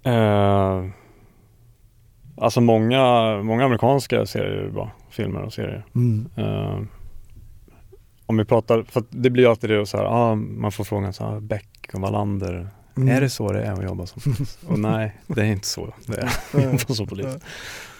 Eh, 0.03 0.85
alltså 2.37 2.61
många, 2.61 3.01
många 3.43 3.65
amerikanska 3.65 4.25
serier 4.25 4.57
är 4.57 4.69
bra. 4.69 4.91
Filmer 5.09 5.41
och 5.41 5.53
serier. 5.53 5.85
Mm. 5.95 6.29
Eh, 6.35 6.79
om 8.25 8.37
vi 8.37 8.45
pratar, 8.45 8.83
för 8.83 9.03
det 9.09 9.29
blir 9.29 9.43
ju 9.43 9.49
alltid 9.49 9.69
det 9.69 9.85
så 9.85 9.97
här, 9.97 10.05
ah, 10.05 10.35
man 10.35 10.71
får 10.71 10.83
frågan 10.83 11.13
så 11.13 11.23
här, 11.23 11.39
Beck 11.39 11.89
och 11.93 12.01
Wallander. 12.01 12.69
Mm. 12.97 13.09
Är 13.09 13.21
det 13.21 13.29
så 13.29 13.51
det 13.51 13.63
är 13.63 13.71
att 13.73 13.83
jobba 13.83 14.05
som 14.05 14.21
polis? 14.21 14.57
Och 14.67 14.79
nej, 14.79 15.15
det 15.27 15.41
är 15.41 15.45
inte 15.45 15.67
så 15.67 15.93
det 16.07 16.17
är 16.17 16.25
att 16.25 16.63
jobba 16.63 16.77
som 16.93 17.07
polis. 17.07 17.25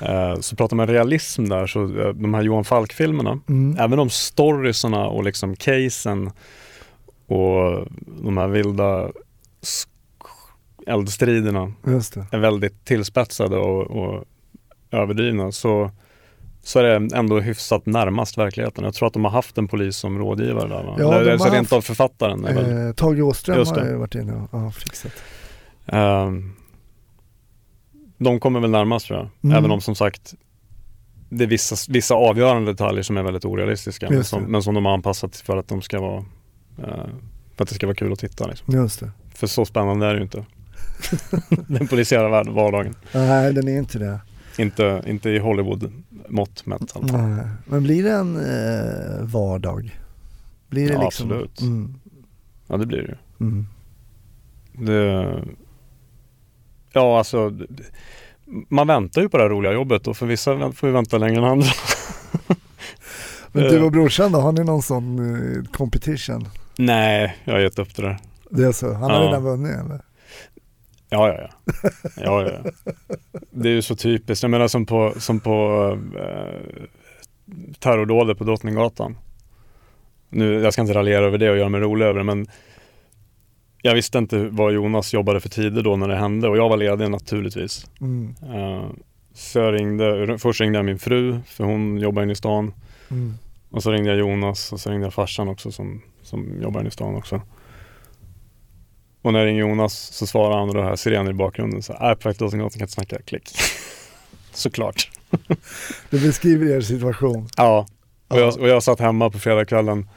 Eh, 0.01 0.39
så 0.39 0.55
pratar 0.55 0.75
man 0.75 0.87
realism 0.87 1.45
där, 1.45 1.67
så 1.67 1.83
eh, 1.83 2.09
de 2.09 2.33
här 2.33 2.41
Johan 2.41 2.65
Falk-filmerna, 2.65 3.39
Mm. 3.49 3.77
även 3.79 3.99
om 3.99 4.09
storiesarna 4.09 5.07
och 5.07 5.23
liksom 5.23 5.55
casen 5.55 6.31
och 7.27 7.87
de 8.23 8.37
här 8.37 8.47
vilda 8.47 9.11
eldstriderna 10.87 11.73
är 12.31 12.37
väldigt 12.37 12.85
tillspetsade 12.85 13.57
och, 13.57 13.81
och 13.81 14.23
överdrivna 14.91 15.51
så, 15.51 15.91
så 16.67 16.79
är 16.79 16.83
det 16.83 17.15
ändå 17.17 17.39
hyfsat 17.39 17.85
närmast 17.85 18.37
verkligheten. 18.37 18.83
Jag 18.83 18.93
tror 18.93 19.07
att 19.07 19.13
de 19.13 19.23
har 19.23 19.31
haft 19.31 19.57
en 19.57 19.67
polis 19.67 19.97
som 19.97 20.17
rådgivare 20.19 20.67
där 20.69 20.83
va? 20.83 20.95
Ja, 20.99 21.13
Eller, 21.15 21.31
de 21.31 21.37
så 21.39 21.45
har 21.45 21.51
rent 21.51 21.65
haft- 21.65 21.73
av 21.73 21.81
författaren 21.81 22.41
väl, 22.41 22.87
Eh, 22.87 22.93
Tage 22.93 23.19
Åström 23.23 23.65
har 23.67 23.85
ju 23.85 23.95
varit 23.95 24.15
inne 24.15 24.33
och 24.33 24.47
ja, 24.51 24.71
fixat. 24.71 25.11
ehm, 25.85 26.51
De 28.17 28.39
kommer 28.39 28.59
väl 28.59 28.69
närmast 28.69 29.05
tror 29.07 29.19
jag. 29.19 29.29
Mm. 29.43 29.57
Även 29.57 29.71
om 29.71 29.81
som 29.81 29.95
sagt 29.95 30.33
det 31.29 31.43
är 31.43 31.47
vissa, 31.47 31.91
vissa 31.91 32.13
avgörande 32.15 32.71
detaljer 32.71 33.03
som 33.03 33.17
är 33.17 33.23
väldigt 33.23 33.45
orealistiska 33.45 34.09
men 34.09 34.23
som, 34.23 34.43
men 34.43 34.63
som 34.63 34.73
de 34.75 34.85
har 34.85 34.93
anpassat 34.93 35.35
för 35.37 35.57
att 35.57 35.67
de 35.67 35.81
ska 35.81 35.99
vara 36.01 36.17
eh, 36.77 37.05
för 37.55 37.63
att 37.63 37.69
det 37.69 37.75
ska 37.75 37.87
vara 37.87 37.95
kul 37.95 38.13
att 38.13 38.19
titta 38.19 38.47
liksom. 38.47 38.73
Just 38.75 38.99
det. 38.99 39.11
För 39.35 39.47
så 39.47 39.65
spännande 39.65 40.05
är 40.05 40.11
det 40.13 40.17
ju 40.17 40.23
inte. 40.23 40.45
Den 41.67 41.87
polisiära 41.87 42.43
vardagen. 42.43 42.95
Nej, 43.13 43.53
den 43.53 43.67
är 43.67 43.77
inte 43.77 43.99
det. 43.99 44.19
Inte, 44.57 45.01
inte 45.07 45.29
i 45.29 45.39
Hollywood-mått 45.39 46.65
mätt. 46.65 46.95
Men 47.65 47.83
blir 47.83 48.03
det 48.03 48.11
en 48.11 48.35
eh, 48.37 49.25
vardag? 49.25 49.99
Blir 50.69 50.87
det 50.87 50.93
Ja, 50.93 51.03
liksom... 51.03 51.31
absolut. 51.31 51.61
Mm. 51.61 51.93
Ja, 52.67 52.77
det 52.77 52.85
blir 52.85 52.97
det 52.97 53.07
ju. 53.07 53.15
Mm. 53.47 53.65
Det, 54.73 55.43
ja, 56.93 57.17
alltså 57.17 57.51
man 58.69 58.87
väntar 58.87 59.21
ju 59.21 59.29
på 59.29 59.37
det 59.37 59.43
här 59.43 59.49
roliga 59.49 59.73
jobbet 59.73 60.07
och 60.07 60.17
för 60.17 60.25
vissa 60.25 60.71
får 60.71 60.87
vi 60.87 60.93
vänta 60.93 61.17
längre 61.17 61.37
än 61.37 61.43
andra. 61.43 61.67
Men 63.51 63.63
Eh. 63.65 63.69
du 63.71 63.81
och 63.81 63.91
brorsan 63.91 64.31
då, 64.31 64.39
har 64.39 64.51
ni 64.51 64.63
någon 64.63 64.81
sån 64.81 65.19
eh, 65.35 65.63
competition? 65.71 66.47
Nej, 66.77 67.35
jag 67.45 67.53
har 67.53 67.59
gett 67.59 67.79
upp 67.79 67.95
det 67.95 68.01
där. 68.01 68.17
Det 68.49 68.63
är 68.63 68.71
så? 68.71 68.93
Han 68.93 69.11
har 69.11 69.21
Ja. 69.23 69.27
redan 69.27 69.43
vunnit 69.43 69.71
eller? 69.77 70.01
Ja, 71.09 71.27
ja, 71.27 71.35
ja. 71.41 71.71
ja, 72.17 72.51
ja. 72.51 72.91
Det 73.51 73.69
är 73.69 73.73
ju 73.73 73.81
så 73.81 73.95
typiskt. 73.95 74.43
Jag 74.43 74.49
menar 74.51 74.67
som 74.67 74.85
på, 74.85 75.13
som 75.17 75.39
på 75.39 75.89
eh, 76.17 76.83
terrordådet 77.79 78.37
på 78.37 78.43
Drottninggatan. 78.43 79.17
Nu, 80.29 80.53
jag 80.61 80.73
ska 80.73 80.81
inte 80.81 80.93
raljera 80.93 81.25
över 81.25 81.37
det 81.37 81.49
och 81.49 81.57
göra 81.57 81.69
mig 81.69 81.81
rolig 81.81 82.05
över 82.05 82.19
det, 82.19 82.23
men 82.23 82.47
jag 83.81 83.93
visste 83.93 84.17
inte 84.17 84.37
vad 84.51 84.73
Jonas 84.73 85.13
jobbade 85.13 85.39
för 85.39 85.49
tider 85.49 85.81
då 85.81 85.95
när 85.95 86.07
det 86.07 86.15
hände 86.15 86.49
och 86.49 86.57
jag 86.57 86.69
var 86.69 86.77
ledig 86.77 87.11
naturligtvis. 87.11 87.85
Mm. 88.01 88.35
Eh, 88.53 88.85
så 89.33 89.59
jag 89.59 89.73
ringde, 89.73 90.37
först 90.37 90.61
ringde 90.61 90.77
jag 90.77 90.85
min 90.85 90.99
fru 90.99 91.39
för 91.45 91.63
hon 91.63 91.97
jobbar 91.97 92.23
inne 92.23 92.31
i 92.31 92.35
stan. 92.35 92.73
Mm. 93.11 93.33
Och 93.69 93.83
så 93.83 93.91
ringde 93.91 94.09
jag 94.09 94.19
Jonas 94.19 94.73
och 94.73 94.79
så 94.79 94.89
ringde 94.89 95.05
jag 95.05 95.13
farsan 95.13 95.47
också 95.47 95.71
som, 95.71 96.01
som 96.21 96.61
jobbar 96.61 96.79
inne 96.79 96.87
i 96.87 96.91
stan 96.91 97.15
också. 97.15 97.41
Och 99.25 99.33
när 99.33 99.39
jag 99.39 99.47
ringer 99.47 99.61
Jonas 99.61 99.93
så 99.93 100.27
svarar 100.27 100.57
han 100.57 100.69
och 100.69 100.75
hör 100.83 100.89
jag 100.89 100.99
sirener 100.99 101.31
i 101.31 101.33
bakgrunden. 101.33 101.81
Så 101.81 101.93
här, 101.93 102.09
äh, 102.09 102.15
perfekt, 102.15 102.39
Drottninggatan 102.39 102.71
kan 102.71 102.81
inte 102.81 102.93
snacka, 102.93 103.17
klick. 103.25 103.49
Såklart. 104.53 105.11
Du 106.09 106.19
beskriver 106.19 106.75
er 106.75 106.81
situation. 106.81 107.47
Ja, 107.57 107.87
och 108.27 108.37
Ja. 108.37 108.41
jag, 108.41 108.59
och 108.59 108.67
jag 108.67 108.83
satt 108.83 108.99
hemma 108.99 109.29
på 109.29 109.39
fredagskvällen 109.39 110.09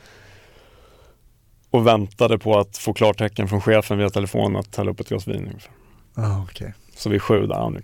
och 1.70 1.86
väntade 1.86 2.38
på 2.38 2.58
att 2.58 2.76
få 2.76 2.92
klartecken 2.92 3.48
från 3.48 3.60
chefen 3.60 3.98
via 3.98 4.10
telefon 4.10 4.56
att 4.56 4.76
hälla 4.76 4.90
upp 4.90 5.00
ett 5.00 5.08
glas 5.08 5.28
vin 5.28 5.36
ungefär. 5.46 5.72
Ja, 6.14 6.46
okej. 6.50 6.74
Så 6.96 7.10
vid 7.10 7.22
sju, 7.22 7.46
där, 7.46 7.70
nu, 7.70 7.82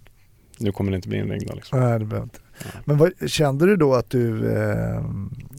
nu 0.59 0.73
kommer 0.73 0.91
det 0.91 0.97
inte 0.97 1.09
bli 1.09 1.19
inringda 1.19 1.55
liksom. 1.55 1.81
Nej, 1.81 1.99
det 1.99 2.05
behöver 2.05 2.25
inte. 2.27 2.39
Ja. 2.65 2.71
Men 2.85 2.99
vad, 2.99 3.13
kände 3.31 3.67
du 3.67 3.77
då 3.77 3.95
att 3.95 4.11
du, 4.11 4.53
eh, 4.53 5.05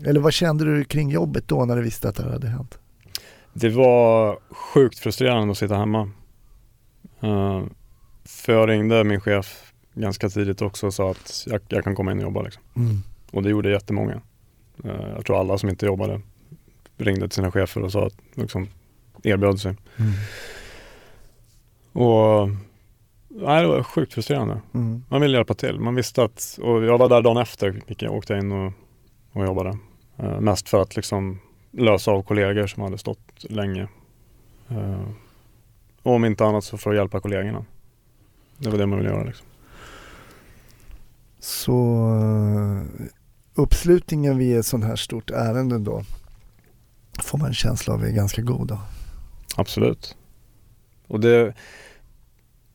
eller 0.05 0.19
vad 0.19 0.33
kände 0.33 0.65
du 0.65 0.83
kring 0.83 1.09
jobbet 1.11 1.47
då 1.47 1.65
när 1.65 1.75
du 1.75 1.81
visste 1.81 2.09
att 2.09 2.15
det 2.15 2.23
här 2.23 2.31
hade 2.31 2.47
hänt? 2.47 2.77
Det 3.57 3.69
var 3.69 4.39
sjukt 4.51 4.99
frustrerande 4.99 5.51
att 5.51 5.57
sitta 5.57 5.75
hemma. 5.75 6.09
Uh, 7.23 7.63
för 8.25 8.53
jag 8.53 8.69
ringde 8.69 9.03
min 9.03 9.21
chef 9.21 9.73
ganska 9.93 10.29
tidigt 10.29 10.61
också 10.61 10.87
och 10.87 10.93
sa 10.93 11.11
att 11.11 11.43
jag, 11.47 11.61
jag 11.67 11.83
kan 11.83 11.95
komma 11.95 12.11
in 12.11 12.17
och 12.17 12.23
jobba. 12.23 12.41
Liksom. 12.41 12.63
Mm. 12.75 12.97
Och 13.31 13.43
det 13.43 13.49
gjorde 13.49 13.69
jättemånga. 13.69 14.21
Uh, 14.85 15.09
jag 15.15 15.25
tror 15.25 15.39
alla 15.39 15.57
som 15.57 15.69
inte 15.69 15.85
jobbade 15.85 16.21
ringde 16.97 17.27
till 17.27 17.35
sina 17.35 17.51
chefer 17.51 17.83
och 17.83 17.91
sa 17.91 18.05
att 18.05 18.17
liksom, 18.33 18.67
erbjöd 19.23 19.59
sig. 19.59 19.75
Mm. 19.97 20.11
Och 21.91 22.49
nej, 23.27 23.61
det 23.61 23.67
var 23.67 23.83
sjukt 23.83 24.13
frustrerande. 24.13 24.61
Mm. 24.73 25.03
Man 25.09 25.21
ville 25.21 25.37
hjälpa 25.37 25.53
till. 25.53 25.79
Man 25.79 25.95
visste 25.95 26.23
att, 26.23 26.59
och 26.61 26.83
jag 26.83 26.97
var 26.97 27.09
där 27.09 27.21
dagen 27.21 27.37
efter, 27.37 27.81
gick 27.87 28.01
jag, 28.01 28.13
åkte 28.13 28.33
in 28.33 28.51
och, 28.51 28.73
och 29.31 29.45
jobbade. 29.45 29.77
Eh, 30.17 30.39
mest 30.39 30.69
för 30.69 30.81
att 30.81 30.95
liksom 30.95 31.39
lösa 31.77 32.11
av 32.11 32.23
kollegor 32.23 32.67
som 32.67 32.83
hade 32.83 32.97
stått 32.97 33.43
länge. 33.43 33.87
Eh, 34.69 35.07
och 36.03 36.13
om 36.13 36.25
inte 36.25 36.45
annat 36.45 36.63
så 36.63 36.77
för 36.77 36.89
att 36.89 36.95
hjälpa 36.95 37.19
kollegorna. 37.19 37.65
Det 38.57 38.69
var 38.69 38.77
det 38.77 38.85
man 38.85 38.99
ville 38.99 39.11
göra 39.11 39.23
liksom. 39.23 39.47
Så 41.39 42.07
eh, 42.21 43.05
uppslutningen 43.55 44.37
vid 44.37 44.57
ett 44.57 44.65
sånt 44.65 44.83
här 44.83 44.95
stort 44.95 45.29
ärende 45.29 45.79
då 45.79 46.03
får 47.23 47.37
man 47.37 47.47
en 47.47 47.53
känsla 47.53 47.93
av 47.93 48.03
är 48.03 48.11
ganska 48.11 48.41
god 48.41 48.67
då. 48.67 48.79
Absolut. 49.55 50.15
Och 51.07 51.19
det, 51.19 51.53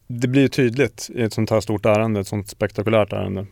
det 0.07 0.29
blir 0.29 0.49
tydligt 0.49 1.11
i 1.15 1.23
ett 1.23 1.33
sånt 1.33 1.51
här 1.51 1.61
stort 1.61 1.87
ärende, 1.87 2.21
ett 2.21 2.27
sånt 2.27 2.49
spektakulärt 2.49 3.13
ärende. 3.13 3.47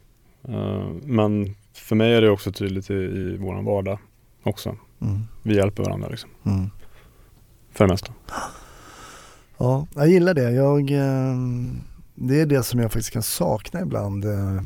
Eh, 0.49 0.89
men 1.03 1.55
för 1.73 1.97
mig 1.97 2.15
är 2.15 2.21
det 2.21 2.31
också 2.31 2.53
tydligt 2.53 2.91
i, 2.91 2.95
i 2.95 3.37
våran 3.37 3.65
vardag 3.65 3.99
också. 4.43 4.77
Mm. 5.01 5.21
Vi 5.43 5.57
hjälper 5.57 5.83
varandra 5.83 6.09
liksom. 6.09 6.31
Mm. 6.47 6.71
För 7.73 7.85
det 7.85 7.93
mesta. 7.93 8.13
Ja, 9.59 9.87
jag 9.95 10.09
gillar 10.09 10.35
det. 10.35 10.51
Jag, 10.51 10.91
eh, 10.91 11.37
det 12.15 12.41
är 12.41 12.47
det 12.47 12.63
som 12.63 12.81
jag 12.81 12.93
faktiskt 12.93 13.11
kan 13.13 13.23
sakna 13.23 13.81
ibland. 13.81 14.25
eh, 14.25 14.57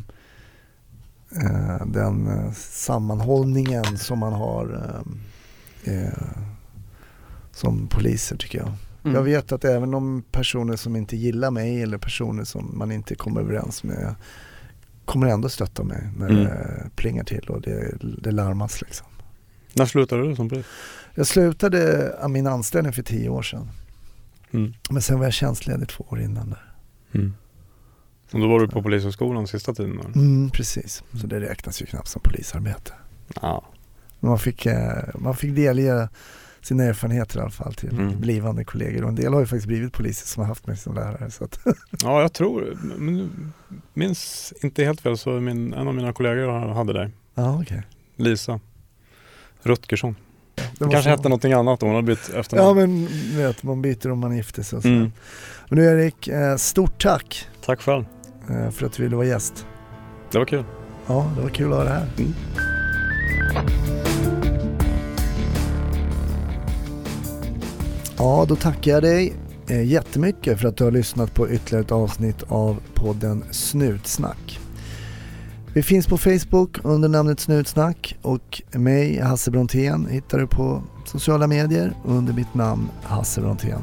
eh, 1.42 1.86
Den 1.86 2.26
eh, 2.28 2.52
sammanhållningen 2.52 3.98
som 3.98 4.18
man 4.18 4.32
har 4.32 4.92
som 7.52 7.86
poliser 7.86 8.36
tycker 8.36 8.58
jag. 8.58 8.72
Mm. 9.04 9.14
Jag 9.14 9.22
vet 9.22 9.52
att 9.52 9.64
även 9.64 9.90
de 9.90 10.22
personer 10.32 10.76
som 10.76 10.96
inte 10.96 11.16
gillar 11.16 11.50
mig 11.50 11.82
eller 11.82 11.98
personer 11.98 12.44
som 12.44 12.78
man 12.78 12.92
inte 12.92 13.14
kommer 13.14 13.40
överens 13.40 13.84
med 13.84 14.14
kommer 15.04 15.26
ändå 15.26 15.48
stötta 15.48 15.84
mig 15.84 16.10
när 16.18 16.28
Mm. 16.30 16.44
det 16.44 16.90
plingar 16.96 17.24
till 17.24 17.48
och 17.48 17.60
det, 17.60 17.94
det 18.22 18.30
larmas 18.30 18.80
liksom. 18.80 19.06
När 19.74 19.86
slutade 19.86 20.28
du 20.28 20.36
som 20.36 20.48
polis? 20.48 20.66
Jag 21.14 21.26
slutade 21.26 22.12
min 22.28 22.46
anställning 22.46 22.92
för 22.92 23.02
tio 23.02 23.28
år 23.28 23.42
sedan. 23.42 23.68
Mm. 24.50 24.72
Men 24.90 25.02
sen 25.02 25.18
var 25.18 25.24
jag 25.26 25.32
tjänstledig 25.32 25.88
två 25.88 26.04
år 26.08 26.20
innan 26.20 26.50
där. 26.50 26.72
Mm. 27.14 27.34
Och 28.32 28.40
då 28.40 28.48
var 28.48 28.60
du 28.60 28.68
på 28.68 28.82
polishögskolan 28.82 29.46
sista 29.46 29.74
tiden? 29.74 29.98
Eller? 29.98 30.14
Mm, 30.14 30.50
precis, 30.50 31.02
så 31.20 31.26
det 31.26 31.40
räknas 31.40 31.82
ju 31.82 31.86
knappt 31.86 32.08
som 32.08 32.22
polisarbete. 32.22 32.92
Ja. 33.42 33.64
Man 34.20 34.38
fick, 34.38 34.66
eh, 34.66 35.04
man 35.14 35.36
fick 35.36 35.56
delge 35.56 36.08
sina 36.60 36.84
erfarenheter 36.84 37.38
i 37.38 37.42
alla 37.42 37.50
fall 37.50 37.74
till 37.74 37.92
Mm. 37.92 38.20
blivande 38.20 38.64
kollegor 38.64 39.02
och 39.02 39.08
en 39.08 39.14
del 39.14 39.32
har 39.32 39.40
ju 39.40 39.46
faktiskt 39.46 39.66
blivit 39.66 39.92
poliser 39.92 40.26
som 40.26 40.40
har 40.40 40.48
haft 40.48 40.66
mig 40.66 40.76
som 40.76 40.94
lärare. 40.94 41.30
Så 41.30 41.44
att, 41.44 41.58
ja, 42.02 42.20
jag 42.20 42.32
tror, 42.32 42.78
men 42.98 43.30
minns 43.94 44.52
inte 44.62 44.84
helt 44.84 45.00
fel 45.00 45.18
så 45.18 45.30
min, 45.30 45.72
en 45.74 45.88
av 45.88 45.94
mina 45.94 46.12
kollegor 46.12 46.74
hade 46.74 46.92
dig. 46.92 47.10
ja, 47.34 47.60
okej. 47.62 47.82
Lisa 48.16 48.60
Rutgersson. 49.62 50.16
Det 50.54 50.62
Det 50.78 50.78
kanske 50.78 51.02
så- 51.02 51.08
hette 51.08 51.22
någonting 51.28 51.52
annat 51.52 51.82
om 51.82 51.88
hon 51.88 51.96
hade 51.96 52.06
bytt 52.06 52.30
Ja 52.34 52.40
efternamn. 52.40 52.76
men 52.78 53.08
vet, 53.36 53.62
man 53.62 53.82
byter 53.82 54.10
om 54.10 54.18
man 54.18 54.36
gifter 54.36 54.62
sig 54.62 54.80
mm. 54.84 55.12
Men 55.68 55.78
nu 55.78 55.84
Erik, 55.84 56.28
eh, 56.28 56.56
stort 56.56 57.02
tack 57.02 57.48
Tack 57.64 57.80
själv. 57.80 58.04
eh, 58.50 58.70
för 58.70 58.86
att 58.86 58.92
du 58.92 59.02
ville 59.02 59.16
vara 59.16 59.26
gäst. 59.26 59.66
Det 60.32 60.38
var 60.38 60.44
kul. 60.46 60.64
Ja, 61.06 61.30
det 61.36 61.42
var 61.42 61.48
kul 61.48 61.72
att 61.72 61.78
ha 61.78 61.84
dig 61.84 61.92
här. 61.92 62.06
Mm. 62.18 62.34
Ja, 68.18 68.44
då 68.48 68.56
tackar 68.56 68.90
jag 68.92 69.02
dig 69.02 69.32
eh, 69.68 69.84
jättemycket 69.84 70.60
för 70.60 70.68
att 70.68 70.76
du 70.76 70.84
har 70.84 70.90
lyssnat 70.90 71.34
på 71.34 71.50
ytterligare 71.50 71.84
ett 71.84 71.92
avsnitt 71.92 72.42
av 72.48 72.80
podden 72.94 73.44
Snutsnack. 73.50 74.60
Vi 75.74 75.82
finns 75.82 76.06
på 76.06 76.18
Facebook 76.18 76.78
under 76.84 77.08
namnet 77.08 77.40
Snutsnack 77.40 78.16
och 78.22 78.62
mig, 78.72 79.20
Hasse 79.20 79.50
Brontén, 79.50 80.06
hittar 80.06 80.38
du 80.38 80.46
på 80.46 80.82
sociala 81.04 81.46
medier 81.46 81.94
under 82.04 82.32
mitt 82.32 82.54
namn 82.54 82.88
Hasse 83.02 83.40
Brontén. 83.40 83.80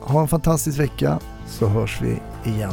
Ha 0.00 0.20
en 0.20 0.28
fantastisk 0.28 0.78
vecka 0.78 1.18
så 1.46 1.66
hörs 1.66 2.00
vi 2.02 2.18
igen. 2.50 2.72